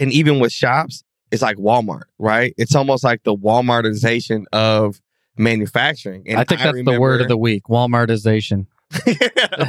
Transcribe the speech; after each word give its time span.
and 0.00 0.12
even 0.12 0.38
with 0.38 0.52
shops, 0.52 1.04
it's 1.30 1.42
like 1.42 1.56
Walmart, 1.56 2.04
right? 2.18 2.54
It's 2.56 2.74
almost 2.74 3.04
like 3.04 3.22
the 3.24 3.34
Walmartization 3.34 4.44
of 4.52 5.00
manufacturing. 5.36 6.24
And 6.26 6.38
I 6.38 6.44
think 6.44 6.60
that's 6.60 6.82
the 6.84 7.00
word 7.00 7.20
of 7.20 7.28
the 7.28 7.36
week 7.36 7.64
Walmartization. 7.64 8.66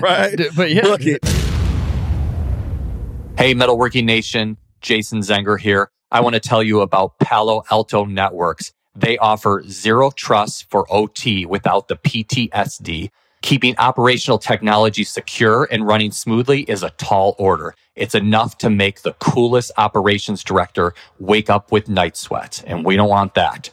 right? 0.01 0.39
but 0.55 0.71
yeah. 0.71 0.85
Look 0.85 1.05
it. 1.05 1.25
Hey, 3.37 3.53
Metalworking 3.53 4.05
Nation, 4.05 4.57
Jason 4.81 5.19
Zenger 5.19 5.59
here. 5.59 5.91
I 6.11 6.21
want 6.21 6.33
to 6.33 6.39
tell 6.39 6.63
you 6.63 6.81
about 6.81 7.19
Palo 7.19 7.63
Alto 7.69 8.05
Networks. 8.05 8.73
They 8.95 9.17
offer 9.17 9.63
zero 9.67 10.11
trust 10.11 10.69
for 10.69 10.85
OT 10.91 11.45
without 11.45 11.87
the 11.87 11.95
PTSD. 11.95 13.11
Keeping 13.41 13.75
operational 13.77 14.37
technology 14.37 15.03
secure 15.05 15.67
and 15.71 15.87
running 15.87 16.11
smoothly 16.11 16.63
is 16.63 16.83
a 16.83 16.89
tall 16.91 17.35
order. 17.39 17.73
It's 17.95 18.13
enough 18.13 18.57
to 18.59 18.69
make 18.69 19.01
the 19.01 19.13
coolest 19.13 19.71
operations 19.77 20.43
director 20.43 20.93
wake 21.19 21.49
up 21.49 21.71
with 21.71 21.87
night 21.87 22.17
sweats, 22.17 22.61
and 22.63 22.83
we 22.83 22.97
don't 22.97 23.09
want 23.09 23.35
that. 23.35 23.71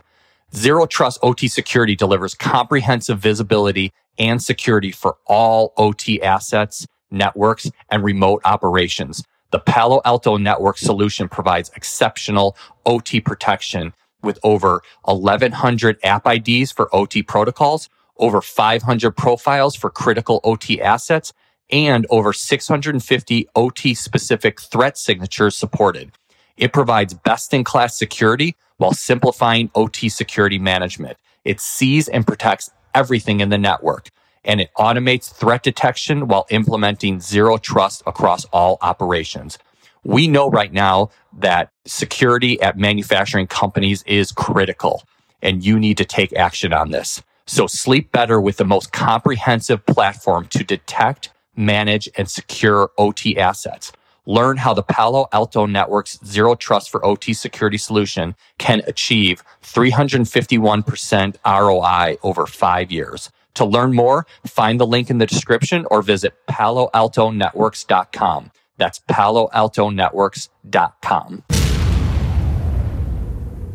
Zero 0.54 0.86
Trust 0.86 1.18
OT 1.22 1.48
Security 1.48 1.96
delivers 1.96 2.34
comprehensive 2.34 3.18
visibility 3.18 3.92
and 4.18 4.42
security 4.42 4.92
for 4.92 5.16
all 5.26 5.74
OT 5.76 6.22
assets, 6.22 6.86
networks, 7.10 7.68
and 7.90 8.04
remote 8.04 8.42
operations. 8.44 9.24
The 9.50 9.58
Palo 9.58 10.00
Alto 10.04 10.36
Network 10.38 10.78
solution 10.78 11.28
provides 11.28 11.70
exceptional 11.76 12.56
OT 12.86 13.20
protection 13.20 13.92
with 14.22 14.38
over 14.44 14.82
1100 15.04 15.98
app 16.04 16.26
IDs 16.26 16.72
for 16.72 16.94
OT 16.94 17.22
protocols, 17.22 17.88
over 18.18 18.40
500 18.40 19.10
profiles 19.12 19.76
for 19.76 19.90
critical 19.90 20.40
OT 20.44 20.80
assets, 20.80 21.32
and 21.70 22.06
over 22.10 22.32
650 22.32 23.48
OT 23.56 23.94
specific 23.94 24.60
threat 24.60 24.96
signatures 24.96 25.56
supported. 25.56 26.12
It 26.56 26.72
provides 26.72 27.14
best 27.14 27.52
in 27.52 27.64
class 27.64 27.98
security 27.98 28.56
while 28.78 28.92
simplifying 28.92 29.70
OT 29.74 30.08
security 30.08 30.58
management. 30.58 31.18
It 31.44 31.60
sees 31.60 32.08
and 32.08 32.26
protects 32.26 32.70
everything 32.94 33.40
in 33.40 33.50
the 33.50 33.58
network 33.58 34.08
and 34.46 34.60
it 34.60 34.70
automates 34.78 35.30
threat 35.30 35.62
detection 35.62 36.28
while 36.28 36.46
implementing 36.50 37.20
zero 37.20 37.58
trust 37.58 38.02
across 38.06 38.44
all 38.46 38.78
operations. 38.80 39.58
We 40.04 40.28
know 40.28 40.48
right 40.48 40.72
now 40.72 41.10
that 41.36 41.70
security 41.84 42.60
at 42.62 42.78
manufacturing 42.78 43.48
companies 43.48 44.04
is 44.04 44.30
critical 44.30 45.02
and 45.42 45.64
you 45.64 45.78
need 45.78 45.98
to 45.98 46.04
take 46.04 46.32
action 46.34 46.72
on 46.72 46.92
this. 46.92 47.22
So 47.46 47.66
sleep 47.66 48.12
better 48.12 48.40
with 48.40 48.56
the 48.56 48.64
most 48.64 48.92
comprehensive 48.92 49.84
platform 49.86 50.46
to 50.48 50.64
detect, 50.64 51.30
manage, 51.54 52.08
and 52.16 52.28
secure 52.28 52.90
OT 52.98 53.38
assets. 53.38 53.92
Learn 54.26 54.56
how 54.56 54.74
the 54.74 54.82
Palo 54.82 55.28
Alto 55.32 55.66
Network's 55.66 56.18
zero 56.24 56.56
trust 56.56 56.90
for 56.90 57.06
OT 57.06 57.32
security 57.32 57.78
solution 57.78 58.34
can 58.58 58.82
achieve 58.88 59.44
351% 59.62 61.36
ROI 61.46 62.16
over 62.24 62.46
five 62.46 62.90
years. 62.90 63.30
To 63.54 63.64
learn 63.64 63.94
more, 63.94 64.26
find 64.44 64.80
the 64.80 64.86
link 64.86 65.10
in 65.10 65.18
the 65.18 65.26
description 65.26 65.86
or 65.90 66.02
visit 66.02 66.34
paloaltonetworks.com. 66.48 68.50
That's 68.76 68.98
paloaltonetworks.com. 68.98 71.42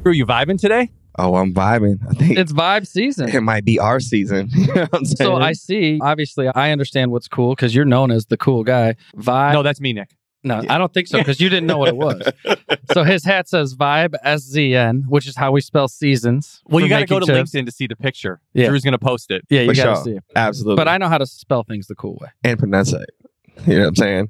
Are 0.04 0.12
you 0.12 0.26
vibing 0.26 0.60
today? 0.60 0.90
Oh, 1.18 1.36
I'm 1.36 1.54
vibing. 1.54 2.00
I 2.10 2.14
think 2.14 2.38
It's 2.38 2.54
vibe 2.54 2.88
season. 2.88 3.30
it 3.30 3.42
might 3.42 3.66
be 3.66 3.80
our 3.80 4.00
season. 4.00 4.50
you 4.54 4.68
know 4.68 4.82
what 4.84 4.94
I'm? 4.94 5.06
So 5.06 5.36
I 5.36 5.54
see, 5.54 6.00
obviously, 6.02 6.48
I 6.48 6.72
understand 6.72 7.12
what's 7.12 7.28
cool 7.28 7.54
because 7.54 7.76
you're 7.76 7.86
known 7.86 8.12
as 8.12 8.28
the 8.28 8.38
cool 8.38 8.64
guy. 8.64 8.96
Vibe. 9.18 9.54
No, 9.54 9.64
that's 9.64 9.82
me, 9.82 9.94
Nick. 9.94 10.16
No, 10.44 10.64
I 10.68 10.80
don't 10.80 10.92
think 10.92 11.08
so 11.08 11.20
because 11.20 11.40
you 11.40 11.50
didn't 11.50 11.68
know 11.68 11.78
what 11.78 11.90
it 11.90 11.96
was. 11.98 12.24
so 12.94 13.04
his 13.04 13.24
hat 13.24 13.48
says 13.48 13.76
Vibe 13.76 14.16
S 14.24 14.42
Z 14.42 14.74
N, 14.74 15.06
which 15.08 15.28
is 15.28 15.36
how 15.36 15.52
we 15.52 15.62
spell 15.62 15.88
seasons. 15.88 16.64
Well, 16.66 16.82
you 16.82 16.90
got 16.90 17.00
to 17.00 17.06
go 17.06 17.20
to 17.20 17.26
chips. 17.28 17.52
LinkedIn 17.52 17.66
to 17.66 17.72
see 17.72 17.86
the 17.86 17.96
picture. 17.96 18.42
Yeah. 18.54 18.70
Drew's 18.70 18.84
going 18.84 18.94
to 18.94 18.98
post 18.98 19.30
it. 19.30 19.46
Yeah, 19.52 19.62
you 19.62 19.76
got 19.76 19.86
to 19.86 19.96
sure. 19.96 20.04
see 20.04 20.12
it. 20.14 20.24
Absolutely. 20.36 20.78
But 20.78 20.88
I 20.88 20.98
know 20.98 21.10
how 21.10 21.20
to 21.20 21.28
spell 21.28 21.64
things 21.64 21.86
the 21.86 21.96
cool 21.96 22.18
way. 22.20 22.30
and 22.44 22.58
pronounce 22.58 22.92
it. 22.92 23.08
You 23.68 23.76
know 23.76 23.82
what 23.82 23.88
I'm 23.90 23.96
saying? 23.98 24.28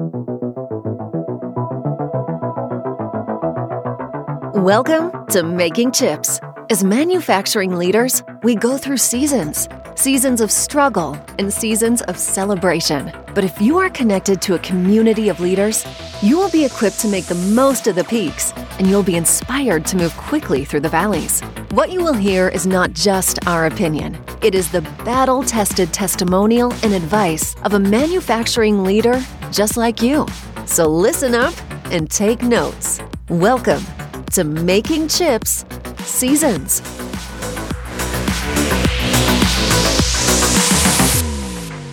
Welcome 4.53 5.11
to 5.27 5.43
Making 5.43 5.93
Chips. 5.93 6.41
As 6.71 6.85
manufacturing 6.85 7.75
leaders, 7.75 8.23
we 8.43 8.55
go 8.55 8.77
through 8.77 8.95
seasons 8.95 9.67
seasons 9.95 10.39
of 10.39 10.49
struggle 10.49 11.17
and 11.37 11.51
seasons 11.51 12.01
of 12.03 12.17
celebration. 12.17 13.11
But 13.35 13.43
if 13.43 13.59
you 13.59 13.77
are 13.77 13.89
connected 13.89 14.41
to 14.43 14.53
a 14.53 14.59
community 14.59 15.27
of 15.27 15.41
leaders, 15.41 15.85
you 16.21 16.37
will 16.37 16.49
be 16.49 16.63
equipped 16.63 16.97
to 17.01 17.09
make 17.09 17.25
the 17.25 17.35
most 17.35 17.87
of 17.87 17.95
the 17.95 18.05
peaks 18.05 18.53
and 18.79 18.87
you'll 18.87 19.03
be 19.03 19.17
inspired 19.17 19.85
to 19.87 19.97
move 19.97 20.15
quickly 20.15 20.63
through 20.63 20.79
the 20.79 20.87
valleys. 20.87 21.41
What 21.71 21.91
you 21.91 22.01
will 22.01 22.13
hear 22.13 22.47
is 22.47 22.65
not 22.65 22.93
just 22.93 23.45
our 23.45 23.65
opinion, 23.65 24.17
it 24.41 24.55
is 24.55 24.71
the 24.71 24.81
battle 25.03 25.43
tested 25.43 25.91
testimonial 25.91 26.71
and 26.83 26.93
advice 26.93 27.53
of 27.63 27.73
a 27.73 27.79
manufacturing 27.79 28.85
leader 28.85 29.21
just 29.51 29.75
like 29.75 30.01
you. 30.01 30.25
So 30.65 30.87
listen 30.87 31.35
up 31.35 31.53
and 31.91 32.09
take 32.09 32.41
notes. 32.41 33.01
Welcome 33.27 33.83
to 34.31 34.45
Making 34.45 35.09
Chips 35.09 35.65
Seasons. 36.05 36.81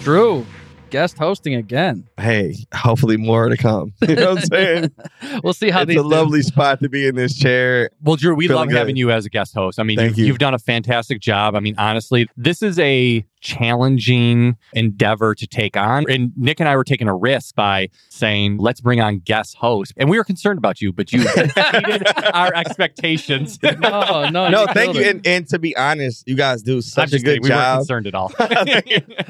Drew, 0.02 0.46
guest 0.90 1.18
hosting 1.18 1.54
again. 1.54 2.08
Hey, 2.18 2.56
hopefully 2.74 3.16
more 3.16 3.48
to 3.48 3.56
come. 3.56 3.92
You 4.08 4.14
know 4.16 4.30
what 4.34 4.38
I'm 4.38 4.44
saying? 4.46 4.92
We'll 5.44 5.52
see 5.52 5.70
how 5.70 5.82
it's 5.82 5.88
these 5.88 5.98
a 5.98 6.02
do. 6.02 6.08
lovely 6.08 6.42
spot 6.42 6.80
to 6.80 6.88
be 6.88 7.06
in 7.06 7.14
this 7.14 7.36
chair. 7.36 7.90
Well, 8.02 8.16
Drew, 8.16 8.34
we 8.34 8.46
Feeling 8.48 8.60
love 8.60 8.68
good. 8.70 8.78
having 8.78 8.96
you 8.96 9.10
as 9.10 9.26
a 9.26 9.28
guest 9.30 9.54
host. 9.54 9.78
I 9.78 9.82
mean, 9.82 9.96
Thank 9.98 10.10
you've, 10.10 10.18
you. 10.18 10.24
you've 10.26 10.38
done 10.38 10.54
a 10.54 10.58
fantastic 10.58 11.20
job. 11.20 11.54
I 11.54 11.60
mean, 11.60 11.74
honestly, 11.78 12.28
this 12.36 12.62
is 12.62 12.78
a 12.78 13.24
challenging 13.40 14.56
endeavor 14.72 15.34
to 15.34 15.46
take 15.46 15.76
on. 15.76 16.04
And 16.10 16.32
Nick 16.36 16.60
and 16.60 16.68
I 16.68 16.76
were 16.76 16.84
taking 16.84 17.08
a 17.08 17.14
risk 17.14 17.54
by 17.54 17.88
saying, 18.08 18.58
let's 18.58 18.80
bring 18.80 19.00
on 19.00 19.18
guest 19.20 19.56
host. 19.56 19.92
And 19.96 20.08
we 20.10 20.18
were 20.18 20.24
concerned 20.24 20.58
about 20.58 20.80
you, 20.80 20.92
but 20.92 21.12
you 21.12 21.22
exceeded 21.36 22.02
our 22.34 22.52
expectations. 22.54 23.58
No, 23.62 24.28
no, 24.30 24.48
no, 24.48 24.60
you 24.62 24.66
thank 24.74 24.94
you. 24.96 25.02
And, 25.04 25.26
and 25.26 25.48
to 25.48 25.58
be 25.58 25.76
honest, 25.76 26.26
you 26.26 26.34
guys 26.34 26.62
do 26.62 26.76
I'm 26.76 26.82
such 26.82 27.12
a 27.12 27.18
good 27.18 27.24
kidding. 27.24 27.42
We 27.42 27.50
weren't 27.50 27.60
job. 27.60 27.78
concerned 27.80 28.06
at 28.06 28.14
all. 28.14 28.32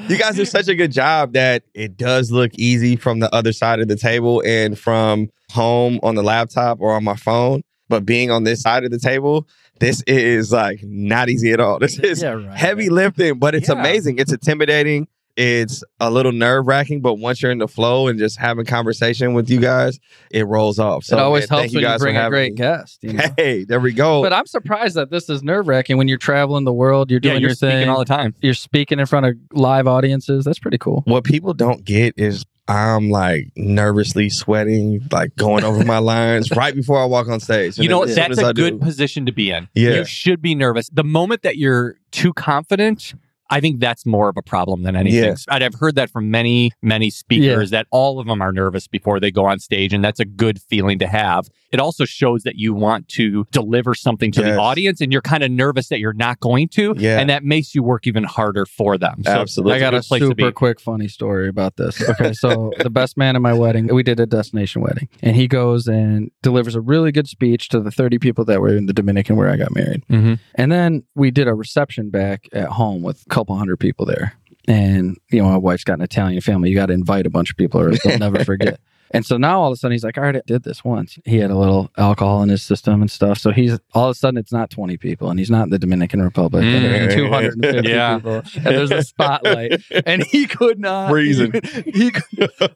you 0.07 0.17
guys 0.17 0.35
do 0.35 0.45
such 0.45 0.67
a 0.69 0.75
good 0.75 0.91
job 0.91 1.33
that 1.33 1.48
it 1.73 1.97
does 1.97 2.31
look 2.31 2.51
easy 2.55 2.95
from 2.95 3.19
the 3.19 3.33
other 3.33 3.51
side 3.53 3.79
of 3.79 3.87
the 3.87 3.95
table 3.95 4.41
and 4.45 4.77
from 4.77 5.29
home 5.51 5.99
on 6.03 6.15
the 6.15 6.23
laptop 6.23 6.79
or 6.81 6.93
on 6.93 7.03
my 7.03 7.15
phone. 7.15 7.61
But 7.89 8.05
being 8.05 8.29
on 8.31 8.43
this 8.43 8.61
side 8.61 8.83
of 8.83 8.91
the 8.91 8.99
table, 8.99 9.47
this 9.79 10.03
is 10.05 10.51
like 10.51 10.79
not 10.83 11.27
easy 11.29 11.51
at 11.51 11.59
all. 11.59 11.79
This 11.85 11.97
is 11.99 12.21
Yeah, 12.21 12.31
right. 12.33 12.55
heavy 12.57 12.89
lifting, 12.89 13.39
but 13.39 13.55
it's 13.55 13.69
Yeah. 13.69 13.79
amazing. 13.79 14.19
It's 14.19 14.31
intimidating. 14.31 15.07
It's 15.41 15.85
a 16.01 16.11
little 16.11 16.33
nerve 16.33 16.67
wracking, 16.67 16.99
but 16.99 17.13
once 17.13 17.41
you're 17.41 17.51
in 17.51 17.59
the 17.59 17.67
flow 17.69 18.09
and 18.09 18.19
just 18.19 18.37
having 18.37 18.65
conversation 18.65 19.33
with 19.33 19.49
you 19.49 19.57
guys, 19.61 19.97
it 20.31 20.45
rolls 20.45 20.79
off. 20.79 21.05
So 21.05 21.17
it 21.17 21.21
always 21.21 21.43
man, 21.43 21.47
thank 21.47 21.59
helps 21.61 21.73
when 21.75 21.81
you 21.81 21.87
guys 21.87 21.99
for 21.99 22.05
bring 22.07 22.17
a 22.17 22.29
great 22.29 22.51
me. 22.51 22.57
guest. 22.57 22.99
You 23.01 23.13
know? 23.13 23.23
Hey, 23.37 23.63
there 23.63 23.79
we 23.79 23.93
go. 23.93 24.21
But 24.21 24.33
I'm 24.33 24.45
surprised 24.47 24.95
that 24.97 25.11
this 25.11 25.29
is 25.29 25.41
nerve 25.41 25.69
wracking 25.69 25.97
when 25.97 26.09
you're 26.09 26.17
traveling 26.17 26.65
the 26.65 26.73
world, 26.73 27.09
you're 27.09 27.21
yeah, 27.23 27.31
doing 27.31 27.41
you're 27.41 27.51
your 27.51 27.55
speaking 27.55 27.77
thing, 27.77 27.89
all 27.89 27.99
the 27.99 28.03
time. 28.05 28.35
you're 28.41 28.53
speaking 28.53 28.99
in 28.99 29.05
front 29.05 29.27
of 29.27 29.35
live 29.53 29.87
audiences. 29.87 30.43
That's 30.43 30.59
pretty 30.59 30.77
cool. 30.77 31.03
what 31.05 31.23
people 31.23 31.53
don't 31.53 31.85
get 31.85 32.15
is 32.17 32.45
I'm 32.67 33.09
like 33.09 33.47
nervously 33.55 34.29
sweating, 34.29 35.07
like 35.09 35.35
going 35.37 35.63
over 35.63 35.85
my 35.85 35.97
lines 35.99 36.51
right 36.51 36.75
before 36.75 37.01
I 37.01 37.05
walk 37.05 37.29
on 37.29 37.39
stage. 37.39 37.79
You 37.79 37.87
know, 37.87 38.03
as 38.03 38.09
soon 38.09 38.15
that's 38.17 38.39
as 38.39 38.43
I 38.43 38.49
a 38.49 38.53
do- 38.53 38.71
good 38.71 38.81
position 38.81 39.25
to 39.25 39.31
be 39.31 39.51
in. 39.51 39.69
Yeah. 39.73 39.91
You 39.91 40.05
should 40.05 40.41
be 40.41 40.53
nervous. 40.53 40.89
The 40.89 41.05
moment 41.05 41.43
that 41.43 41.57
you're 41.57 41.95
too 42.11 42.33
confident, 42.33 43.13
I 43.49 43.59
think 43.59 43.79
that's 43.79 44.05
more 44.05 44.29
of 44.29 44.37
a 44.37 44.41
problem 44.41 44.83
than 44.83 44.95
anything. 44.95 45.23
Yeah. 45.23 45.35
And 45.49 45.63
I've 45.63 45.73
heard 45.75 45.95
that 45.95 46.09
from 46.09 46.29
many, 46.31 46.71
many 46.81 47.09
speakers 47.09 47.71
that 47.71 47.87
all 47.91 48.19
of 48.19 48.27
them 48.27 48.41
are 48.41 48.51
nervous 48.51 48.87
before 48.87 49.19
they 49.19 49.31
go 49.31 49.45
on 49.45 49.59
stage, 49.59 49.93
and 49.93 50.03
that's 50.03 50.19
a 50.19 50.25
good 50.25 50.61
feeling 50.61 50.99
to 50.99 51.07
have. 51.07 51.49
It 51.71 51.79
also 51.79 52.05
shows 52.05 52.43
that 52.43 52.55
you 52.55 52.73
want 52.73 53.07
to 53.09 53.45
deliver 53.51 53.93
something 53.95 54.31
to 54.33 54.41
Yes. 54.41 54.55
the 54.55 54.57
audience, 54.59 55.01
and 55.01 55.11
you're 55.11 55.21
kind 55.21 55.43
of 55.43 55.51
nervous 55.51 55.87
that 55.89 55.99
you're 55.99 56.13
not 56.13 56.39
going 56.39 56.67
to, 56.69 56.95
Yeah. 56.97 57.19
and 57.19 57.29
that 57.29 57.43
makes 57.43 57.73
you 57.75 57.83
work 57.83 58.07
even 58.07 58.23
harder 58.23 58.65
for 58.65 58.97
them. 58.97 59.21
So 59.25 59.31
Absolutely. 59.31 59.73
I 59.75 59.79
got 59.79 59.93
it's 59.93 60.07
a 60.07 60.09
good 60.09 60.19
place 60.19 60.29
to 60.29 60.35
be. 60.35 60.43
super 60.43 60.51
quick 60.51 60.79
funny 60.79 61.07
story 61.07 61.47
about 61.47 61.77
this. 61.77 62.01
Okay, 62.09 62.33
so 62.33 62.71
the 62.79 62.89
best 62.89 63.17
man 63.17 63.35
at 63.35 63.41
my 63.41 63.53
wedding, 63.53 63.87
we 63.93 64.01
did 64.03 64.19
a 64.19 64.25
destination 64.25 64.81
wedding, 64.81 65.07
and 65.21 65.35
he 65.35 65.47
goes 65.47 65.87
and 65.87 66.31
delivers 66.41 66.75
a 66.75 66.81
really 66.81 67.11
good 67.11 67.27
speech 67.27 67.69
to 67.69 67.79
the 67.79 67.91
30 67.91 68.17
people 68.19 68.43
that 68.45 68.59
were 68.61 68.75
in 68.75 68.87
the 68.87 68.93
Dominican 68.93 69.35
where 69.35 69.49
I 69.49 69.55
got 69.57 69.73
married. 69.75 70.03
Mhm. 70.09 70.39
And 70.55 70.71
then 70.71 71.03
we 71.15 71.29
did 71.31 71.47
a 71.47 71.53
reception 71.53 72.09
back 72.09 72.47
at 72.51 72.69
home 72.69 73.01
with 73.03 73.21
a 73.27 73.29
couple 73.39 73.55
hundred 73.55 73.77
people 73.77 74.05
there. 74.05 74.33
And, 74.67 75.17
you 75.31 75.41
know, 75.41 75.49
my 75.49 75.57
wife's 75.57 75.85
got 75.85 75.93
an 75.93 76.01
Italian 76.01 76.41
family. 76.41 76.69
You 76.69 76.75
got 76.75 76.87
to 76.87 76.93
invite 76.93 77.25
a 77.25 77.29
bunch 77.29 77.49
of 77.49 77.57
people 77.57 77.79
or 77.79 77.91
they'll 77.91 78.19
never 78.19 78.43
forget. 78.45 78.79
And 79.11 79.25
so 79.25 79.37
now 79.37 79.61
all 79.61 79.67
of 79.67 79.73
a 79.73 79.75
sudden 79.75 79.93
he's 79.93 80.03
like, 80.03 80.17
I 80.17 80.21
already 80.21 80.41
did 80.45 80.63
this 80.63 80.83
once. 80.83 81.17
He 81.25 81.37
had 81.39 81.49
a 81.51 81.57
little 81.57 81.89
alcohol 81.97 82.43
in 82.43 82.49
his 82.49 82.61
system 82.61 83.01
and 83.01 83.09
stuff. 83.09 83.37
So 83.39 83.51
he's 83.51 83.77
all 83.93 84.05
of 84.05 84.11
a 84.11 84.13
sudden 84.15 84.37
it's 84.37 84.51
not 84.51 84.69
20 84.69 84.97
people 84.97 85.29
and 85.29 85.39
he's 85.39 85.49
not 85.49 85.63
in 85.63 85.69
the 85.69 85.79
Dominican 85.79 86.21
Republic. 86.21 86.63
and 86.63 86.85
there 86.85 87.05
are 87.05 87.07
Mm. 87.09 87.15
250 87.15 87.89
Yeah. 87.89 88.15
people. 88.17 88.41
And 88.55 88.65
there's 88.65 88.91
a 88.91 89.03
spotlight. 89.03 89.81
And 90.05 90.23
he 90.23 90.45
could 90.45 90.79
not. 90.79 91.09
Freezing. 91.09 91.51
He, 91.99 92.11
could- 92.11 92.23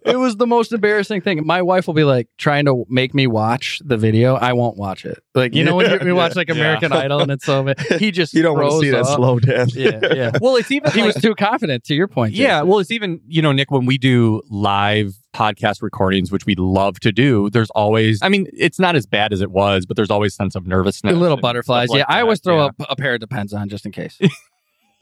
it 0.06 0.18
was 0.18 0.38
the 0.38 0.47
most 0.47 0.71
embarrassing 0.74 1.21
thing. 1.21 1.45
My 1.45 1.62
wife 1.62 1.88
will 1.88 1.94
be 1.94 2.03
like 2.03 2.27
trying 2.38 2.65
to 2.65 2.86
make 2.89 3.13
me 3.13 3.27
watch 3.27 3.79
the 3.86 3.97
video. 3.97 4.36
I 4.36 4.53
won't 4.53 4.77
watch 4.77 5.06
it. 5.06 5.19
Like, 5.36 5.53
you 5.56 5.63
know, 5.63 5.75
when 5.75 5.89
you, 5.91 6.00
we 6.03 6.12
watch 6.13 6.36
like 6.36 6.47
Yeah. 6.53 6.56
American 6.56 6.91
Idol 6.94 7.21
and 7.21 7.31
it's 7.31 7.45
so. 7.45 7.74
He 8.00 8.12
just 8.12 8.33
You 8.33 8.41
don't 8.41 8.56
want 8.56 8.65
to 8.65 8.71
froze 8.71 8.81
see 8.81 8.89
that 8.91 9.01
up. 9.01 9.15
slow 9.15 9.39
death. 9.39 9.75
Yeah, 9.75 10.00
yeah. 10.13 10.31
Well, 10.41 10.56
it's 10.56 10.71
even 10.71 10.91
He 10.91 11.01
like- 11.01 11.13
was 11.15 11.21
too 11.24 11.36
confident 11.36 11.83
to 11.86 11.95
your 11.95 12.07
point. 12.07 12.33
Yeah, 12.33 12.62
well, 12.63 12.79
it's 12.79 12.91
even 12.91 13.21
you 13.27 13.41
know, 13.41 13.51
Nick, 13.51 13.71
when 13.71 13.86
we 13.86 13.97
do 13.97 14.41
live 14.50 15.13
podcast 15.33 15.81
recordings, 15.81 16.31
which 16.31 16.45
we 16.45 16.56
love 16.56 17.00
to 17.01 17.12
do, 17.12 17.50
there's 17.50 17.69
always. 17.71 18.19
I 18.21 18.30
mean, 18.30 18.47
it's 18.53 18.80
not 18.80 18.95
as 18.95 19.06
bad 19.06 19.33
as 19.33 19.41
it 19.41 19.51
was, 19.51 19.85
but 19.85 19.97
there's 19.97 20.12
always 20.12 20.33
a 20.33 20.35
sense 20.35 20.56
of 20.56 20.65
nervousness. 20.68 21.13
The 21.13 21.19
little 21.19 21.38
butterflies. 21.38 21.89
like 21.89 22.00
yeah, 22.00 22.06
I 22.07 22.21
always 22.21 22.39
throw 22.39 22.57
Yeah. 22.59 22.65
up 22.65 22.75
a 22.89 22.95
pair 22.95 23.15
of 23.15 23.19
depends 23.19 23.53
on 23.53 23.69
just 23.69 23.85
in 23.85 23.91
case. 23.91 24.19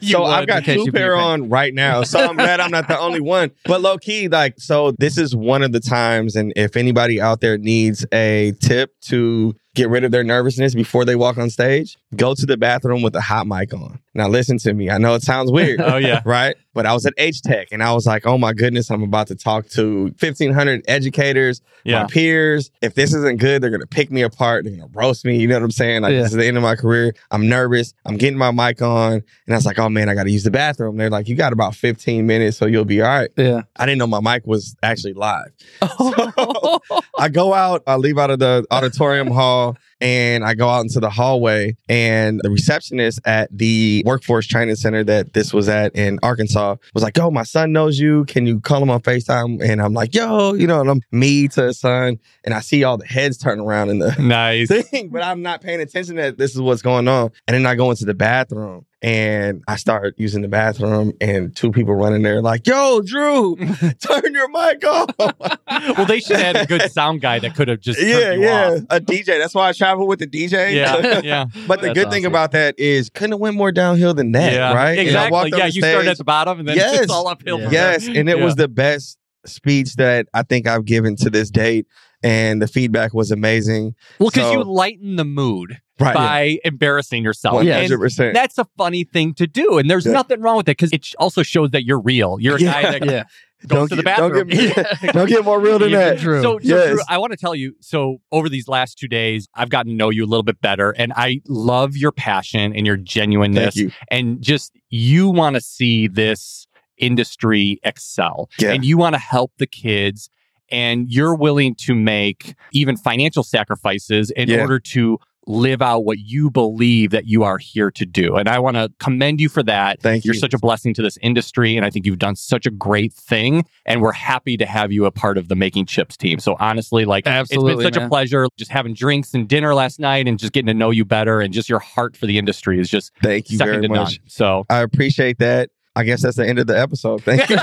So 0.03 0.23
would, 0.23 0.29
I've 0.31 0.47
got 0.47 0.63
two 0.63 0.91
pair 0.91 1.15
on 1.15 1.47
right 1.49 1.75
now. 1.75 2.01
So 2.01 2.19
I'm 2.19 2.35
glad 2.35 2.59
I'm 2.59 2.71
not 2.71 2.87
the 2.87 2.97
only 2.97 3.21
one. 3.21 3.51
But 3.65 3.81
low 3.81 3.99
key, 3.99 4.27
like, 4.29 4.55
so 4.59 4.93
this 4.97 5.15
is 5.15 5.35
one 5.35 5.61
of 5.61 5.73
the 5.73 5.79
times, 5.79 6.35
and 6.35 6.51
if 6.55 6.75
anybody 6.75 7.21
out 7.21 7.39
there 7.39 7.55
needs 7.59 8.03
a 8.11 8.53
tip 8.61 8.99
to 9.01 9.55
get 9.75 9.89
rid 9.89 10.03
of 10.03 10.11
their 10.11 10.23
nervousness 10.23 10.75
before 10.75 11.05
they 11.05 11.15
walk 11.15 11.37
on 11.37 11.49
stage, 11.49 11.97
go 12.15 12.33
to 12.35 12.45
the 12.45 12.57
bathroom 12.57 13.01
with 13.01 13.15
a 13.15 13.21
hot 13.21 13.47
mic 13.47 13.73
on. 13.73 13.99
Now 14.13 14.27
listen 14.27 14.57
to 14.59 14.73
me. 14.73 14.89
I 14.89 14.97
know 14.97 15.13
it 15.15 15.21
sounds 15.23 15.51
weird. 15.51 15.79
Oh 15.91 15.97
yeah. 15.97 16.21
right? 16.25 16.55
But 16.73 16.85
I 16.85 16.93
was 16.93 17.05
at 17.05 17.13
H 17.17 17.41
Tech 17.41 17.67
and 17.71 17.83
I 17.83 17.93
was 17.93 18.05
like, 18.05 18.25
oh 18.25 18.37
my 18.37 18.53
goodness, 18.53 18.89
I'm 18.91 19.03
about 19.03 19.27
to 19.27 19.35
talk 19.35 19.67
to 19.69 20.03
1,500 20.19 20.83
educators, 20.87 21.61
Yeah. 21.83 22.03
my 22.03 22.07
peers. 22.07 22.71
If 22.81 22.95
this 22.95 23.13
isn't 23.13 23.39
good, 23.41 23.61
they're 23.61 23.69
going 23.69 23.81
to 23.81 23.87
pick 23.87 24.09
me 24.11 24.21
apart. 24.21 24.63
They're 24.63 24.75
going 24.75 24.89
to 24.89 24.97
roast 24.97 25.25
me. 25.25 25.37
You 25.37 25.47
know 25.47 25.55
what 25.55 25.63
I'm 25.63 25.71
saying? 25.71 26.01
Like, 26.03 26.13
Yeah. 26.13 26.21
this 26.23 26.31
is 26.31 26.37
the 26.37 26.45
end 26.45 26.55
of 26.57 26.63
my 26.63 26.75
career. 26.75 27.13
I'm 27.29 27.49
nervous. 27.49 27.93
I'm 28.05 28.15
getting 28.17 28.37
my 28.37 28.51
mic 28.51 28.81
on. 28.81 29.13
And 29.13 29.23
I 29.49 29.55
was 29.55 29.65
like, 29.65 29.79
oh 29.79 29.89
man, 29.89 30.07
I 30.07 30.13
got 30.15 30.23
to 30.23 30.31
use 30.31 30.43
the 30.43 30.51
bathroom. 30.51 30.95
They're 30.97 31.09
like, 31.09 31.27
you 31.27 31.35
got 31.35 31.51
about 31.51 31.75
15 31.75 32.25
minutes, 32.25 32.55
so 32.57 32.65
you'll 32.67 32.85
be 32.85 33.01
all 33.01 33.07
right. 33.09 33.29
Yeah. 33.35 33.61
I 33.75 33.85
didn't 33.85 33.99
know 33.99 34.07
my 34.07 34.21
mic 34.21 34.45
was 34.47 34.75
actually 34.83 35.13
live. 35.13 35.51
I 37.21 37.29
go 37.29 37.53
out, 37.53 37.83
I 37.85 37.97
leave 37.97 38.17
out 38.17 38.31
of 38.31 38.39
the 38.39 38.65
auditorium 38.71 39.27
hall, 39.31 39.77
and 39.99 40.43
I 40.43 40.55
go 40.55 40.67
out 40.67 40.81
into 40.81 40.99
the 40.99 41.11
hallway. 41.11 41.77
And 41.87 42.41
the 42.43 42.49
receptionist 42.49 43.19
at 43.25 43.55
the 43.55 44.01
workforce 44.07 44.47
training 44.47 44.75
center 44.75 45.03
that 45.03 45.33
this 45.33 45.53
was 45.53 45.69
at 45.69 45.95
in 45.95 46.17
Arkansas 46.23 46.77
was 46.95 47.03
like, 47.03 47.15
Yo, 47.15 47.29
my 47.29 47.43
son 47.43 47.73
knows 47.73 47.99
you. 47.99 48.25
Can 48.25 48.47
you 48.47 48.59
call 48.59 48.81
him 48.81 48.89
on 48.89 49.01
FaceTime? 49.01 49.61
And 49.63 49.83
I'm 49.83 49.93
like, 49.93 50.15
Yo, 50.15 50.55
you 50.55 50.65
know, 50.65 50.81
and 50.81 50.89
I'm 50.89 51.01
me 51.11 51.47
to 51.49 51.67
his 51.67 51.79
son. 51.79 52.17
And 52.43 52.55
I 52.55 52.59
see 52.59 52.83
all 52.83 52.97
the 52.97 53.05
heads 53.05 53.37
turn 53.37 53.59
around 53.59 53.91
in 53.91 53.99
the 53.99 54.15
Nice. 54.17 54.69
thing, 54.89 55.09
but 55.09 55.23
I'm 55.23 55.43
not 55.43 55.61
paying 55.61 55.79
attention 55.79 56.15
that 56.15 56.39
this 56.39 56.55
is 56.55 56.61
what's 56.61 56.81
going 56.81 57.07
on. 57.07 57.29
And 57.47 57.53
then 57.53 57.67
I 57.67 57.75
go 57.75 57.91
into 57.91 58.05
the 58.05 58.15
bathroom 58.15 58.87
and 59.01 59.63
I 59.67 59.77
start 59.77 60.13
using 60.17 60.43
the 60.43 60.47
bathroom, 60.47 61.13
and 61.19 61.55
two 61.55 61.71
people 61.71 61.95
run 61.95 62.13
in 62.13 62.21
there 62.21 62.41
like, 62.41 62.67
Yo, 62.67 63.01
Drew, 63.01 63.55
turn 63.99 64.33
your 64.33 64.47
mic 64.49 64.85
off. 64.85 65.09
well, 65.97 66.05
they 66.05 66.19
should 66.19 66.37
have 66.37 66.55
had 66.55 66.57
a 66.57 66.65
good 66.67 66.91
sound 66.91 67.21
guy 67.21 67.39
that 67.39 67.55
could 67.55 67.67
have 67.67 67.79
just 67.79 67.99
turned 67.99 68.09
yeah, 68.11 68.31
you 68.33 68.41
yeah. 68.41 68.69
off. 68.69 68.79
A 68.91 68.99
DJ. 69.01 69.39
That's 69.39 69.55
why 69.55 69.69
I 69.69 69.73
travel 69.73 70.05
with 70.07 70.19
the 70.19 70.27
DJ. 70.27 70.75
Yeah, 70.75 71.19
yeah. 71.23 71.45
but 71.67 71.81
the 71.81 71.87
That's 71.87 71.99
good 71.99 72.11
thing 72.11 72.23
awesome. 72.23 72.31
about 72.31 72.51
that 72.51 72.77
is 72.77 73.09
couldn't 73.09 73.31
have 73.31 73.39
went 73.39 73.55
more 73.55 73.71
downhill 73.71 74.13
than 74.13 74.33
that, 74.33 74.53
yeah, 74.53 74.73
right? 74.73 74.99
Exactly. 74.99 75.51
Yeah, 75.55 75.65
you 75.65 75.81
started 75.81 76.09
at 76.09 76.17
the 76.17 76.23
bottom 76.23 76.59
and 76.59 76.67
then 76.67 76.75
Yes. 76.75 77.01
it's 77.01 77.11
all 77.11 77.27
uphill. 77.27 77.57
Yeah. 77.57 77.63
from 77.65 77.73
there. 77.73 77.91
Yes, 77.93 78.07
and 78.07 78.29
it 78.29 78.37
Yeah. 78.37 78.43
was 78.43 78.55
the 78.55 78.67
best 78.67 79.17
speech 79.45 79.95
that 79.95 80.27
I 80.33 80.43
think 80.43 80.67
I've 80.67 80.85
given 80.85 81.15
to 81.17 81.29
this 81.31 81.49
date, 81.49 81.87
and 82.21 82.61
the 82.61 82.67
feedback 82.67 83.13
was 83.15 83.31
amazing. 83.31 83.95
Well, 84.19 84.29
because 84.29 84.51
So- 84.51 84.59
you 84.59 84.63
lighten 84.63 85.15
the 85.15 85.25
mood 85.25 85.79
Right. 86.01 86.15
by 86.15 86.59
embarrassing 86.63 87.23
yourself. 87.23 87.55
One 87.55 87.65
Yeah. 87.67 87.77
And 87.77 87.83
hundred 87.87 87.99
percent. 87.99 88.33
that's 88.33 88.57
a 88.57 88.65
funny 88.77 89.03
thing 89.03 89.33
to 89.35 89.47
do. 89.47 89.77
And 89.77 89.89
there's 89.89 90.05
Yeah. 90.05 90.13
nothing 90.13 90.41
wrong 90.41 90.57
with 90.57 90.67
it 90.69 90.77
because 90.77 90.91
it 90.91 91.07
also 91.19 91.43
shows 91.43 91.71
that 91.71 91.85
you're 91.85 91.99
real. 92.01 92.37
You're 92.39 92.55
a 92.55 92.59
guy 92.59 92.81
that 92.99 93.05
Yeah. 93.05 93.23
goes 93.67 93.89
to 93.89 93.95
the 93.95 94.03
get- 94.03 94.17
don't 94.17 94.31
bathroom. 94.33 94.47
get- 94.47 94.97
Don't 95.13 95.29
get 95.29 95.43
more 95.45 95.59
real 95.59 95.77
than 95.79 95.91
that. 95.91 96.19
True. 96.19 96.41
So, 96.41 96.57
so 96.59 96.59
Yes. 96.63 96.89
Drew, 96.89 96.99
I 97.07 97.17
want 97.19 97.31
to 97.31 97.37
tell 97.37 97.53
you. 97.53 97.75
So, 97.79 98.17
over 98.31 98.49
these 98.49 98.67
last 98.67 98.97
two 98.97 99.07
days, 99.07 99.47
I've 99.55 99.69
gotten 99.69 99.91
to 99.91 99.95
know 99.95 100.09
you 100.09 100.23
a 100.23 100.27
little 100.27 100.43
bit 100.43 100.59
better, 100.61 100.91
and 100.91 101.13
I 101.15 101.41
love 101.47 101.95
your 101.95 102.11
passion 102.11 102.73
and 102.75 102.87
your 102.87 102.97
genuineness, 102.97 103.75
Thank 103.75 103.75
you. 103.75 103.91
and 104.09 104.41
just 104.41 104.71
you 104.89 105.29
want 105.29 105.55
to 105.55 105.61
see 105.61 106.07
this 106.07 106.65
industry 106.97 107.79
excel, 107.83 108.49
Yeah. 108.59 108.71
and 108.73 108.85
you 108.85 108.97
want 108.97 109.13
to 109.15 109.19
help 109.19 109.51
the 109.57 109.67
kids, 109.67 110.29
and 110.71 111.09
you're 111.11 111.35
willing 111.35 111.75
to 111.75 111.93
make 111.93 112.55
even 112.71 112.95
financial 112.95 113.43
sacrifices 113.43 114.31
in 114.31 114.49
Yeah. 114.49 114.61
order 114.61 114.79
to 114.79 115.19
live 115.47 115.81
out 115.81 116.05
what 116.05 116.19
you 116.19 116.49
believe 116.49 117.11
that 117.11 117.25
you 117.25 117.43
are 117.43 117.57
here 117.57 117.89
to 117.91 118.05
do. 118.05 118.35
And 118.35 118.47
I 118.47 118.59
want 118.59 118.77
to 118.77 118.91
commend 118.99 119.41
you 119.41 119.49
for 119.49 119.63
that. 119.63 120.01
Thank 120.01 120.23
You're 120.23 120.33
you. 120.33 120.37
Are 120.37 120.39
such 120.39 120.53
a 120.53 120.59
blessing 120.59 120.93
to 120.95 121.01
this 121.01 121.17
industry. 121.21 121.75
And 121.75 121.85
I 121.85 121.89
think 121.89 122.05
you've 122.05 122.19
done 122.19 122.35
such 122.35 122.65
a 122.65 122.71
great 122.71 123.13
thing. 123.13 123.65
And 123.85 124.01
we're 124.01 124.11
happy 124.11 124.57
to 124.57 124.65
have 124.65 124.91
you 124.91 125.05
a 125.05 125.11
part 125.11 125.37
of 125.37 125.47
the 125.47 125.55
Making 125.55 125.85
Chips 125.85 126.15
team. 126.15 126.39
So 126.39 126.55
honestly, 126.59 127.05
like 127.05 127.25
it's 127.25 127.31
Absolutely, 127.31 127.83
been 127.83 127.93
such 127.93 127.99
man. 127.99 128.05
a 128.05 128.09
pleasure 128.09 128.47
just 128.57 128.71
having 128.71 128.93
drinks 128.93 129.33
and 129.33 129.47
dinner 129.47 129.73
last 129.73 129.99
night 129.99 130.27
and 130.27 130.37
just 130.37 130.53
getting 130.53 130.67
to 130.67 130.73
know 130.73 130.91
you 130.91 131.05
better. 131.05 131.41
And 131.41 131.53
just 131.53 131.69
your 131.69 131.79
heart 131.79 132.15
for 132.15 132.27
the 132.27 132.37
industry 132.37 132.79
is 132.79 132.89
just 132.89 133.11
Thank 133.23 133.49
you 133.49 133.57
second 133.57 133.73
very 133.73 133.81
to 133.83 133.89
much. 133.89 134.19
none. 134.19 134.29
So 134.29 134.65
I 134.69 134.81
appreciate 134.81 135.39
that. 135.39 135.69
I 135.93 136.05
guess 136.05 136.21
that's 136.21 136.37
the 136.37 136.47
end 136.47 136.57
of 136.57 136.67
the 136.67 136.79
episode. 136.79 137.21
Thank 137.23 137.49
you. 137.49 137.57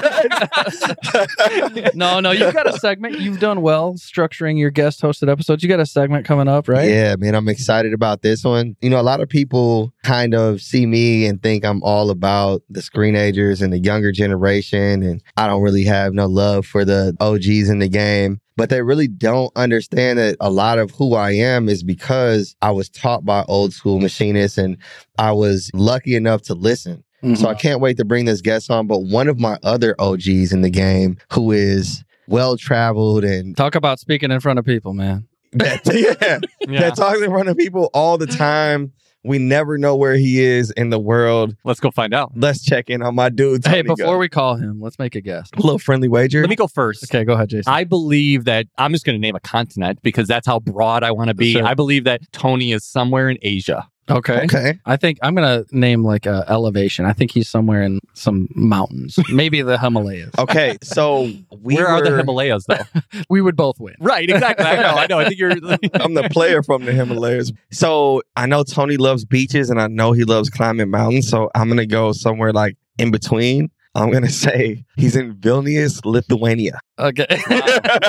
no, 1.94 2.20
no, 2.20 2.30
you've 2.30 2.52
got 2.52 2.68
a 2.68 2.74
segment. 2.78 3.20
You've 3.20 3.40
done 3.40 3.62
well 3.62 3.94
structuring 3.94 4.58
your 4.58 4.70
guest 4.70 5.00
hosted 5.00 5.30
episodes. 5.30 5.62
You 5.62 5.68
got 5.68 5.80
a 5.80 5.86
segment 5.86 6.26
coming 6.26 6.46
up, 6.46 6.68
right? 6.68 6.90
Yeah, 6.90 7.16
man, 7.16 7.34
I'm 7.34 7.48
excited 7.48 7.94
about 7.94 8.20
this 8.20 8.44
one. 8.44 8.76
You 8.82 8.90
know, 8.90 9.00
a 9.00 9.02
lot 9.02 9.20
of 9.20 9.30
people 9.30 9.94
kind 10.04 10.34
of 10.34 10.60
see 10.60 10.84
me 10.84 11.24
and 11.24 11.42
think 11.42 11.64
I'm 11.64 11.82
all 11.82 12.10
about 12.10 12.62
the 12.68 12.80
screenagers 12.80 13.62
and 13.62 13.72
the 13.72 13.78
younger 13.78 14.12
generation, 14.12 15.02
and 15.02 15.22
I 15.38 15.46
don't 15.46 15.62
really 15.62 15.84
have 15.84 16.12
no 16.12 16.26
love 16.26 16.66
for 16.66 16.84
the 16.84 17.16
OGs 17.20 17.70
in 17.70 17.78
the 17.78 17.88
game. 17.88 18.42
But 18.58 18.70
they 18.70 18.82
really 18.82 19.08
don't 19.08 19.52
understand 19.56 20.18
that 20.18 20.36
a 20.40 20.50
lot 20.50 20.80
of 20.80 20.90
who 20.90 21.14
I 21.14 21.30
am 21.30 21.68
is 21.68 21.84
because 21.84 22.56
I 22.60 22.72
was 22.72 22.88
taught 22.88 23.24
by 23.24 23.44
old 23.46 23.72
school 23.72 24.00
machinists 24.00 24.58
and 24.58 24.76
I 25.16 25.30
was 25.30 25.70
lucky 25.72 26.16
enough 26.16 26.42
to 26.42 26.54
listen. 26.54 27.04
Mhm. 27.22 27.36
So 27.36 27.48
I 27.48 27.54
can't 27.54 27.80
wait 27.80 27.96
to 27.96 28.04
bring 28.04 28.24
this 28.24 28.40
guest 28.40 28.70
on. 28.70 28.86
But 28.86 29.00
one 29.00 29.28
of 29.28 29.40
my 29.40 29.58
other 29.62 29.94
OGs 29.98 30.52
in 30.52 30.62
the 30.62 30.70
game 30.70 31.18
who 31.32 31.52
is 31.52 32.04
well 32.28 32.56
traveled 32.56 33.24
and 33.24 33.56
Talk 33.56 33.74
about 33.74 33.98
speaking 33.98 34.30
in 34.30 34.40
front 34.40 34.58
of 34.58 34.64
people, 34.64 34.94
man. 34.94 35.26
that, 35.52 35.80
yeah, 36.20 36.38
yeah, 36.68 36.80
that 36.80 36.96
talks 36.96 37.20
in 37.20 37.30
front 37.30 37.48
of 37.48 37.56
people 37.56 37.90
all 37.94 38.18
the 38.18 38.26
time. 38.26 38.92
We 39.24 39.38
never 39.38 39.78
know 39.78 39.96
where 39.96 40.14
he 40.14 40.40
is 40.40 40.70
in 40.70 40.90
the 40.90 40.98
world. 40.98 41.56
let's 41.64 41.80
go 41.80 41.90
find 41.90 42.14
out. 42.14 42.32
Let's 42.36 42.64
check 42.64 42.88
in 42.88 43.02
on 43.02 43.14
my 43.16 43.30
dude. 43.30 43.66
hey, 43.66 43.82
before 43.82 43.96
Go. 43.96 44.18
we 44.18 44.28
call 44.28 44.54
him, 44.54 44.80
let's 44.80 44.98
make 44.98 45.16
a 45.16 45.20
guess. 45.20 45.50
a 45.56 45.60
little 45.60 45.78
friendly 45.78 46.06
wager. 46.06 46.40
Let 46.40 46.50
me 46.50 46.56
go 46.56 46.68
first. 46.68 47.02
Okay, 47.04 47.24
go 47.24 47.32
ahead, 47.32 47.48
Jason. 47.48 47.72
I 47.72 47.84
believe 47.84 48.44
that 48.44 48.66
I'm 48.78 48.92
just 48.92 49.04
going 49.04 49.16
to 49.16 49.20
name 49.20 49.34
a 49.34 49.40
continent 49.40 50.00
because 50.02 50.28
that's 50.28 50.46
how 50.46 50.60
broad 50.60 51.02
I 51.02 51.10
want 51.10 51.28
to 51.28 51.34
be. 51.34 51.54
Sure. 51.54 51.66
I 51.66 51.74
believe 51.74 52.04
that 52.04 52.20
Tony 52.32 52.72
is 52.72 52.84
somewhere 52.84 53.28
in 53.28 53.38
Asia. 53.42 53.88
Okay. 54.10 54.42
okay. 54.44 54.78
I 54.84 54.96
think 54.96 55.18
I'm 55.22 55.34
gonna 55.34 55.64
name 55.72 56.04
like 56.04 56.26
a 56.26 56.44
elevation. 56.48 57.04
I 57.04 57.12
think 57.12 57.30
he's 57.30 57.48
somewhere 57.48 57.82
in 57.82 58.00
some 58.14 58.48
mountains, 58.54 59.18
maybe 59.30 59.62
the 59.62 59.78
Himalayas. 59.78 60.30
Okay. 60.38 60.78
So 60.82 61.30
we 61.60 61.74
Where 61.74 61.88
are 61.88 62.02
the 62.02 62.16
Himalayas, 62.16 62.64
though? 62.66 62.78
We 63.28 63.40
would 63.40 63.56
both 63.56 63.78
win. 63.80 63.94
right, 64.00 64.28
exactly. 64.28 64.64
I 64.64 64.76
know. 64.76 64.94
I 64.94 65.06
know. 65.06 65.18
I 65.18 65.24
think 65.26 65.38
you're. 65.38 65.50
I'm 65.94 66.14
the 66.14 66.28
player 66.30 66.62
from 66.62 66.84
the 66.84 66.92
Himalayas. 66.92 67.52
So 67.70 68.22
I 68.36 68.46
know 68.46 68.62
Tony 68.62 68.96
loves 68.96 69.24
beaches 69.24 69.68
and 69.68 69.80
I 69.80 69.88
know 69.88 70.12
he 70.12 70.24
loves 70.24 70.48
climbing 70.48 70.90
mountains. 70.90 71.28
So 71.28 71.50
I'm 71.54 71.68
gonna 71.68 71.86
go 71.86 72.12
somewhere 72.12 72.52
like 72.52 72.76
in 72.98 73.10
between. 73.10 73.70
I'm 73.98 74.10
gonna 74.10 74.28
say 74.28 74.84
he's 74.96 75.16
in 75.16 75.34
Vilnius, 75.34 76.04
Lithuania. 76.04 76.78
Okay. 76.98 77.26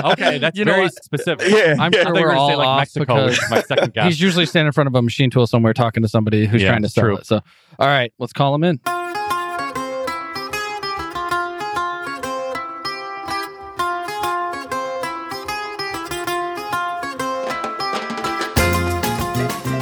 okay, 0.04 0.38
that's 0.38 0.58
You 0.58 0.66
very 0.66 0.90
specific. 0.90 1.48
Yeah. 1.50 1.76
I'm 1.80 1.92
yeah. 1.94 2.04
Sure 2.04 2.04
thought 2.06 2.14
we're 2.14 2.28
were 2.28 2.36
all 2.36 2.50
say 2.50 2.56
like 2.56 2.68
off 2.68 2.78
Mexico 2.80 3.28
because 3.30 3.50
my 3.52 3.62
second 3.62 3.94
guess. 3.94 4.06
he's 4.06 4.22
usually 4.22 4.46
standing 4.46 4.68
in 4.68 4.74
front 4.74 4.88
of 4.88 4.96
a 4.96 5.02
machine 5.02 5.30
tool 5.30 5.48
somewhere 5.48 5.74
talking 5.74 6.04
to 6.04 6.10
somebody 6.10 6.46
who's 6.46 6.62
Yeah, 6.62 6.70
trying 6.70 6.84
to 6.84 6.90
sell 6.90 7.04
true. 7.04 7.18
it. 7.18 7.26
So, 7.26 7.40
all 7.80 7.88
right, 7.88 8.14
let's 8.20 8.34
call 8.34 8.54
him 8.56 8.64
in. 8.64 8.80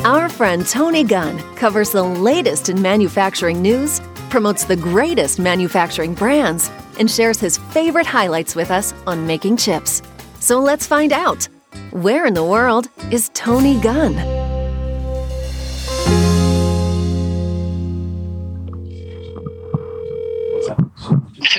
Our 0.04 0.30
friend 0.30 0.66
Tony 0.66 1.04
Gunn 1.04 1.38
covers 1.56 1.92
the 1.92 2.04
latest 2.04 2.70
in 2.70 2.82
manufacturing 2.82 3.62
news, 3.62 4.00
promotes 4.30 4.66
the 4.66 4.76
greatest 4.76 5.40
manufacturing 5.40 6.14
brands, 6.14 6.70
and 7.00 7.10
shares 7.10 7.40
his 7.40 7.58
favorite 7.58 8.06
highlights 8.06 8.56
with 8.56 8.72
us 8.72 8.94
on 9.06 9.28
making 9.28 9.58
chips. 9.58 10.02
So 10.40 10.60
let's 10.60 10.88
find 10.88 11.12
out 11.12 11.48
where 11.92 12.26
in 12.26 12.34
the 12.34 12.44
world 12.44 12.90
is 13.12 13.30
Tony 13.34 13.80
Gunn? 13.80 14.16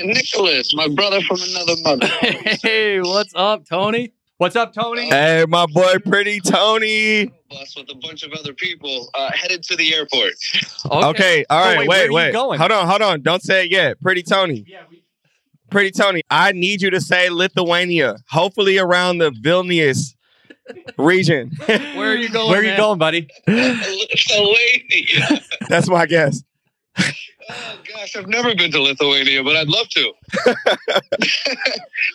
Nicholas, 0.03 0.73
my 0.73 0.87
brother 0.87 1.21
from 1.21 1.39
another 1.41 1.75
mother. 1.83 2.07
hey, 2.63 3.01
what's 3.01 3.33
up, 3.35 3.65
Tony? 3.65 4.13
What's 4.39 4.55
up, 4.55 4.73
Tony? 4.73 5.09
Hey, 5.09 5.43
my 5.49 5.65
boy, 5.65 5.95
Pretty 6.05 6.39
Tony. 6.39 7.25
bus 7.49 7.75
with 7.75 7.89
a 7.91 7.95
bunch 7.95 8.23
of 8.23 8.31
other 8.31 8.53
people 8.53 9.09
uh, 9.13 9.31
headed 9.33 9.63
to 9.63 9.75
the 9.75 9.93
airport. 9.93 10.31
Okay, 10.89 11.43
all 11.49 11.61
So 11.61 11.67
right, 11.69 11.79
wait, 11.79 11.87
where 11.89 11.99
are 11.99 12.01
wait, 12.03 12.09
you 12.09 12.13
wait. 12.15 12.31
going? 12.31 12.57
Hold 12.57 12.71
on, 12.71 12.87
hold 12.87 13.01
on. 13.01 13.21
Don't 13.21 13.43
say 13.43 13.65
it 13.65 13.71
yet. 13.71 13.99
Pretty 13.99 14.23
Tony. 14.23 14.63
Yeah, 14.65 14.83
we- 14.89 15.03
Pretty 15.69 15.91
Tony, 15.91 16.21
I 16.31 16.53
need 16.53 16.81
you 16.81 16.89
to 16.89 16.99
say 17.01 17.29
Lithuania, 17.29 18.15
hopefully 18.29 18.77
around 18.79 19.17
the 19.19 19.29
Vilnius 19.31 20.15
region. 20.97 21.51
Where 21.65 22.13
are 22.13 22.15
you 22.15 22.29
going? 22.29 22.49
Where 22.49 22.61
are 22.61 22.63
you 22.63 22.69
man? 22.69 22.77
going, 22.77 22.97
buddy? 22.97 23.27
Lithuania. 23.47 25.41
That's 25.67 25.87
my 25.89 26.05
guess. 26.07 26.41
Oh 27.51 27.79
gosh, 27.95 28.15
I've 28.15 28.27
never 28.27 28.53
been 28.55 28.71
to 28.71 28.81
Lithuania, 28.81 29.43
but 29.43 29.55
I'd 29.55 29.67
love 29.69 29.89
to. 29.89 30.13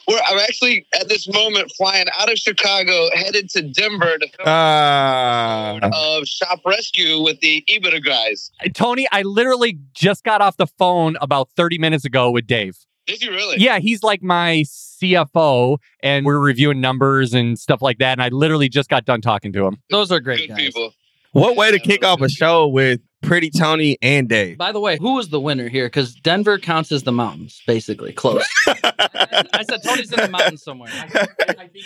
Where 0.06 0.20
I'm 0.28 0.38
actually 0.38 0.86
at 0.98 1.08
this 1.08 1.26
moment 1.28 1.72
flying 1.76 2.06
out 2.18 2.30
of 2.30 2.38
Chicago, 2.38 3.08
headed 3.14 3.50
to 3.50 3.62
Denver 3.62 4.18
to 4.18 4.26
film 4.28 4.46
Ah. 4.46 5.78
of 5.92 6.26
Shop 6.26 6.60
Rescue 6.64 7.20
with 7.22 7.40
the 7.40 7.64
EBITDA 7.68 8.04
guys. 8.04 8.50
Tony, 8.74 9.06
I 9.12 9.22
literally 9.22 9.78
just 9.94 10.24
got 10.24 10.40
off 10.40 10.56
the 10.56 10.66
phone 10.66 11.16
about 11.20 11.48
30 11.56 11.78
minutes 11.78 12.04
ago 12.04 12.30
with 12.30 12.46
Dave. 12.46 12.76
Did 13.06 13.22
you 13.22 13.30
really? 13.32 13.56
Yeah, 13.58 13.80
he's 13.80 14.02
like 14.02 14.22
my 14.22 14.64
CFO, 14.66 15.78
and 16.02 16.24
we're 16.24 16.38
reviewing 16.38 16.80
numbers 16.80 17.34
and 17.34 17.58
stuff 17.58 17.82
like 17.82 17.98
that. 17.98 18.12
And 18.12 18.22
I 18.22 18.28
literally 18.28 18.68
just 18.68 18.88
got 18.88 19.04
done 19.04 19.20
talking 19.20 19.52
to 19.52 19.66
him. 19.66 19.78
Those 19.90 20.10
are 20.10 20.20
great 20.20 20.48
Good 20.48 20.56
guys. 20.56 20.58
people. 20.58 20.94
what 21.32 21.56
way 21.56 21.70
to 21.70 21.78
kick 21.78 22.04
off 22.04 22.20
a 22.22 22.28
show 22.30 22.66
with 22.68 23.00
Pretty 23.24 23.50
Tony 23.50 23.98
and 24.02 24.28
Dave? 24.28 24.58
By 24.58 24.72
the 24.72 24.80
way, 24.80 24.98
who 25.00 25.14
was 25.14 25.28
the 25.30 25.40
winner 25.40 25.68
here? 25.68 25.86
Because 25.86 26.14
Denver 26.14 26.58
counts 26.58 26.92
as 26.92 27.02
the 27.04 27.12
mountains, 27.12 27.62
basically. 27.66 28.12
Close. 28.12 28.44
I 28.66 29.64
said 29.68 29.82
Tony's 29.82 30.12
in 30.12 30.20
the 30.20 30.28
mountains 30.30 30.62
somewhere. 30.62 30.90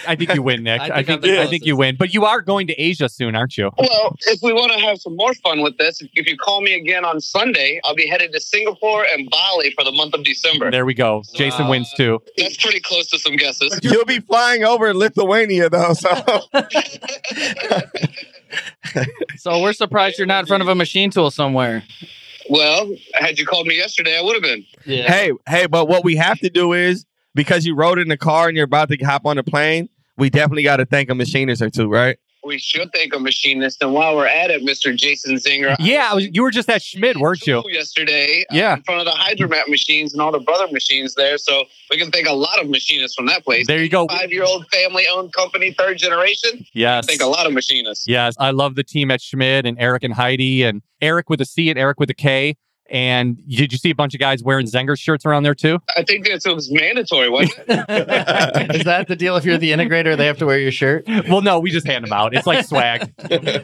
I 0.06 0.16
think 0.16 0.34
you 0.34 0.42
win, 0.42 0.62
Nick. 0.64 0.80
I 0.80 0.84
I 0.84 0.88
think 0.88 1.06
think, 1.06 1.24
I'm 1.24 1.36
the 1.36 1.42
I 1.42 1.46
think 1.46 1.64
you 1.64 1.76
win. 1.76 1.96
But 1.96 2.12
you 2.14 2.24
are 2.24 2.40
going 2.42 2.66
to 2.68 2.74
Asia 2.74 3.08
soon, 3.08 3.34
aren't 3.34 3.56
you? 3.56 3.70
Well, 3.78 4.16
if 4.26 4.40
we 4.42 4.52
want 4.52 4.72
to 4.72 4.78
have 4.80 4.98
some 4.98 5.16
more 5.16 5.34
fun 5.34 5.62
with 5.62 5.78
this, 5.78 6.02
if 6.14 6.26
you 6.26 6.36
call 6.36 6.60
me 6.60 6.74
again 6.74 7.04
on 7.04 7.20
Sunday, 7.20 7.80
I'll 7.84 7.94
be 7.94 8.06
headed 8.06 8.32
to 8.32 8.40
Singapore 8.40 9.06
and 9.12 9.28
Bali 9.30 9.70
for 9.72 9.84
the 9.84 9.92
month 9.92 10.14
of 10.14 10.24
December. 10.24 10.70
There 10.70 10.84
we 10.86 10.94
go. 10.94 11.22
Jason 11.34 11.64
Wow. 11.66 11.70
wins 11.70 11.92
too. 11.96 12.20
That's 12.36 12.56
pretty 12.56 12.80
close 12.80 13.08
to 13.10 13.18
some 13.18 13.36
guesses. 13.36 13.78
You'll 13.82 14.04
be 14.04 14.20
flying 14.20 14.64
over 14.64 14.92
Lithuania 14.94 15.68
though, 15.70 15.92
so 15.94 16.08
So 19.36 19.60
we're 19.60 19.72
surprised 19.72 20.18
you're 20.18 20.26
not 20.26 20.40
in 20.40 20.46
front 20.46 20.62
of 20.62 20.68
a 20.68 20.74
machine 20.74 21.10
tool 21.10 21.30
somewhere. 21.30 21.84
Well, 22.50 22.90
had 23.14 23.38
you 23.38 23.46
called 23.46 23.66
me 23.66 23.76
yesterday, 23.76 24.18
I 24.18 24.22
would 24.22 24.34
have 24.34 24.42
been. 24.42 24.64
Yeah. 24.84 25.10
hey, 25.10 25.32
hey, 25.48 25.66
but 25.66 25.86
what 25.86 26.04
we 26.04 26.16
have 26.16 26.38
to 26.40 26.50
do 26.50 26.72
is 26.72 27.04
because 27.34 27.64
you 27.66 27.74
rode 27.74 27.98
in 27.98 28.08
the 28.08 28.16
car 28.16 28.48
and 28.48 28.56
you're 28.56 28.64
about 28.64 28.88
to 28.88 28.96
hop 28.96 29.26
on 29.26 29.36
the 29.36 29.44
plane, 29.44 29.88
we 30.16 30.30
definitely 30.30 30.64
got 30.64 30.78
to 30.78 30.86
thank 30.86 31.10
a 31.10 31.14
machinist 31.14 31.62
or 31.62 31.70
two, 31.70 31.88
right? 31.88 32.18
We 32.48 32.58
should 32.58 32.90
thank 32.94 33.14
a 33.14 33.18
machinist. 33.18 33.82
And 33.82 33.92
while 33.92 34.16
we're 34.16 34.26
at 34.26 34.50
it, 34.50 34.62
Mr. 34.62 34.96
Jason 34.96 35.36
Zenger. 35.36 35.76
Yeah, 35.78 36.14
was, 36.14 36.26
you 36.32 36.42
were 36.42 36.50
just 36.50 36.70
at 36.70 36.82
Schmidt, 36.82 37.18
weren't 37.18 37.46
you? 37.46 37.62
Yesterday, 37.66 38.46
uh, 38.50 38.54
Yeah. 38.54 38.76
in 38.76 38.82
front 38.84 39.00
of 39.00 39.04
the 39.06 39.12
Hydromat 39.12 39.68
machines 39.68 40.14
and 40.14 40.22
all 40.22 40.32
the 40.32 40.38
brother 40.40 40.66
machines 40.72 41.14
there. 41.14 41.36
So 41.36 41.64
we 41.90 41.98
can 41.98 42.10
thank 42.10 42.26
a 42.26 42.32
lot 42.32 42.58
of 42.58 42.70
machinists 42.70 43.14
from 43.14 43.26
that 43.26 43.44
place. 43.44 43.66
There 43.66 43.82
you 43.82 43.90
go. 43.90 44.06
Five 44.08 44.32
year 44.32 44.44
old 44.44 44.66
family 44.72 45.04
owned 45.12 45.34
company, 45.34 45.72
third 45.72 45.98
generation. 45.98 46.64
Yes. 46.72 47.04
Thank 47.06 47.20
a 47.20 47.26
lot 47.26 47.46
of 47.46 47.52
machinists. 47.52 48.08
Yes, 48.08 48.34
I 48.40 48.50
love 48.50 48.74
the 48.76 48.84
team 48.84 49.10
at 49.10 49.20
Schmidt 49.20 49.66
and 49.66 49.78
Eric 49.78 50.02
and 50.02 50.14
Heidi 50.14 50.62
and 50.62 50.80
Eric 51.02 51.28
with 51.28 51.42
a 51.42 51.44
C 51.44 51.68
and 51.68 51.78
Eric 51.78 52.00
with 52.00 52.08
a 52.08 52.14
K. 52.14 52.56
And 52.88 53.36
did 53.48 53.72
you 53.72 53.78
see 53.78 53.90
a 53.90 53.94
bunch 53.94 54.14
of 54.14 54.20
guys 54.20 54.42
wearing 54.42 54.66
Zenger 54.66 54.98
shirts 54.98 55.24
around 55.24 55.42
there 55.44 55.54
too? 55.54 55.78
I 55.96 56.02
think 56.02 56.26
that 56.26 56.44
it 56.44 56.54
was 56.54 56.70
mandatory, 56.70 57.28
wasn't 57.28 57.58
it? 57.68 57.68
Is 58.76 58.84
that 58.84 59.06
the 59.08 59.16
deal? 59.16 59.36
If 59.36 59.44
you're 59.44 59.58
the 59.58 59.72
integrator, 59.72 60.16
they 60.16 60.26
have 60.26 60.38
to 60.38 60.46
wear 60.46 60.58
your 60.58 60.72
shirt. 60.72 61.06
Well, 61.28 61.42
no, 61.42 61.58
we 61.58 61.70
just 61.70 61.86
hand 61.86 62.04
them 62.04 62.12
out. 62.12 62.34
It's 62.34 62.46
like 62.46 62.64
swag. 62.64 63.12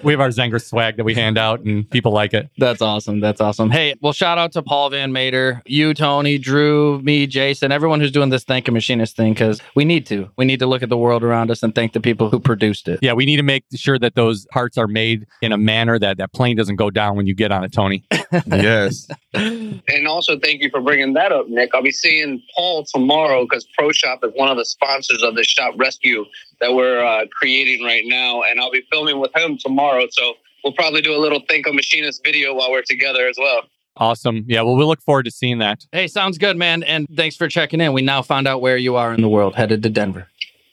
we 0.03 0.13
have 0.13 0.21
our 0.21 0.29
Zenger 0.29 0.63
swag 0.63 0.97
that 0.97 1.05
we 1.05 1.15
hand 1.15 1.39
out, 1.39 1.61
and 1.61 1.89
people 1.91 2.13
like 2.13 2.35
it. 2.35 2.51
That's 2.59 2.83
awesome. 2.83 3.21
That's 3.21 3.41
awesome. 3.41 3.71
Hey, 3.71 3.95
well, 4.01 4.13
shout 4.13 4.39
out 4.39 4.53
to 4.53 4.63
Paul 4.63 4.91
Van 4.91 5.13
Metre, 5.13 5.63
you, 5.67 5.95
Tony, 5.95 6.39
Drew, 6.39 7.01
me, 7.03 7.27
Jason, 7.27 7.73
everyone 7.73 8.01
who's 8.01 8.13
doing 8.13 8.31
this 8.31 8.45
Thank 8.45 8.69
a 8.69 8.73
Machinist 8.73 9.17
thing 9.17 9.33
because 9.33 9.61
we 9.75 9.85
need 9.85 10.07
to. 10.07 10.31
We 10.37 10.45
need 10.45 10.59
to 10.59 10.67
look 10.67 10.83
at 10.83 10.89
the 10.89 10.99
world 10.99 11.23
around 11.23 11.51
us 11.51 11.63
and 11.63 11.75
thank 11.75 11.93
the 11.93 12.01
people 12.01 12.31
who 12.31 12.39
produced 12.39 12.89
it. 12.89 12.99
Yeah, 13.03 13.15
we 13.15 13.25
need 13.25 13.37
to 13.37 13.43
make 13.43 13.65
sure 13.75 13.99
that 13.99 14.15
those 14.15 14.47
parts 14.47 14.77
are 14.77 14.87
made 14.87 15.27
in 15.41 15.53
a 15.53 15.59
manner 15.59 15.99
that 15.99 16.19
that 16.19 16.33
plane 16.33 16.57
doesn't 16.57 16.77
go 16.77 16.91
down 16.91 17.17
when 17.17 17.27
you 17.27 17.35
get 17.35 17.51
on 17.51 17.65
it, 17.65 17.73
Tony. 17.73 18.05
yes. 18.47 19.09
And 19.35 20.07
also, 20.09 20.39
thank 20.39 20.63
you 20.63 20.71
for 20.71 20.81
bringing 20.81 21.15
that 21.15 21.33
up, 21.33 21.49
Nick. 21.49 21.71
I'll 21.75 21.83
be 21.83 21.91
seeing 21.91 22.43
Paul 22.55 22.85
tomorrow 22.85 23.45
because 23.45 23.67
Pro 23.77 23.93
Shop 23.93 24.21
is 24.23 24.33
one 24.35 24.49
of 24.49 24.57
the 24.57 24.65
sponsors 24.65 25.23
of 25.23 25.35
the 25.35 25.45
Shop 25.45 25.75
Rescue 25.77 26.25
that 26.61 26.73
we're 26.75 27.05
uh, 27.05 27.27
creating 27.33 27.85
right 27.85 28.05
now. 28.07 28.43
And 28.43 28.61
I'll 28.61 28.71
be 28.71 28.85
filming 28.91 29.21
with 29.21 29.35
him 29.37 29.59
tomorrow. 29.59 30.07
So 30.11 30.35
we'll 30.63 30.73
probably 30.73 31.03
do 31.03 31.15
a 31.15 31.19
little 31.21 31.41
Thank 31.49 31.67
a 31.67 31.73
Machinist 31.73 32.25
video 32.25 32.55
while 32.55 32.71
we're 32.71 32.83
together 32.83 33.27
as 33.29 33.37
well. 33.39 33.63
Awesome. 33.97 34.45
Yeah, 34.49 34.63
well, 34.63 34.75
we 34.75 34.85
look 34.85 35.01
forward 35.03 35.25
to 35.25 35.31
seeing 35.31 35.59
that. 35.59 35.87
Hey, 35.93 36.09
sounds 36.09 36.37
good, 36.39 36.57
man. 36.57 36.83
And 36.83 37.07
thanks 37.17 37.37
for 37.37 37.49
checking 37.49 37.81
in. 37.81 37.93
We 37.93 38.03
now 38.03 38.23
found 38.23 38.49
out 38.49 38.61
where 38.61 38.77
you 38.77 38.97
are 38.97 39.15
in 39.15 39.21
the 39.21 39.29
world, 39.29 39.55
headed 39.55 39.83
to 39.85 39.91
Denver. 39.91 40.29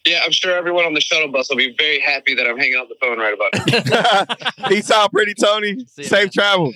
Yeah, 0.06 0.22
I'm 0.26 0.32
sure 0.32 0.56
everyone 0.56 0.86
on 0.86 0.96
the 0.96 1.02
shuttle 1.02 1.32
bus 1.32 1.48
will 1.50 1.58
be 1.58 1.76
very 1.78 2.00
happy 2.00 2.34
that 2.34 2.48
I'm 2.48 2.58
hanging 2.58 2.80
up 2.80 2.88
the 2.90 2.96
phone 3.00 3.20
right 3.20 3.36
about 3.36 4.30
now. 4.58 4.68
Peace 4.68 4.90
out, 4.90 5.12
Pretty 5.12 5.36
Tony. 5.36 5.86
See 5.86 6.04
Safe 6.04 6.12
man. 6.12 6.30
travels. 6.32 6.76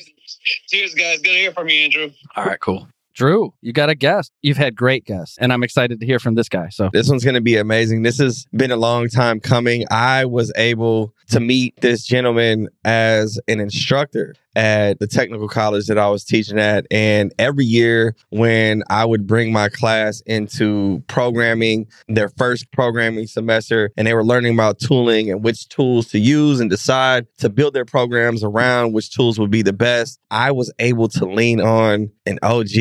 Cheers, 0.70 0.94
guys. 0.94 1.18
Good 1.22 1.32
to 1.32 1.38
hear 1.38 1.52
from 1.52 1.70
you, 1.70 1.76
Andrew. 1.84 2.12
All 2.36 2.46
right, 2.46 2.60
cool. 2.60 2.88
Drew, 3.16 3.54
you 3.62 3.72
got 3.72 3.90
a 3.90 3.96
guest. 3.96 4.34
You've 4.42 4.58
had 4.58 4.76
great 4.76 5.06
guests, 5.06 5.38
and 5.40 5.54
I'm 5.54 5.64
excited 5.64 6.02
to 6.02 6.06
hear 6.06 6.20
from 6.20 6.36
this 6.36 6.50
guy. 6.50 6.68
So, 6.68 6.90
This 6.92 7.08
one's 7.08 7.24
going 7.24 7.36
to 7.36 7.42
be 7.42 7.56
amazing. 7.56 8.04
This 8.04 8.20
has 8.20 8.46
been 8.54 8.72
a 8.72 8.76
long 8.76 9.08
time 9.08 9.40
coming. 9.40 9.86
I 9.90 10.26
was 10.26 10.52
able 10.58 11.14
to 11.30 11.40
meet 11.40 11.80
this 11.80 12.04
gentleman 12.04 12.68
as 12.84 13.40
an 13.48 13.62
instructor 13.62 14.36
at 14.56 15.00
the 15.00 15.08
technical 15.08 15.48
college 15.48 15.88
that 15.88 15.98
I 15.98 16.10
was 16.10 16.24
teaching 16.24 16.60
at. 16.60 16.86
And 16.92 17.34
every 17.40 17.66
year, 17.66 18.16
when 18.30 18.84
I 18.90 19.06
would 19.06 19.28
bring 19.28 19.52
my 19.52 19.70
class 19.70 20.22
into 20.26 21.04
programming, 21.08 21.88
their 22.08 22.30
first 22.30 22.72
programming 22.72 23.28
semester, 23.28 23.92
and 23.98 24.08
they 24.08 24.14
were 24.14 24.24
learning 24.24 24.54
about 24.54 24.80
tooling 24.80 25.32
and 25.32 25.44
which 25.44 25.68
tools 25.70 26.08
to 26.10 26.20
use 26.20 26.60
and 26.60 26.70
decide 26.70 27.28
to 27.40 27.50
build 27.50 27.74
their 27.74 27.86
programs 27.86 28.44
around 28.44 28.94
which 28.94 29.12
tools 29.12 29.40
would 29.40 29.52
be 29.52 29.62
the 29.62 29.74
best, 29.74 30.20
I 30.32 30.52
was 30.52 30.72
able 30.80 31.08
to 31.10 31.26
lean 31.26 31.62
on 31.62 32.12
an 32.26 32.40
OG, 32.42 32.76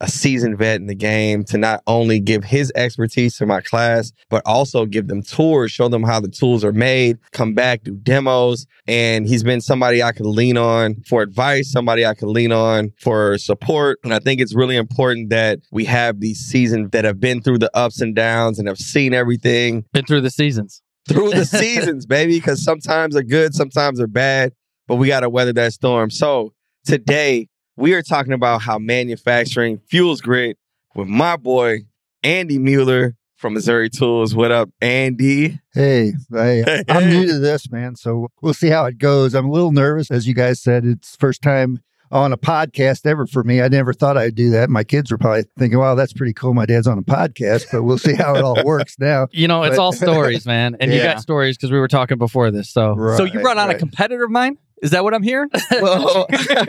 a 0.00 0.08
seasoned 0.08 0.58
vet 0.58 0.80
in 0.80 0.86
the 0.86 0.94
game, 0.94 1.44
to 1.44 1.58
not 1.58 1.82
only 1.86 2.20
give 2.20 2.44
his 2.44 2.72
expertise 2.74 3.36
to 3.36 3.46
my 3.46 3.60
class, 3.60 4.12
but 4.30 4.42
also 4.46 4.86
give 4.86 5.08
them 5.08 5.22
tours, 5.22 5.70
show 5.70 5.88
them 5.88 6.02
how 6.02 6.20
the 6.20 6.28
tools 6.28 6.64
are 6.64 6.72
made, 6.72 7.18
come 7.32 7.54
back, 7.54 7.82
do 7.82 7.94
demos. 7.94 8.66
And 8.86 9.26
he's 9.26 9.42
been 9.42 9.60
somebody 9.60 10.02
I 10.02 10.12
could 10.12 10.26
lean 10.26 10.56
on 10.56 11.02
for 11.06 11.15
advice, 11.22 11.70
somebody 11.70 12.04
I 12.04 12.14
can 12.14 12.32
lean 12.32 12.52
on 12.52 12.92
for 13.00 13.38
support. 13.38 13.98
And 14.04 14.12
I 14.12 14.18
think 14.18 14.40
it's 14.40 14.54
really 14.54 14.76
important 14.76 15.30
that 15.30 15.60
we 15.70 15.84
have 15.86 16.20
these 16.20 16.38
seasons 16.38 16.90
that 16.92 17.04
have 17.04 17.20
been 17.20 17.42
through 17.42 17.58
the 17.58 17.70
ups 17.76 18.00
and 18.00 18.14
downs 18.14 18.58
and 18.58 18.68
have 18.68 18.78
seen 18.78 19.14
everything 19.14 19.84
been 19.92 20.04
through 20.04 20.22
the 20.22 20.30
seasons. 20.30 20.82
through 21.08 21.30
the 21.30 21.44
seasons, 21.44 22.06
baby, 22.06 22.38
because 22.38 22.62
sometimes 22.62 23.14
they're 23.14 23.22
good, 23.22 23.54
sometimes 23.54 23.98
they're 23.98 24.06
bad, 24.06 24.52
but 24.86 24.96
we 24.96 25.08
got 25.08 25.20
to 25.20 25.28
weather 25.28 25.52
that 25.54 25.72
storm. 25.72 26.10
So 26.10 26.52
today, 26.84 27.48
we 27.76 27.94
are 27.94 28.02
talking 28.02 28.32
about 28.32 28.62
how 28.62 28.78
manufacturing 28.78 29.78
fuels 29.88 30.20
grit 30.20 30.56
with 30.94 31.08
my 31.08 31.36
boy, 31.36 31.80
Andy 32.22 32.58
Mueller 32.58 33.14
from 33.36 33.54
Missouri 33.54 33.90
Tools. 33.90 34.34
What 34.34 34.50
up, 34.50 34.70
Andy? 34.80 35.60
Hey, 35.74 36.12
hey, 36.32 36.82
I'm 36.88 37.08
new 37.08 37.26
to 37.26 37.38
this, 37.38 37.70
man. 37.70 37.96
So 37.96 38.28
we'll 38.40 38.54
see 38.54 38.68
how 38.68 38.86
it 38.86 38.98
goes. 38.98 39.34
I'm 39.34 39.46
a 39.46 39.50
little 39.52 39.72
nervous, 39.72 40.10
as 40.10 40.26
you 40.26 40.34
guys 40.34 40.60
said. 40.60 40.84
It's 40.84 41.16
first 41.16 41.42
time 41.42 41.82
on 42.12 42.32
a 42.32 42.38
podcast 42.38 43.04
ever 43.04 43.26
for 43.26 43.42
me. 43.44 43.60
I 43.60 43.68
never 43.68 43.92
thought 43.92 44.16
I'd 44.16 44.34
do 44.36 44.50
that. 44.50 44.70
My 44.70 44.84
kids 44.84 45.10
were 45.10 45.18
probably 45.18 45.44
thinking, 45.58 45.78
"Wow, 45.78 45.94
that's 45.96 46.12
pretty 46.12 46.32
cool." 46.32 46.54
My 46.54 46.64
dad's 46.64 46.86
on 46.86 46.98
a 46.98 47.02
podcast, 47.02 47.66
but 47.72 47.82
we'll 47.82 47.98
see 47.98 48.14
how 48.14 48.34
it 48.36 48.42
all 48.42 48.56
works 48.64 48.96
now. 48.98 49.26
You 49.32 49.48
know, 49.48 49.64
it's 49.64 49.76
But- 49.76 49.82
all 49.82 49.92
stories, 49.92 50.46
man. 50.46 50.76
And 50.80 50.92
you 50.92 51.02
got 51.02 51.20
stories 51.20 51.56
because 51.56 51.70
we 51.72 51.78
were 51.78 51.88
talking 51.88 52.16
before 52.18 52.50
this. 52.50 52.70
So, 52.70 52.94
so 53.16 53.24
you 53.24 53.34
Right, 53.40 53.44
run 53.44 53.58
on 53.58 53.70
a 53.70 53.78
competitor 53.78 54.24
of 54.24 54.30
mine? 54.30 54.56
Is 54.82 54.90
that 54.90 55.02
what 55.04 55.14
I'm 55.14 55.22
hearing? 55.22 55.48
Well, 55.70 56.26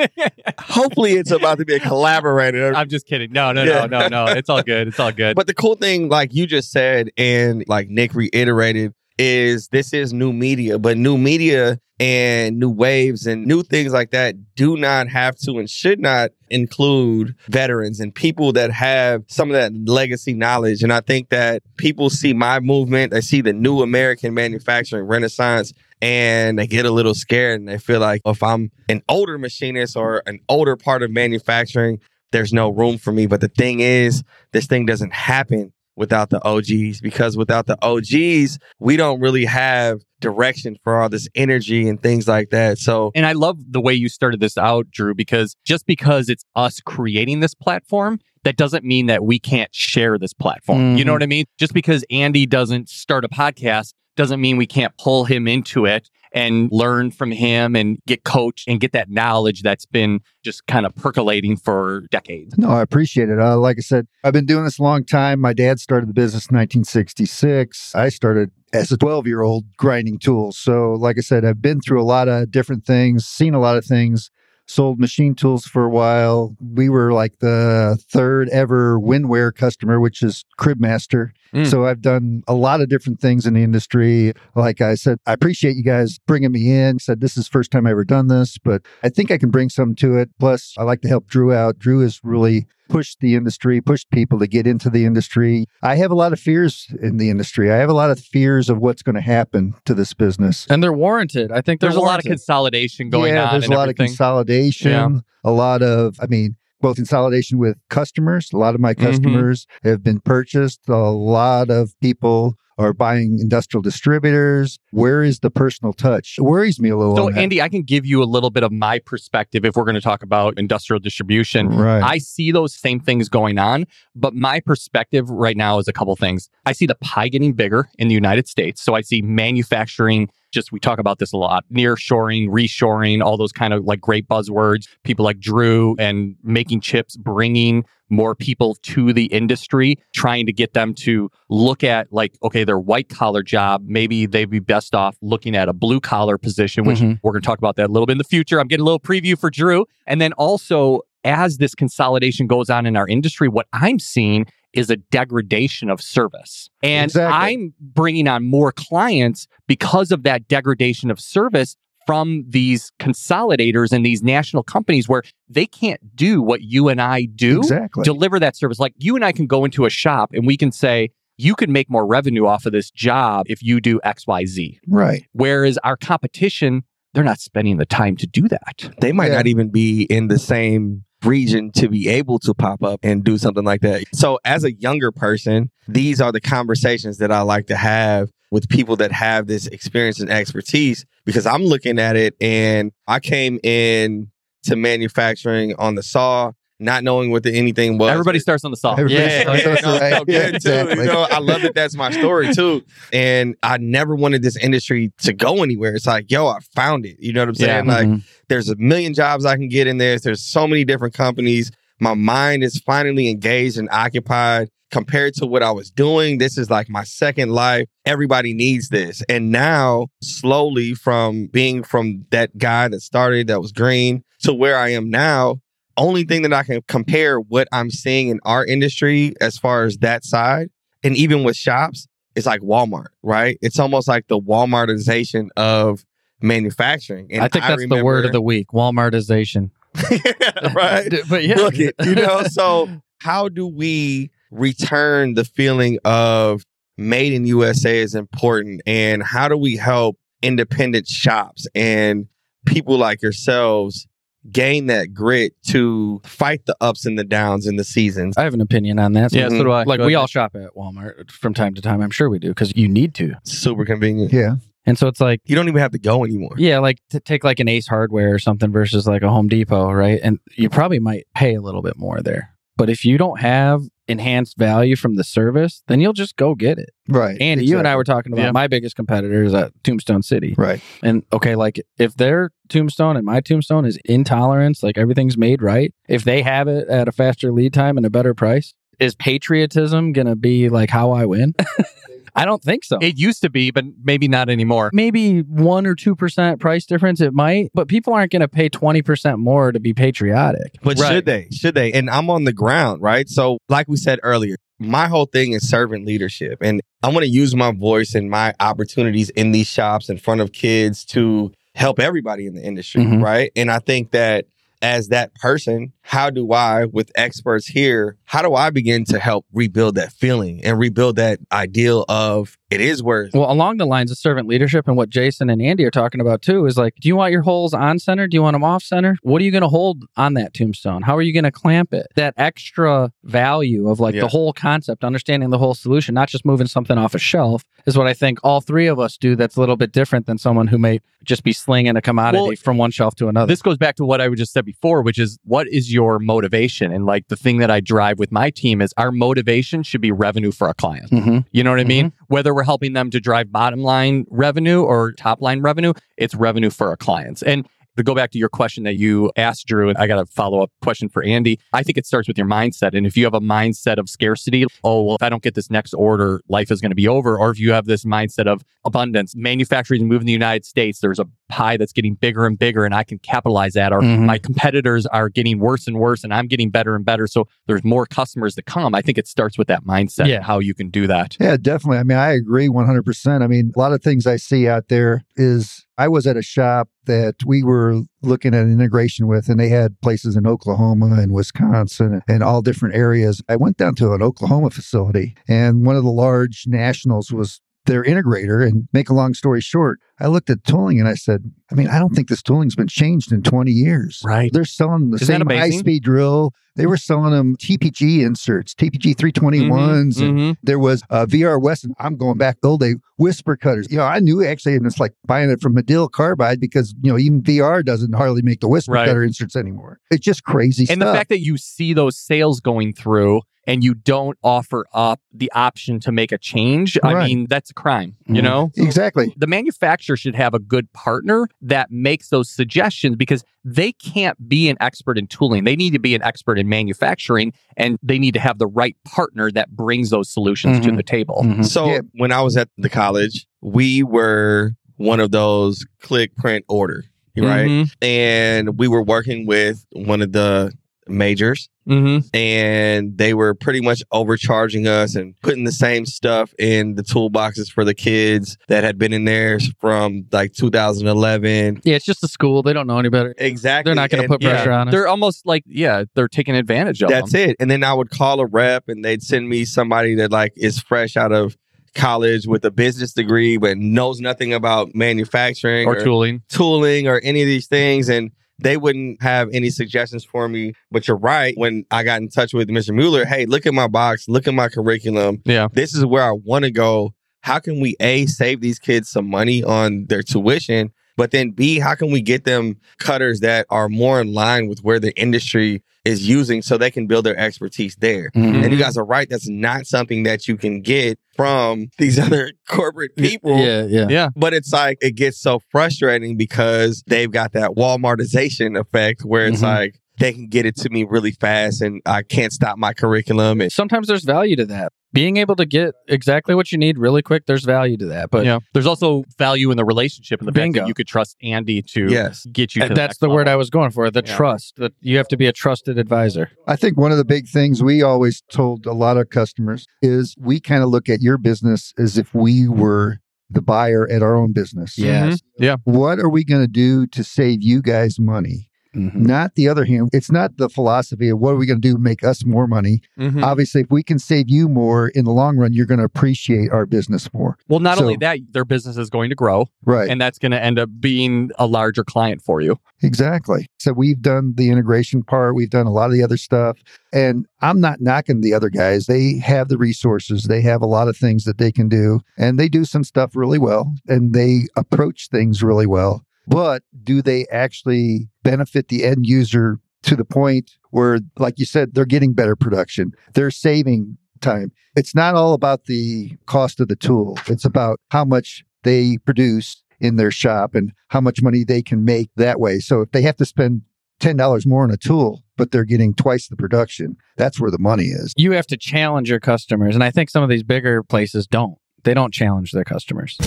hopefully 0.59 1.13
it's 1.13 1.31
about 1.31 1.57
to 1.57 1.65
be 1.65 1.75
a 1.75 1.79
collaborator. 1.79 2.73
I'm 2.75 2.87
just 2.89 3.05
kidding. 3.05 3.31
No, 3.31 3.51
no, 3.51 3.63
Yeah. 3.63 3.85
no, 3.85 4.07
no, 4.07 4.25
no. 4.25 4.31
It's 4.31 4.49
all 4.49 4.63
good. 4.63 4.87
It's 4.87 4.99
all 4.99 5.11
good. 5.11 5.35
But 5.35 5.47
the 5.47 5.53
cool 5.53 5.75
thing, 5.75 6.07
like 6.09 6.33
you 6.33 6.47
just 6.47 6.71
said, 6.71 7.09
and 7.17 7.63
like 7.67 7.89
Nick 7.89 8.15
reiterated, 8.15 8.93
is 9.17 9.67
this 9.69 9.93
is 9.93 10.13
new 10.13 10.33
media, 10.33 10.77
but 10.79 10.97
new 10.97 11.17
media 11.17 11.79
and 11.99 12.59
new 12.59 12.69
waves 12.69 13.25
and 13.25 13.45
new 13.45 13.63
things 13.63 13.91
like 13.91 14.11
that 14.11 14.35
do 14.55 14.77
not 14.77 15.07
have 15.07 15.35
to 15.35 15.57
and 15.57 15.69
should 15.69 15.99
not 15.99 16.29
include 16.49 17.35
veterans 17.47 17.99
and 17.99 18.13
people 18.13 18.53
that 18.53 18.71
have 18.71 19.23
some 19.27 19.49
of 19.49 19.53
that 19.53 19.73
legacy 19.89 20.33
knowledge. 20.33 20.83
And 20.83 20.93
I 20.93 21.01
think 21.01 21.29
that 21.29 21.63
people 21.77 22.09
see 22.09 22.33
my 22.33 22.59
movement, 22.59 23.11
they 23.11 23.21
see 23.21 23.41
the 23.41 23.53
new 23.53 23.81
American 23.81 24.33
manufacturing 24.33 25.05
renaissance, 25.05 25.73
and 26.01 26.59
they 26.59 26.67
get 26.67 26.85
a 26.85 26.91
little 26.91 27.15
scared 27.15 27.59
and 27.59 27.67
they 27.67 27.79
feel 27.79 27.99
like 27.99 28.21
if 28.25 28.43
I'm 28.43 28.71
an 28.87 29.01
older 29.09 29.37
machinist 29.39 29.97
or 29.97 30.21
an 30.27 30.39
older 30.47 30.75
part 30.75 31.01
of 31.01 31.09
manufacturing, 31.09 31.99
there's 32.31 32.53
no 32.53 32.69
room 32.69 32.97
for 32.97 33.11
me. 33.11 33.25
But 33.25 33.41
the 33.41 33.47
thing 33.47 33.79
is, 33.79 34.23
this 34.51 34.67
thing 34.67 34.85
doesn't 34.85 35.13
happen 35.13 35.73
without 35.97 36.29
the 36.29 36.41
OGs 36.45 37.01
because 37.01 37.35
without 37.35 37.65
the 37.65 37.77
OGs, 37.81 38.57
we 38.79 38.95
don't 38.95 39.19
really 39.19 39.43
have 39.45 39.99
direction 40.21 40.77
for 40.83 41.01
all 41.01 41.09
this 41.09 41.27
energy 41.35 41.89
and 41.89 42.01
things 42.01 42.27
like 42.27 42.49
that. 42.51 42.77
So, 42.77 43.11
And 43.13 43.25
I 43.25 43.33
love 43.33 43.57
the 43.69 43.81
way 43.81 43.93
you 43.93 44.07
started 44.07 44.39
this 44.39 44.57
out, 44.57 44.89
Drew, 44.91 45.13
because 45.13 45.55
just 45.65 45.85
because 45.85 46.29
it's 46.29 46.43
us 46.55 46.79
creating 46.79 47.39
this 47.41 47.53
platform, 47.53 48.19
that 48.43 48.55
doesn't 48.55 48.85
mean 48.85 49.07
that 49.07 49.25
we 49.25 49.39
can't 49.39 49.73
share 49.75 50.17
this 50.17 50.33
platform. 50.33 50.95
You 50.95 51.03
know 51.03 51.11
Mhm. 51.11 51.15
what 51.15 51.23
I 51.23 51.27
mean? 51.27 51.45
Just 51.59 51.73
because 51.73 52.05
Andy 52.09 52.45
doesn't 52.45 52.87
start 52.87 53.25
a 53.25 53.29
podcast 53.29 53.93
doesn't 54.17 54.41
mean 54.41 54.57
we 54.57 54.67
can't 54.67 54.95
pull 54.97 55.23
him 55.23 55.47
into 55.47 55.85
it 55.85 56.09
and 56.33 56.69
learn 56.71 57.11
from 57.11 57.31
him 57.31 57.75
and 57.75 57.99
get 58.05 58.23
coached 58.23 58.67
and 58.67 58.79
get 58.79 58.91
that 58.91 59.09
knowledge 59.09 59.61
that's 59.61 59.85
been 59.85 60.19
just 60.43 60.67
kind 60.67 60.85
of 60.85 60.93
percolating 60.95 61.55
for 61.55 62.01
decades. 62.11 62.57
No, 62.57 62.69
I 62.69 62.81
appreciate 62.81 63.29
it. 63.29 63.39
Uh, 63.39 63.57
like 63.57 63.77
I 63.79 63.81
said, 63.81 64.07
I've 64.23 64.33
been 64.33 64.45
doing 64.45 64.65
this 64.65 64.79
a 64.79 64.83
long 64.83 65.05
time. 65.05 65.39
My 65.39 65.53
dad 65.53 65.79
started 65.79 66.09
the 66.09 66.13
business 66.13 66.47
in 66.49 66.57
1966. 66.57 67.95
I 67.95 68.09
started 68.09 68.51
as 68.73 68.91
a 68.91 68.97
12 68.97 69.27
year 69.27 69.41
old 69.41 69.65
grinding 69.77 70.19
tools. 70.19 70.57
So, 70.57 70.93
like 70.93 71.17
I 71.17 71.21
said, 71.21 71.45
I've 71.45 71.61
been 71.61 71.79
through 71.79 72.01
a 72.01 72.03
lot 72.03 72.27
of 72.27 72.51
different 72.51 72.85
things, 72.85 73.25
seen 73.25 73.53
a 73.53 73.59
lot 73.59 73.77
of 73.77 73.85
things, 73.85 74.29
sold 74.67 74.99
machine 74.99 75.33
tools 75.35 75.65
for 75.65 75.83
a 75.83 75.89
while. 75.89 76.55
We 76.73 76.89
were 76.89 77.11
like 77.11 77.39
the 77.39 77.97
third 78.09 78.49
ever 78.49 78.99
Winware 78.99 79.53
customer, 79.53 79.99
which 79.99 80.21
is 80.21 80.45
Cribmaster. 80.59 81.31
Mm. 81.53 81.65
So, 81.65 81.85
I've 81.85 82.01
done 82.01 82.43
a 82.47 82.53
lot 82.53 82.81
of 82.81 82.89
different 82.89 83.21
things 83.21 83.45
in 83.45 83.53
the 83.53 83.63
industry. 83.63 84.33
Like 84.55 84.81
I 84.81 84.95
said, 84.95 85.19
I 85.25 85.33
appreciate 85.33 85.77
you 85.77 85.83
guys 85.83 86.19
bringing 86.27 86.51
me 86.51 86.71
in. 86.71 86.99
Said 86.99 87.21
this 87.21 87.37
is 87.37 87.45
the 87.45 87.51
first 87.51 87.71
time 87.71 87.87
I 87.87 87.91
ever 87.91 88.03
done 88.03 88.27
this, 88.27 88.57
but 88.57 88.81
I 89.03 89.09
think 89.09 89.31
I 89.31 89.37
can 89.37 89.49
bring 89.49 89.69
some 89.69 89.95
to 89.95 90.17
it. 90.17 90.29
Plus, 90.39 90.73
I 90.77 90.83
like 90.83 91.01
to 91.01 91.07
help 91.07 91.27
Drew 91.27 91.53
out. 91.53 91.79
Drew 91.79 92.01
is 92.01 92.19
really 92.23 92.67
pushed 92.89 93.19
the 93.19 93.35
industry, 93.35 93.81
pushed 93.81 94.09
people 94.11 94.39
to 94.39 94.47
get 94.47 94.65
into 94.67 94.89
the 94.89 95.05
industry. 95.05 95.65
I 95.83 95.95
have 95.95 96.11
a 96.11 96.15
lot 96.15 96.33
of 96.33 96.39
fears 96.39 96.87
in 97.01 97.17
the 97.17 97.29
industry. 97.29 97.71
I 97.71 97.77
have 97.77 97.89
a 97.89 97.93
lot 97.93 98.09
of 98.11 98.19
fears 98.19 98.69
of 98.69 98.77
what's 98.79 99.01
going 99.01 99.15
to 99.15 99.21
happen 99.21 99.73
to 99.85 99.93
this 99.93 100.13
business. 100.13 100.65
And 100.69 100.81
they're 100.83 100.93
warranted. 100.93 101.51
I 101.51 101.61
think 101.61 101.81
There's 101.81 101.95
a 101.95 101.99
lot 101.99 102.19
of 102.19 102.25
consolidation 102.25 103.09
going 103.09 103.33
yeah, 103.33 103.45
on. 103.45 103.51
there's 103.53 103.67
a 103.67 103.71
lot 103.71 103.83
everything. 103.83 104.05
of 104.05 104.09
consolidation. 104.09 104.91
Yeah. 104.91 105.19
A 105.43 105.51
lot 105.51 105.81
of, 105.81 106.15
I 106.21 106.25
mean, 106.27 106.55
both 106.81 106.95
consolidation 106.97 107.57
with 107.57 107.77
customers. 107.89 108.49
A 108.53 108.57
lot 108.57 108.75
of 108.75 108.81
my 108.81 108.93
Mhm. 108.93 108.99
customers 109.01 109.65
have 109.83 110.03
been 110.03 110.19
purchased. 110.19 110.81
A 110.87 110.95
lot 110.95 111.69
of 111.69 111.93
people 112.01 112.55
are 112.77 112.93
buying 112.93 113.39
industrial 113.39 113.81
distributors. 113.81 114.79
Where 114.91 115.23
is 115.23 115.39
the 115.39 115.49
personal 115.49 115.93
touch? 115.93 116.35
It 116.37 116.43
worries 116.43 116.79
me 116.79 116.89
a 116.89 116.97
little. 116.97 117.15
So. 117.15 117.29
Andy, 117.29 117.61
I 117.61 117.69
can 117.69 117.81
give 117.81 118.05
you 118.05 118.21
a 118.21 118.25
little 118.25 118.49
bit 118.49 118.63
of 118.63 118.71
my 118.71 118.99
perspective 118.99 119.65
if 119.65 119.75
we're 119.75 119.83
going 119.83 119.95
to 119.95 120.01
talk 120.01 120.23
about 120.23 120.57
industrial 120.57 120.99
distribution. 120.99 121.69
right? 121.69 122.03
I 122.03 122.17
see 122.19 122.51
those 122.51 122.75
same 122.75 122.99
things 122.99 123.29
going 123.29 123.57
on, 123.57 123.85
but 124.15 124.33
my 124.33 124.59
perspective 124.59 125.29
right 125.29 125.57
now 125.57 125.79
is 125.79 125.87
a 125.87 125.93
couple 125.93 126.15
things. 126.15 126.49
I 126.65 126.73
see 126.73 126.85
the 126.85 126.95
pie 126.95 127.29
getting 127.29 127.53
bigger 127.53 127.89
in 127.97 128.07
the 128.07 128.15
United 128.15 128.47
States. 128.47 128.81
So 128.81 128.93
I 128.93 129.01
see 129.01 129.21
manufacturing, 129.21 130.29
just 130.51 130.71
we 130.71 130.79
talk 130.79 130.99
about 130.99 131.19
this 131.19 131.33
a 131.33 131.37
lot, 131.37 131.65
nearshoring, 131.71 132.47
reshoring, 132.49 133.23
all 133.23 133.37
those 133.37 133.51
kind 133.51 133.73
of 133.73 133.83
like 133.85 134.01
great 134.01 134.27
buzzwords. 134.27 134.87
People 135.03 135.25
like 135.25 135.39
Drew 135.39 135.95
and 135.99 136.35
making 136.43 136.81
chips, 136.81 137.17
bringing 137.17 137.85
more 138.09 138.33
people 138.35 138.75
to 138.83 139.11
the 139.11 139.25
industry, 139.25 139.97
trying 140.13 140.45
to 140.45 140.53
get 140.53 140.73
them 140.73 140.93
to 140.93 141.29
look 141.49 141.83
at 141.83 142.07
like, 142.13 142.37
okay, 142.41 142.63
their 142.63 142.79
white 142.79 143.09
collar 143.09 143.43
job, 143.43 143.83
maybe 143.85 144.25
they'd 144.25 144.49
be 144.49 144.59
best 144.59 144.95
off 144.95 145.17
looking 145.21 145.55
at 145.55 145.67
a 145.67 145.73
blue 145.73 145.99
collar 145.99 146.37
position, 146.37 146.85
which 146.85 146.99
Mhm. 146.99 147.19
we're 147.21 147.33
going 147.33 147.41
to 147.41 147.45
talk 147.45 147.57
about 147.57 147.75
that 147.75 147.87
a 147.89 147.91
little 147.91 148.05
bit 148.05 148.13
in 148.13 148.17
the 148.17 148.23
future. 148.23 148.61
I'm 148.61 148.67
getting 148.67 148.83
a 148.83 148.85
little 148.85 148.99
preview 148.99 149.37
for 149.37 149.49
Drew. 149.49 149.85
And 150.05 150.21
then 150.21 150.31
also, 150.33 151.01
as 151.25 151.57
this 151.57 151.75
consolidation 151.75 152.47
goes 152.47 152.69
on 152.69 152.85
in 152.85 152.95
our 152.95 153.07
industry, 153.09 153.49
what 153.49 153.67
I'm 153.73 153.99
seeing 153.99 154.45
is 154.73 154.89
a 154.89 154.97
degradation 154.97 155.89
of 155.89 156.01
service. 156.01 156.69
And 156.83 157.05
Exactly. 157.11 157.33
I'm 157.55 157.73
bringing 157.79 158.27
on 158.27 158.43
more 158.49 158.71
clients 158.71 159.47
because 159.67 160.11
of 160.11 160.23
that 160.23 160.47
degradation 160.47 161.09
of 161.09 161.19
service 161.19 161.75
from 162.05 162.45
these 162.47 162.91
consolidators 162.99 163.91
and 163.91 164.05
these 164.05 164.23
national 164.23 164.63
companies 164.63 165.09
where 165.09 165.23
they 165.49 165.65
can't 165.65 166.15
do 166.15 166.41
what 166.41 166.61
you 166.61 166.87
and 166.87 167.01
I 167.01 167.25
do 167.25 167.57
exactly. 167.59 168.03
deliver 168.03 168.39
that 168.39 168.55
service. 168.55 168.79
Like 168.79 168.93
you 168.97 169.15
and 169.15 169.25
I 169.25 169.31
can 169.31 169.45
go 169.45 169.65
into 169.65 169.85
a 169.85 169.89
shop 169.89 170.31
and 170.33 170.47
we 170.47 170.55
can 170.57 170.71
say, 170.71 171.09
you 171.37 171.53
can 171.53 171.71
make 171.71 171.89
more 171.89 172.05
revenue 172.05 172.45
off 172.47 172.65
of 172.65 172.71
this 172.71 172.89
job 172.91 173.45
if 173.49 173.61
you 173.61 173.79
do 173.81 173.99
XYZ. 174.05 174.79
right. 174.87 175.25
Whereas 175.33 175.77
our 175.83 175.97
competition, 175.97 176.83
they're 177.13 177.23
not 177.23 177.39
spending 177.39 177.77
the 177.77 177.85
time 177.85 178.15
to 178.17 178.27
do 178.27 178.47
that. 178.47 178.89
they 179.01 179.11
might 179.11 179.27
Yeah. 179.31 179.35
not 179.37 179.47
even 179.47 179.69
be 179.69 180.03
in 180.03 180.27
the 180.29 180.39
same 180.39 181.03
region 181.23 181.71
to 181.71 181.89
be 181.89 182.07
able 182.09 182.39
to 182.39 182.53
pop 182.53 182.83
up 182.83 182.99
and 183.03 183.23
do 183.23 183.37
something 183.37 183.63
like 183.63 183.81
that. 183.81 184.03
So, 184.13 184.39
as 184.45 184.63
a 184.63 184.73
younger 184.73 185.11
person, 185.11 185.71
these 185.87 186.21
are 186.21 186.31
the 186.31 186.41
conversations 186.41 187.17
that 187.17 187.31
I 187.31 187.41
like 187.41 187.67
to 187.67 187.75
have 187.75 188.29
with 188.51 188.69
people 188.69 188.95
that 188.97 189.11
have 189.11 189.47
this 189.47 189.67
experience 189.67 190.19
and 190.19 190.29
expertise 190.29 191.05
because 191.25 191.45
I'm 191.45 191.63
looking 191.63 191.99
at 191.99 192.15
it 192.15 192.35
and 192.39 192.91
I 193.07 193.19
came 193.19 193.59
in 193.63 194.31
to 194.63 194.75
manufacturing 194.75 195.75
on 195.77 195.95
the 195.95 196.03
saw, 196.03 196.51
not 196.79 197.03
knowing 197.03 197.31
what 197.31 197.43
the 197.43 197.51
anything 197.53 197.97
was. 197.97 198.11
Everybody 198.11 198.39
starts 198.39 198.63
on 198.63 198.71
the 198.71 198.77
saw. 198.77 198.93
Everybody 198.93 199.13
Yeah, 199.15 199.41
starts 199.41 199.63
yeah, 199.65 199.71
off 199.73 199.81
no, 199.81 199.99
right. 199.99 200.13
so 200.13 200.25
good 200.25 200.33
Yeah, 200.33 200.45
too. 200.49 200.55
exactly. 200.55 201.05
You 201.05 201.11
know, 201.11 201.27
I 201.31 201.39
love 201.39 201.61
that 201.63 201.73
that's 201.75 201.95
my 201.95 202.11
story 202.11 202.53
too. 202.53 202.83
And 203.11 203.55
I 203.63 203.77
never 203.77 204.15
wanted 204.15 204.43
this 204.43 204.55
industry 204.57 205.11
to 205.23 205.33
go 205.33 205.63
anywhere. 205.63 205.95
It's 205.95 206.05
like, 206.07 206.29
yo, 206.29 206.47
I 206.47 206.59
found 206.75 207.05
it. 207.05 207.15
You 207.19 207.33
know 207.33 207.41
what 207.41 207.49
I'm 207.49 207.55
Yeah. 207.57 207.65
saying? 207.65 207.85
Like, 207.87 208.07
Mhm. 208.07 208.23
there's 208.49 208.69
a 208.69 208.75
million 208.75 209.13
jobs 209.13 209.45
I 209.45 209.55
can 209.55 209.69
get 209.69 209.87
in 209.87 209.97
there. 209.97 210.17
There's 210.19 210.41
so 210.43 210.67
many 210.67 210.85
different 210.85 211.13
companies. 211.15 211.71
My 211.99 212.13
mind 212.13 212.63
is 212.63 212.79
finally 212.85 213.27
engaged 213.29 213.77
and 213.77 213.89
occupied 213.91 214.69
compared 214.91 215.33
to 215.33 215.45
what 215.45 215.63
I 215.63 215.71
was 215.71 215.89
doing. 215.89 216.37
This 216.37 216.57
is 216.57 216.69
like 216.69 216.89
my 216.89 217.03
second 217.03 217.49
life. 217.51 217.87
Everybody 218.05 218.53
needs 218.53 218.89
this. 218.89 219.21
And 219.27 219.51
now, 219.51 220.07
slowly 220.21 220.93
from 220.93 221.47
being 221.47 221.83
from 221.83 222.25
that 222.29 222.57
guy 222.57 222.87
that 222.87 223.01
started 223.01 223.47
that 223.47 223.61
was 223.61 223.71
green 223.71 224.23
to 224.43 224.53
where 224.53 224.77
I 224.77 224.89
am 224.89 225.09
now, 225.09 225.57
only 225.97 226.23
thing 226.23 226.43
that 226.43 226.53
I 226.53 226.63
can 226.63 226.81
compare 226.87 227.39
what 227.39 227.67
I'm 227.71 227.89
seeing 227.89 228.29
in 228.29 228.39
our 228.43 228.65
industry 228.65 229.33
as 229.41 229.57
far 229.57 229.83
as 229.83 229.97
that 229.97 230.23
side, 230.23 230.69
and 231.03 231.15
even 231.15 231.43
with 231.43 231.55
shops, 231.55 232.07
is 232.35 232.45
like 232.45 232.61
Walmart, 232.61 233.07
right? 233.23 233.57
It's 233.61 233.79
almost 233.79 234.07
like 234.07 234.27
the 234.27 234.39
Walmartization 234.39 235.49
of 235.57 236.05
manufacturing. 236.41 237.27
And 237.31 237.41
I 237.41 237.47
think 237.47 237.65
that's 237.65 237.87
the 237.87 238.03
word 238.03 238.25
of 238.25 238.31
the 238.31 238.41
week: 238.41 238.67
Walmartization. 238.69 239.71
right. 240.75 241.11
But 241.27 241.43
yeah, 241.43 241.55
Look 241.55 241.79
it, 241.79 241.95
you 242.03 242.15
know. 242.15 242.43
So 242.49 242.87
how 243.19 243.49
do 243.49 243.65
we 243.65 244.29
return 244.51 245.33
the 245.33 245.43
feeling 245.43 245.97
of 246.05 246.63
made 246.97 247.33
in 247.33 247.45
USA 247.45 247.97
is 247.97 248.15
important, 248.15 248.81
and 248.85 249.23
how 249.23 249.47
do 249.47 249.57
we 249.57 249.75
help 249.75 250.17
independent 250.43 251.07
shops 251.07 251.65
and 251.73 252.27
people 252.65 252.97
like 252.97 253.21
yourselves 253.23 254.07
gain 254.51 254.87
that 254.87 255.13
grit 255.13 255.53
to 255.67 256.21
fight 256.25 256.65
the 256.65 256.75
ups 256.81 257.05
and 257.05 257.17
the 257.17 257.23
downs 257.23 257.67
in 257.67 257.75
the 257.75 257.83
seasons? 257.83 258.35
I 258.37 258.43
have 258.43 258.53
an 258.53 258.61
opinion 258.61 258.99
on 258.99 259.13
that. 259.13 259.33
Yeah, 259.33 259.49
so 259.49 259.63
do 259.63 259.71
I. 259.71 259.83
Like 259.83 259.99
we 259.99 260.15
all 260.15 260.27
shop 260.27 260.55
at 260.55 260.75
Walmart 260.75 261.31
from 261.31 261.53
time 261.53 261.73
to 261.75 261.81
time. 261.81 262.01
I'm 262.01 262.11
sure 262.11 262.29
we 262.29 262.39
do 262.39 262.49
because 262.49 262.75
you 262.75 262.87
need 262.87 263.13
to. 263.15 263.35
Super 263.43 263.85
convenient. 263.85 264.31
Yeah. 264.33 264.55
And 264.85 264.97
so 264.97 265.07
it's 265.07 265.19
like, 265.19 265.41
You 265.45 265.55
don't 265.55 265.67
even 265.67 265.81
have 265.81 265.91
to 265.91 265.99
go 265.99 266.23
anymore. 266.23 266.55
yeah, 266.57 266.79
like 266.79 266.99
to 267.09 267.19
take 267.19 267.43
like 267.43 267.59
an 267.59 267.67
Ace 267.67 267.87
Hardware 267.87 268.33
or 268.33 268.39
something 268.39 268.71
versus 268.71 269.05
like 269.05 269.21
a 269.21 269.29
Home 269.29 269.49
Depot, 269.49 269.91
right? 269.91 270.19
And 270.23 270.39
you 270.55 270.69
probably 270.69 270.99
might 270.99 271.27
pay 271.35 271.55
a 271.55 271.61
little 271.61 271.81
bit 271.81 271.97
more 271.97 272.21
there. 272.21 272.51
But 272.77 272.89
if 272.89 273.03
you 273.03 273.17
don't 273.17 273.39
have 273.41 273.81
enhanced 274.07 274.57
value 274.57 274.95
from 274.95 275.15
the 275.15 275.23
service, 275.23 275.83
then 275.87 275.99
you'll 275.99 276.13
just 276.13 276.35
go 276.37 276.55
get 276.55 276.77
it. 276.79 276.89
Right. 277.09 277.39
Andy, 277.41 277.65
you 277.65 277.77
and 277.77 277.87
I 277.87 277.95
were 277.95 278.03
talking 278.03 278.33
about 278.33 278.43
Yeah. 278.45 278.51
my 278.51 278.67
biggest 278.67 278.95
competitors 278.95 279.53
at 279.53 279.71
Tombstone 279.83 280.21
City. 280.23 280.55
Right. 280.57 280.81
And 281.03 281.23
okay, 281.33 281.55
like 281.55 281.79
if 281.97 282.15
their 282.15 282.51
tombstone 282.69 283.15
and 283.17 283.25
my 283.25 283.39
tombstone 283.41 283.85
is 283.85 283.97
intolerance, 284.05 284.83
like 284.83 284.97
everything's 284.97 285.37
made 285.37 285.61
right, 285.61 285.93
if 286.09 286.23
they 286.23 286.41
have 286.41 286.67
it 286.67 286.87
at 286.89 287.07
a 287.07 287.11
faster 287.11 287.51
lead 287.51 287.73
time 287.73 287.97
and 287.97 288.05
a 288.05 288.09
better 288.09 288.33
price, 288.33 288.73
is 288.99 289.15
patriotism 289.15 290.13
going 290.13 290.27
to 290.27 290.35
be 290.35 290.69
like 290.69 290.89
how 290.89 291.11
I 291.11 291.25
win? 291.25 291.53
I 292.35 292.45
don't 292.45 292.61
think 292.61 292.83
so. 292.83 292.99
It 293.01 293.17
used 293.17 293.41
to 293.41 293.49
be, 293.49 293.71
but 293.71 293.85
maybe 294.03 294.27
not 294.27 294.47
anymore. 294.47 294.91
Maybe 294.93 295.39
one 295.41 295.87
or 295.87 295.95
2% 295.95 296.59
price 296.59 296.85
difference, 296.85 297.19
it 297.19 297.33
might, 297.33 297.71
but 297.73 297.87
people 297.87 298.13
aren't 298.13 298.31
going 298.31 298.41
to 298.41 298.47
pay 298.47 298.69
20% 298.69 299.39
more 299.39 299.71
to 299.71 299.79
be 299.79 299.93
patriotic. 299.95 300.75
But 300.83 300.99
Right. 300.99 301.11
should 301.13 301.25
they? 301.25 301.47
Should 301.51 301.73
they? 301.73 301.91
And 301.93 302.11
I'm 302.11 302.29
on 302.29 302.43
the 302.43 302.53
ground, 302.53 303.01
right? 303.01 303.27
So, 303.27 303.57
like 303.69 303.87
we 303.87 303.97
said 303.97 304.19
earlier, 304.21 304.55
my 304.77 305.07
whole 305.07 305.25
thing 305.25 305.53
is 305.53 305.67
servant 305.67 306.05
leadership. 306.05 306.59
And 306.61 306.79
I 307.01 307.07
want 307.09 307.23
to 307.25 307.29
use 307.29 307.55
my 307.55 307.71
voice 307.71 308.13
and 308.13 308.29
my 308.29 308.53
opportunities 308.59 309.31
in 309.31 309.51
these 309.51 309.67
shops 309.67 310.07
in 310.07 310.19
front 310.19 310.41
of 310.41 310.51
kids 310.51 311.03
to 311.05 311.51
help 311.73 311.99
everybody 311.99 312.45
in 312.45 312.53
the 312.53 312.61
industry, 312.63 313.03
Mhm. 313.03 313.23
right? 313.23 313.51
And 313.55 313.71
I 313.71 313.79
think 313.79 314.11
that 314.11 314.45
as 314.83 315.07
that 315.07 315.33
person, 315.35 315.91
how 316.07 316.29
do 316.29 316.53
I, 316.53 316.85
with 316.85 317.11
experts 317.15 317.67
here, 317.67 318.15
how 318.23 318.41
do 318.41 318.55
I 318.55 318.69
begin 318.69 319.03
to 319.05 319.19
help 319.19 319.45
rebuild 319.51 319.95
that 319.95 320.13
feeling 320.13 320.63
and 320.63 320.79
rebuild 320.79 321.17
that 321.17 321.39
ideal 321.51 322.05
of 322.07 322.57
it 322.69 322.79
is 322.79 323.03
worth 323.03 323.31
Well, 323.33 323.51
along 323.51 323.77
the 323.77 323.85
lines 323.85 324.09
of 324.09 324.17
servant 324.17 324.47
leadership 324.47 324.87
and 324.87 324.95
what 324.95 325.09
Jason 325.09 325.49
and 325.49 325.61
Andy 325.61 325.83
are 325.83 325.91
talking 325.91 326.21
about 326.21 326.41
too 326.41 326.65
is 326.65 326.77
like, 326.77 326.93
do 327.01 327.09
you 327.09 327.17
want 327.17 327.33
your 327.33 327.41
holes 327.41 327.73
on 327.73 327.99
center? 327.99 328.25
Do 328.27 328.35
you 328.35 328.41
want 328.41 328.55
them 328.55 328.63
off 328.63 328.83
center? 328.83 329.17
What 329.21 329.41
are 329.41 329.45
you 329.45 329.51
going 329.51 329.63
to 329.63 329.67
hold 329.67 330.03
on 330.15 330.33
that 330.35 330.53
tombstone? 330.53 331.01
How 331.01 331.15
are 331.17 331.21
you 331.21 331.33
going 331.33 331.43
to 331.43 331.51
clamp 331.51 331.93
it? 331.93 332.07
That 332.15 332.33
extra 332.37 333.11
value 333.23 333.89
of 333.89 333.99
like 333.99 334.15
Yeah. 334.15 334.21
the 334.21 334.27
whole 334.29 334.53
concept, 334.53 335.03
understanding 335.03 335.49
the 335.49 335.57
whole 335.57 335.75
solution, 335.75 336.15
not 336.15 336.29
just 336.29 336.45
moving 336.45 336.67
something 336.67 336.97
off 336.97 337.15
a 337.15 337.19
shelf, 337.19 337.63
is 337.85 337.97
what 337.97 338.07
I 338.07 338.13
think 338.13 338.39
all 338.43 338.61
three 338.61 338.87
of 338.87 338.97
us 338.99 339.17
do 339.17 339.35
that's 339.35 339.57
a 339.57 339.59
little 339.59 339.77
bit 339.77 339.91
different 339.91 340.25
than 340.25 340.37
someone 340.37 340.67
who 340.67 340.77
may 340.77 340.99
just 341.23 341.43
be 341.43 341.51
slinging 341.53 341.95
a 341.97 342.01
commodity 342.01 342.41
Well, 342.43 342.55
from 342.55 342.77
one 342.77 342.91
shelf 342.91 343.15
to 343.15 343.27
another. 343.27 343.47
This 343.51 343.61
goes 343.61 343.77
back 343.77 343.95
to 343.97 344.05
what 344.05 344.21
I 344.21 344.29
just 344.29 344.53
said 344.53 344.63
before, 344.65 345.01
which 345.01 345.19
is 345.19 345.37
what 345.43 345.67
is 345.67 345.93
your 345.93 345.96
motivation? 346.19 346.91
And 346.91 347.05
like 347.05 347.27
the 347.27 347.35
thing 347.35 347.57
that 347.57 347.71
I 347.71 347.79
drive 347.79 348.19
with 348.19 348.31
my 348.31 348.49
team 348.49 348.81
is 348.81 348.93
our 348.97 349.11
motivation 349.11 349.83
should 349.83 350.01
be 350.01 350.11
revenue 350.11 350.51
for 350.51 350.67
a 350.69 350.73
client. 350.73 351.11
Mhm. 351.11 351.45
You 351.51 351.63
know 351.63 351.71
what 351.71 351.79
I 351.79 351.83
mean? 351.83 352.13
Whether 352.27 352.53
we're 352.53 352.63
helping 352.63 352.93
them 352.93 353.09
to 353.11 353.19
drive 353.19 353.51
bottom 353.51 353.81
line 353.81 354.25
revenue 354.29 354.81
or 354.81 355.11
top 355.13 355.41
line 355.41 355.61
revenue, 355.61 355.93
it's 356.17 356.35
revenue 356.35 356.69
for 356.69 356.87
our 356.87 356.97
clients. 356.97 357.41
And 357.43 357.67
to 357.97 358.03
go 358.03 358.15
back 358.15 358.31
to 358.31 358.37
your 358.37 358.49
question 358.49 358.83
that 358.85 358.95
you 358.95 359.31
asked, 359.35 359.67
Drew, 359.67 359.89
and 359.89 359.97
I 359.97 360.07
got 360.07 360.19
a 360.19 360.25
follow 360.25 360.61
up 360.61 360.71
question 360.81 361.09
for 361.09 361.23
Andy. 361.23 361.59
I 361.73 361.83
think 361.83 361.97
it 361.97 362.05
starts 362.05 362.27
with 362.27 362.37
your 362.37 362.47
mindset. 362.47 362.95
And 362.95 363.05
if 363.05 363.17
you 363.17 363.23
have 363.25 363.33
a 363.33 363.41
mindset 363.41 363.97
of 363.97 364.09
scarcity, 364.09 364.65
oh, 364.83 365.03
well, 365.03 365.15
if 365.15 365.23
I 365.23 365.29
don't 365.29 365.43
get 365.43 365.55
this 365.55 365.69
next 365.69 365.93
order, 365.93 366.41
life 366.47 366.71
is 366.71 366.79
going 366.81 366.91
to 366.91 366.95
be 366.95 367.07
over. 367.07 367.37
Or 367.37 367.49
if 367.51 367.59
you 367.59 367.71
have 367.73 367.85
this 367.85 368.05
mindset 368.05 368.47
of 368.47 368.63
abundance, 368.85 369.35
manufacturing 369.35 370.07
move 370.07 370.21
in 370.21 370.27
the 370.27 370.33
United 370.33 370.65
States, 370.65 370.99
there's 370.99 371.19
a 371.19 371.27
pie 371.49 371.77
that's 371.77 371.93
getting 371.93 372.15
bigger 372.15 372.45
and 372.45 372.57
bigger, 372.57 372.85
and 372.85 372.93
I 372.95 373.03
can 373.03 373.19
capitalize 373.19 373.73
that. 373.73 373.91
Or 373.91 374.01
Mhm. 374.01 374.25
my 374.25 374.37
competitors 374.37 375.05
are 375.07 375.29
getting 375.29 375.59
worse 375.59 375.87
and 375.87 375.97
worse, 375.97 376.23
and 376.23 376.33
I'm 376.33 376.47
getting 376.47 376.69
better 376.69 376.95
and 376.95 377.03
better. 377.05 377.27
So 377.27 377.47
there's 377.67 377.83
more 377.83 378.05
customers 378.05 378.55
to 378.55 378.61
come. 378.61 378.93
I 378.95 379.01
think 379.01 379.17
it 379.17 379.27
starts 379.27 379.57
with 379.57 379.67
that 379.67 379.83
mindset, 379.83 380.27
Yeah. 380.27 380.41
how 380.41 380.59
you 380.59 380.73
can 380.73 380.89
do 380.89 381.07
that. 381.07 381.35
Yeah, 381.39 381.57
definitely. 381.57 381.97
I 381.97 382.03
mean, 382.03 382.17
I 382.17 382.31
agree 382.33 382.69
100%. 382.69 383.43
I 383.43 383.47
mean, 383.47 383.71
a 383.75 383.79
lot 383.79 383.93
of 383.93 384.01
things 384.01 384.27
I 384.27 384.35
see 384.37 384.67
out 384.67 384.89
there 384.89 385.23
is 385.35 385.85
I 385.97 386.07
was 386.07 386.27
at 386.27 386.37
a 386.37 386.43
shop 386.43 386.89
that 387.05 387.35
we 387.45 387.63
were 387.63 388.01
looking 388.21 388.53
at 388.53 388.67
integration 388.67 389.27
with, 389.27 389.49
and 389.49 389.59
they 389.59 389.69
had 389.69 389.99
places 390.01 390.35
in 390.35 390.45
Oklahoma 390.45 391.17
and 391.19 391.31
Wisconsin 391.31 392.21
and 392.27 392.43
all 392.43 392.61
different 392.61 392.95
areas. 392.95 393.41
I 393.49 393.55
went 393.55 393.77
down 393.77 393.95
to 393.95 394.13
an 394.13 394.21
Oklahoma 394.21 394.69
facility, 394.69 395.35
and 395.47 395.85
one 395.85 395.95
of 395.95 396.03
the 396.03 396.11
large 396.11 396.65
nationals 396.67 397.31
was 397.31 397.61
their 397.87 398.03
integrator. 398.03 398.67
And 398.67 398.87
make 398.93 399.09
a 399.09 399.13
long 399.13 399.33
story 399.33 399.61
short, 399.61 399.99
I 400.19 400.27
looked 400.27 400.49
at 400.49 400.63
tooling 400.63 400.99
and 400.99 401.07
I 401.07 401.13
said, 401.13 401.51
I 401.71 401.75
mean, 401.75 401.87
I 401.87 401.99
don't 401.99 402.15
think 402.15 402.27
this 402.29 402.41
tooling's 402.41 402.75
been 402.75 402.87
changed 402.87 403.31
in 403.31 403.43
20 403.43 403.71
years. 403.71 404.21
Right. 404.25 404.51
They're 404.51 404.65
selling 404.65 405.11
the 405.11 405.17
Isn't 405.17 405.47
same 405.47 405.47
high 405.47 405.69
speed 405.69 406.03
drill. 406.03 406.53
They 406.75 406.85
were 406.85 406.97
selling 406.97 407.31
them 407.31 407.55
TPG 407.57 408.21
inserts, 408.23 408.73
TPG 408.75 409.15
321s, 409.15 410.21
and 410.21 410.37
Mhm. 410.37 410.57
there 410.63 410.77
was 410.79 411.01
uh, 411.09 411.25
VR 411.25 411.59
Wesson. 411.59 411.93
I'm 411.99 412.15
going 412.17 412.37
back 412.37 412.57
old 412.63 412.81
day 412.81 412.95
whisper 413.17 413.55
cutters. 413.55 413.87
You 413.91 413.97
know, 413.97 414.03
I 414.03 414.19
knew 414.19 414.43
actually, 414.45 414.75
and 414.75 414.85
it's 414.85 414.99
like 414.99 415.13
buying 415.25 415.49
it 415.49 415.59
from 415.59 415.73
Medill 415.73 416.07
Carbide 416.07 416.59
because 416.59 416.93
you 417.01 417.11
know 417.11 417.17
even 417.17 417.41
VR 417.41 417.83
doesn't 417.83 418.13
hardly 418.13 418.41
make 418.43 418.59
the 418.59 418.67
whisper 418.67 418.91
Right. 418.93 419.07
cutter 419.07 419.23
inserts 419.23 419.55
anymore. 419.55 419.99
It's 420.11 420.23
just 420.23 420.43
crazy 420.43 420.85
And 420.89 421.01
stuff. 421.01 421.13
the 421.13 421.17
fact 421.17 421.29
that 421.29 421.39
you 421.41 421.57
see 421.57 421.93
those 421.93 422.15
sales 422.17 422.59
going 422.59 422.93
through 422.93 423.41
and 423.65 423.83
you 423.83 423.93
don't 423.95 424.37
offer 424.43 424.85
up 424.93 425.19
the 425.33 425.51
option 425.53 425.99
to 426.01 426.09
make 426.11 426.31
a 426.31 426.37
change, 426.37 426.97
I 427.03 427.13
Right. 427.13 427.27
mean, 427.27 427.47
that's 427.49 427.69
a 427.69 427.73
crime, 427.73 428.15
you 428.25 428.35
Mhm. 428.35 428.43
know? 428.43 428.71
exactly. 428.77 429.33
The 429.35 429.45
manufacturer 429.47 430.06
should 430.15 430.35
have 430.35 430.53
a 430.53 430.59
good 430.59 430.91
partner 430.93 431.47
that 431.61 431.91
makes 431.91 432.29
those 432.29 432.49
suggestions 432.49 433.15
because 433.15 433.43
they 433.65 433.91
can't 433.91 434.47
be 434.47 434.69
an 434.69 434.77
expert 434.79 435.17
in 435.17 435.27
tooling. 435.27 435.63
They 435.65 435.75
need 435.75 435.91
to 435.93 435.99
be 435.99 436.15
an 436.15 436.23
expert 436.23 436.57
in 436.57 436.69
manufacturing 436.69 437.53
and 437.75 437.97
they 438.01 438.17
need 438.19 438.33
to 438.35 438.39
have 438.39 438.59
the 438.59 438.67
right 438.67 438.95
partner 439.03 439.51
that 439.51 439.71
brings 439.71 440.09
those 440.09 440.29
solutions 440.29 440.79
to 440.85 440.91
Mhm. 440.91 440.97
the 440.97 441.03
table. 441.03 441.41
Mhm. 441.43 441.65
So 441.65 441.91
Yeah. 441.91 441.99
when 442.13 442.31
I 442.31 442.41
was 442.41 442.55
at 442.55 442.69
the 442.77 442.89
college, 442.89 443.45
we 443.61 444.03
were 444.03 444.73
one 444.95 445.19
of 445.19 445.31
those 445.31 445.85
click 446.01 446.35
print 446.35 446.63
order, 446.69 447.03
right? 447.37 447.67
Mhm. 447.69 447.91
And 448.01 448.77
we 448.79 448.87
were 448.87 449.03
working 449.03 449.45
with 449.45 449.85
one 449.91 450.21
of 450.21 450.31
the 450.31 450.71
majors 451.09 451.69
Mhm. 451.87 452.25
and 452.33 453.17
they 453.17 453.33
were 453.33 453.53
pretty 453.53 453.79
much 453.81 454.03
overcharging 454.11 454.87
us 454.87 455.15
and 455.15 455.33
putting 455.41 455.63
the 455.63 455.71
same 455.71 456.05
stuff 456.05 456.53
in 456.59 456.95
the 456.95 457.01
toolboxes 457.03 457.71
for 457.71 457.85
the 457.85 457.93
kids 457.93 458.57
that 458.67 458.83
had 458.83 458.97
been 458.97 459.13
in 459.13 459.23
there 459.25 459.57
from 459.79 460.25
like 460.31 460.51
2011. 460.53 461.81
yeah, 461.83 461.95
it's 461.95 462.05
just 462.05 462.23
a 462.23 462.27
school. 462.27 462.61
They 462.63 462.73
don't 462.73 462.87
know 462.87 462.99
any 462.99 463.09
better. 463.09 463.33
Exactly. 463.37 463.89
They're 463.89 463.95
not 463.95 464.09
going 464.09 464.23
to 464.23 464.27
put 464.27 464.41
pressure 464.41 464.71
on 464.71 464.87
us. 464.89 464.91
They're 464.91 465.07
almost 465.07 465.45
like, 465.45 465.63
yeah, 465.65 466.03
they're 466.15 466.27
taking 466.27 466.55
advantage 466.55 467.01
of 467.01 467.09
That's 467.09 467.31
them. 467.31 467.51
it. 467.51 467.55
And 467.59 467.71
then 467.71 467.83
I 467.83 467.93
would 467.93 468.09
call 468.09 468.39
a 468.41 468.45
rep 468.45 468.85
and 468.89 469.03
they'd 469.05 469.23
send 469.23 469.47
me 469.47 469.63
somebody 469.65 470.15
that 470.15 470.31
like 470.31 470.53
is 470.57 470.79
fresh 470.79 471.15
out 471.15 471.31
of 471.31 471.55
college 471.95 472.45
with 472.45 472.63
a 472.65 472.69
business 472.69 473.13
degree 473.13 473.57
but 473.57 473.77
knows 473.77 474.19
nothing 474.19 474.53
about 474.53 474.93
manufacturing 474.93 475.87
Or 475.87 475.95
tooling. 476.03 476.41
tooling 476.49 477.07
or 477.07 477.19
any 477.23 477.41
of 477.41 477.47
these 477.47 477.65
things 477.67 478.07
and 478.09 478.31
they 478.59 478.77
wouldn't 478.77 479.21
have 479.21 479.49
any 479.53 479.69
suggestions 479.69 480.23
for 480.23 480.47
me. 480.49 480.73
But 480.91 481.07
you're 481.07 481.17
right 481.17 481.53
when 481.57 481.85
i 481.91 482.03
got 482.03 482.21
in 482.21 482.29
touch 482.29 482.53
with 482.53 482.69
mr 482.69 482.93
mueller 482.93 483.25
hey 483.25 483.45
look 483.45 483.65
at 483.65 483.73
my 483.73 483.87
box 483.87 484.27
look 484.27 484.47
at 484.47 484.53
my 484.53 484.69
curriculum. 484.69 485.41
Yeah. 485.45 485.67
this 485.71 485.93
is 485.93 486.05
where 486.05 486.23
i 486.23 486.31
want 486.31 486.65
to 486.65 486.71
go. 486.71 487.13
How 487.41 487.59
can 487.59 487.79
we 487.79 487.95
a 487.99 488.25
save 488.25 488.61
these 488.61 488.79
kids 488.79 489.09
some 489.09 489.29
money 489.29 489.63
on 489.63 490.05
their 490.07 490.21
tuition 490.21 490.91
but 491.17 491.31
then 491.31 491.51
b 491.51 491.79
how 491.79 491.93
can 491.95 492.11
we 492.11 492.21
get 492.21 492.45
them 492.45 492.77
cutters 492.99 493.41
that 493.41 493.65
are 493.69 493.89
more 493.89 494.21
in 494.21 494.33
line 494.33 494.67
with 494.67 494.79
where 494.83 494.99
the 494.99 495.13
industry 495.19 495.83
is 496.05 496.25
using 496.25 496.61
so 496.61 496.77
they 496.77 496.89
can 496.89 497.05
build 497.05 497.25
their 497.25 497.37
expertise 497.37 497.97
there 497.97 498.29
Mhm. 498.33 498.63
and 498.63 498.71
you 498.71 498.79
guys 498.79 498.95
are 498.95 499.03
right 499.03 499.27
that's 499.29 499.49
not 499.49 499.85
something 499.85 500.23
that 500.23 500.47
you 500.47 500.55
can 500.55 500.81
get 500.81 501.19
from 501.35 501.87
these 501.97 502.17
other 502.25 502.53
corporate 502.69 503.15
people 503.17 503.57
Yeah, 503.59 503.85
yeah. 503.87 504.07
Yeah. 504.09 504.29
but 504.35 504.53
it's 504.53 504.71
like 504.71 504.97
it 505.01 505.15
gets 505.15 505.37
so 505.41 505.59
frustrating 505.69 506.37
because 506.37 507.03
they've 507.07 507.29
got 507.31 507.51
that 507.53 507.71
Walmartization 507.71 508.79
effect 508.79 509.21
where 509.23 509.47
it's 509.47 509.59
Mhm. 509.59 509.63
like 509.63 509.99
they 510.19 510.33
can 510.33 510.47
get 510.47 510.65
it 510.65 510.75
to 510.77 510.89
me 510.89 511.03
really 511.03 511.31
fast 511.31 511.81
and 511.81 512.01
I 512.05 512.23
can't 512.23 512.51
stop 512.51 512.77
my 512.79 512.91
curriculum. 512.93 513.61
And 513.61 513.71
Sometimes 513.71 514.07
there's 514.07 514.23
value 514.23 514.55
to 514.55 514.65
that. 514.65 514.91
Being 515.17 515.37
able 515.37 515.55
to 515.55 515.65
get 515.65 515.95
exactly 516.07 516.53
what 516.53 516.71
you 516.71 516.77
need 516.77 516.97
really 516.99 517.21
quick, 517.21 517.45
there's 517.47 517.63
value 517.63 517.97
to 517.97 518.05
that. 518.05 518.29
But 518.29 518.45
yeah. 518.45 518.59
There's 518.73 518.85
also 518.85 519.23
value 519.37 519.71
in 519.71 519.77
the 519.77 519.85
relationship 519.85 520.39
and 520.41 520.47
the 520.47 520.51
fact 520.51 520.73
that 520.75 520.87
you 520.87 520.93
could 520.93 521.07
trust 521.07 521.35
Andy 521.41 521.81
to 521.93 522.07
yes, 522.07 522.45
get 522.51 522.75
you 522.75 522.83
to 522.83 522.89
that's 522.89 522.97
next 522.97 523.19
the 523.19 523.29
word. 523.29 523.47
I 523.47 523.55
was 523.55 523.69
going 523.69 523.91
for. 523.91 524.11
The 524.11 524.23
Yeah. 524.25 524.35
trust 524.35 524.75
that 524.77 524.93
you 525.01 525.17
have 525.17 525.27
to 525.29 525.37
be 525.37 525.47
a 525.47 525.51
trusted 525.51 525.97
advisor. 525.97 526.51
I 526.67 526.75
think 526.75 526.97
one 526.97 527.11
of 527.11 527.17
the 527.17 527.25
big 527.25 527.47
things 527.47 527.81
we 527.81 528.01
always 528.01 528.43
told 528.51 528.85
a 528.85 528.93
lot 528.93 529.17
of 529.17 529.29
customers 529.29 529.87
is 530.01 530.35
we 530.39 530.59
kind 530.59 530.83
of 530.83 530.89
look 530.89 531.09
at 531.09 531.21
your 531.21 531.37
business 531.37 531.93
as 531.97 532.17
if 532.17 532.33
we 532.33 532.67
were 532.67 533.17
the 533.49 533.61
buyer 533.61 534.07
at 534.09 534.21
our 534.21 534.35
own 534.35 534.51
business. 534.53 534.97
Yes. 534.97 535.35
Mm-hmm. 535.35 535.63
Yeah. 535.63 535.75
What 535.85 536.19
are 536.19 536.29
we 536.29 536.43
going 536.43 536.61
to 536.61 536.67
do 536.67 537.07
to 537.07 537.23
save 537.23 537.63
you 537.63 537.81
guys 537.81 538.19
money? 538.19 538.66
Mhm. 538.97 539.15
Not 539.15 539.55
the 539.55 539.67
other 539.69 539.85
hand. 539.85 540.09
It's 540.11 540.31
not 540.31 540.57
the 540.57 540.69
philosophy 540.69 541.29
of 541.29 541.39
what 541.39 541.51
are 541.51 541.55
we 541.57 541.65
going 541.65 541.81
to 541.81 541.87
do 541.87 541.93
to 541.93 541.99
make 541.99 542.23
us 542.23 542.45
more 542.45 542.67
money. 542.67 543.01
Mhm. 543.19 543.43
Obviously, 543.43 543.81
if 543.81 543.91
we 543.91 544.01
can 544.03 544.17
save 544.19 544.49
you 544.49 544.67
more 544.67 545.09
in 545.09 545.23
the 545.25 545.31
long 545.31 545.57
run, 545.57 545.71
you're 545.73 545.85
going 545.85 545.99
to 545.99 546.03
appreciate 546.05 546.71
our 546.71 546.85
business 546.85 547.31
more. 547.33 547.57
Well, 547.69 547.79
not 547.79 547.97
So- 547.97 548.03
only 548.03 548.17
that, 548.17 548.39
their 548.51 548.65
business 548.65 548.97
is 548.97 549.09
going 549.09 549.29
to 549.29 549.35
grow, 549.35 549.67
Right. 549.85 550.09
and 550.09 550.19
that's 550.19 550.39
going 550.39 550.51
to 550.51 550.63
end 550.63 550.79
up 550.79 550.89
being 550.99 551.51
a 551.59 551.67
larger 551.67 552.03
client 552.03 552.41
for 552.41 552.59
you. 552.61 552.77
Exactly. 553.03 553.67
So 553.79 553.93
we've 553.93 554.21
done 554.21 554.53
the 554.57 554.69
integration 554.71 555.21
part, 555.23 555.53
we've 555.55 555.69
done 555.69 555.85
a 555.85 555.91
lot 555.91 556.07
of 556.07 556.13
the 556.13 556.23
other 556.23 556.37
stuff. 556.37 556.77
And 557.13 557.45
I'm 557.61 557.79
not 557.79 558.01
knocking 558.01 558.41
the 558.41 558.53
other 558.53 558.69
guys. 558.69 559.05
They 559.05 559.37
have 559.37 559.69
the 559.69 559.77
resources, 559.77 560.43
they 560.43 560.61
have 560.61 560.81
a 560.81 560.87
lot 560.87 561.07
of 561.07 561.15
things 561.15 561.43
that 561.45 561.57
they 561.57 561.71
can 561.71 561.87
do, 561.89 562.19
and 562.37 562.59
they 562.59 562.67
do 562.67 562.83
some 562.85 563.03
stuff 563.03 563.35
really 563.35 563.59
well, 563.59 563.93
and 564.07 564.33
they 564.33 564.67
approach 564.75 565.29
things 565.29 565.61
really 565.63 565.85
well. 565.85 566.23
But 566.47 566.83
do 567.03 567.21
they 567.21 567.45
actually 567.51 568.29
benefit 568.43 568.87
the 568.87 569.03
end 569.03 569.25
user 569.25 569.79
to 570.03 570.15
the 570.15 570.25
point 570.25 570.71
where, 570.91 571.19
like 571.37 571.59
you 571.59 571.65
said, 571.65 571.93
they're 571.93 572.05
getting 572.05 572.33
better 572.33 572.55
production? 572.55 573.11
They're 573.33 573.51
saving 573.51 574.17
time. 574.41 574.71
It's 574.95 575.13
not 575.13 575.35
all 575.35 575.53
about 575.53 575.85
the 575.85 576.31
cost 576.45 576.79
of 576.79 576.87
the 576.87 576.95
tool, 576.95 577.37
it's 577.47 577.65
about 577.65 577.99
how 578.11 578.23
much 578.23 578.63
they 578.83 579.17
produce 579.17 579.83
in 579.99 580.15
their 580.15 580.31
shop 580.31 580.75
and 580.75 580.91
how 581.09 581.19
much 581.19 581.41
money 581.41 581.63
they 581.63 581.81
can 581.81 582.05
make 582.05 582.29
that 582.35 582.59
way. 582.59 582.79
So 582.79 583.01
if 583.01 583.11
they 583.11 583.23
have 583.23 583.35
to 583.37 583.45
spend 583.45 583.81
$10 584.21 584.65
more 584.65 584.83
on 584.83 584.91
a 584.91 584.97
tool, 584.97 585.43
but 585.57 585.71
they're 585.71 585.83
getting 585.83 586.13
twice 586.13 586.47
the 586.47 586.55
production, 586.55 587.17
that's 587.35 587.59
where 587.59 587.71
the 587.71 587.79
money 587.79 588.05
is. 588.05 588.33
You 588.37 588.51
have 588.53 588.67
to 588.67 588.77
challenge 588.77 589.29
your 589.29 589.39
customers. 589.39 589.95
And 589.95 590.03
I 590.03 590.11
think 590.11 590.29
some 590.29 590.43
of 590.43 590.49
these 590.49 590.63
bigger 590.63 591.03
places 591.03 591.47
don't. 591.47 591.77
They 592.03 592.13
don't 592.13 592.33
challenge 592.33 592.71
their 592.71 592.83
customers. 592.83 593.37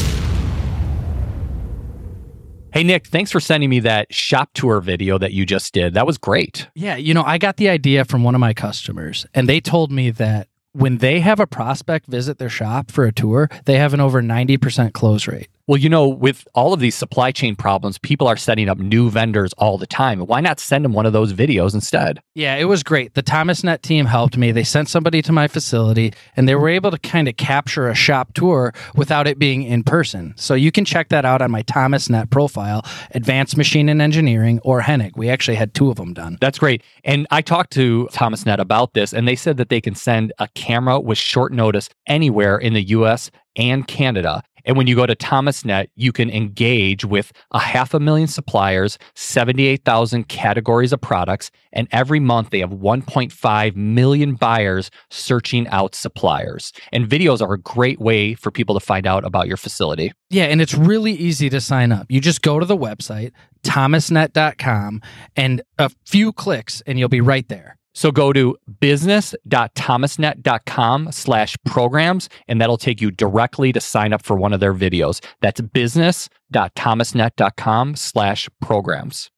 Hey, 2.73 2.85
Nick, 2.85 3.09
thanks 3.09 3.33
for 3.33 3.41
sending 3.41 3.69
me 3.69 3.81
that 3.81 4.15
shop 4.15 4.51
tour 4.55 4.81
video 4.81 5.19
that 5.19 5.33
you 5.33 5.45
just 5.45 5.75
did. 5.75 5.95
That 5.95 6.07
was 6.07 6.19
great. 6.19 6.69
Yeah, 6.77 6.95
you 6.95 7.15
know, 7.15 7.25
I 7.25 7.37
got 7.37 7.57
the 7.57 7.69
idea 7.69 8.05
from 8.05 8.23
one 8.23 8.37
of 8.37 8.41
my 8.41 8.55
customers, 8.55 9.27
and 9.35 9.49
they 9.49 9.61
told 9.61 9.91
me 9.91 10.11
that 10.13 10.47
when 10.73 10.99
they 10.99 11.19
have 11.19 11.41
a 11.41 11.49
prospect 11.49 12.07
visit 12.07 12.39
their 12.39 12.49
shop 12.49 12.93
for 12.93 13.05
a 13.05 13.13
tour, 13.13 13.51
they 13.65 13.77
have 13.79 13.93
an 13.93 13.99
over 13.99 14.23
90% 14.23 14.93
close 14.93 15.27
rate. 15.27 15.49
Well, 15.71 15.77
you 15.77 15.89
know, 15.89 16.09
with 16.09 16.49
all 16.53 16.73
of 16.73 16.81
these 16.81 16.97
supply 16.97 17.31
chain 17.31 17.55
problems, 17.55 17.97
people 17.97 18.27
are 18.27 18.37
setting 18.37 18.69
up 18.69 18.79
new 18.79 19.09
vendors 19.09 19.53
all 19.53 19.79
the 19.79 19.87
time. 19.87 20.19
Why 20.19 20.41
not 20.41 20.59
send 20.59 20.85
them 20.85 20.95
one 20.95 21.07
of 21.07 21.13
those 21.13 21.33
videos 21.33 21.75
instead? 21.75 22.19
Yeah, 22.35 22.57
it 22.57 22.65
was 22.65 22.83
great. 22.83 23.15
The 23.15 23.23
ThomasNet 23.23 23.81
team 23.83 24.07
helped 24.07 24.37
me. 24.37 24.51
They 24.51 24.65
sent 24.65 24.89
somebody 24.89 25.23
to 25.23 25.31
my 25.31 25.47
facility 25.47 26.13
and 26.35 26.49
they 26.49 26.57
were 26.57 26.69
able 26.69 26.91
to 26.91 26.99
kind 26.99 27.29
of 27.29 27.37
capture 27.37 27.87
a 27.87 27.95
shop 27.95 28.35
tour 28.35 28.75
without 28.97 29.29
it 29.29 29.39
being 29.39 29.63
in 29.63 29.85
person. 29.85 30.35
So 30.37 30.55
you 30.55 30.73
can 30.73 30.85
check 30.85 31.09
that 31.11 31.25
out 31.25 31.41
on 31.41 31.53
my 31.53 31.63
ThomasNet 31.63 32.31
profile, 32.31 32.85
Advanced 33.13 33.57
Machine 33.57 33.89
and 33.89 34.03
Engineering 34.03 34.59
or 34.65 34.81
Hennig. 34.81 35.17
We 35.17 35.29
actually 35.29 35.55
had 35.55 35.73
two 35.73 35.89
of 35.89 35.99
them 35.99 36.15
done. 36.15 36.37
That's 36.41 36.59
great. 36.59 36.83
And 37.05 37.29
I 37.31 37.43
talked 37.43 37.73
to 37.75 38.09
ThomasNet 38.11 38.59
about 38.59 38.95
this, 38.95 39.13
and 39.13 39.29
they 39.29 39.37
said 39.37 39.57
that 39.59 39.69
they 39.69 39.81
can 39.81 39.95
send 39.95 40.33
a 40.41 40.49
camera 40.57 40.99
with 40.99 41.17
short 41.17 41.53
notice 41.53 41.89
anywhere 42.09 42.59
in 42.59 42.75
the 42.75 42.83
US 42.89 43.31
and 43.57 43.87
Canada. 43.87 44.43
And 44.64 44.77
when 44.77 44.87
you 44.87 44.96
go 44.96 45.07
to 45.07 45.16
ThomasNet, 45.16 45.88
you 45.94 46.12
can 46.12 46.31
engage 46.31 47.05
with 47.05 47.33
a 47.53 47.59
half 47.59 47.94
a 47.94 48.01
million 48.01 48.29
suppliers, 48.29 48.99
78,000 49.14 50.29
categories 50.29 50.92
of 50.92 51.01
products, 51.01 51.51
and 51.73 51.88
every 51.92 52.20
month 52.20 52.51
they 52.51 52.61
have 52.61 52.70
1.5 52.70 53.77
million 53.77 54.35
buyers 54.35 54.90
searching 55.11 55.68
out 55.68 55.94
suppliers. 55.94 56.73
And 56.92 57.09
videos 57.09 57.40
are 57.40 57.53
a 57.55 57.59
great 57.59 58.01
way 58.01 58.35
for 58.35 58.51
people 58.51 58.79
to 58.79 58.85
find 58.85 59.07
out 59.07 59.25
about 59.25 59.49
your 59.49 59.57
facility. 59.57 60.12
Yeah, 60.31 60.44
and 60.44 60.61
it's 60.61 60.75
really 60.75 61.12
easy 61.12 61.51
to 61.51 61.61
sign 61.61 61.92
up. 61.92 62.07
You 62.09 62.20
just 62.20 62.42
go 62.42 62.61
to 62.61 62.66
the 62.66 62.77
website, 62.77 63.33
thomasnet.com, 63.64 65.03
and 65.37 65.62
a 65.79 65.90
few 66.07 66.33
clicks, 66.33 66.83
and 66.87 66.99
you'll 66.99 67.09
be 67.09 67.20
right 67.20 67.49
there. 67.49 67.77
So 67.94 68.12
go 68.12 68.33
to 68.33 68.57
business.thomasnet.com 68.79 71.12
slash 71.12 71.57
programs, 71.66 72.29
and 72.46 72.61
that'll 72.61 72.76
take 72.76 73.00
you 73.00 73.11
directly 73.11 73.72
to 73.72 73.81
sign 73.81 74.12
up 74.12 74.22
for 74.22 74.37
one 74.37 74.53
of 74.53 74.61
their 74.61 74.74
videos. 74.74 75.24
That's 75.40 75.61
business.thomasnet.com 75.61 77.96
slash 77.96 78.48
programs. 78.61 79.31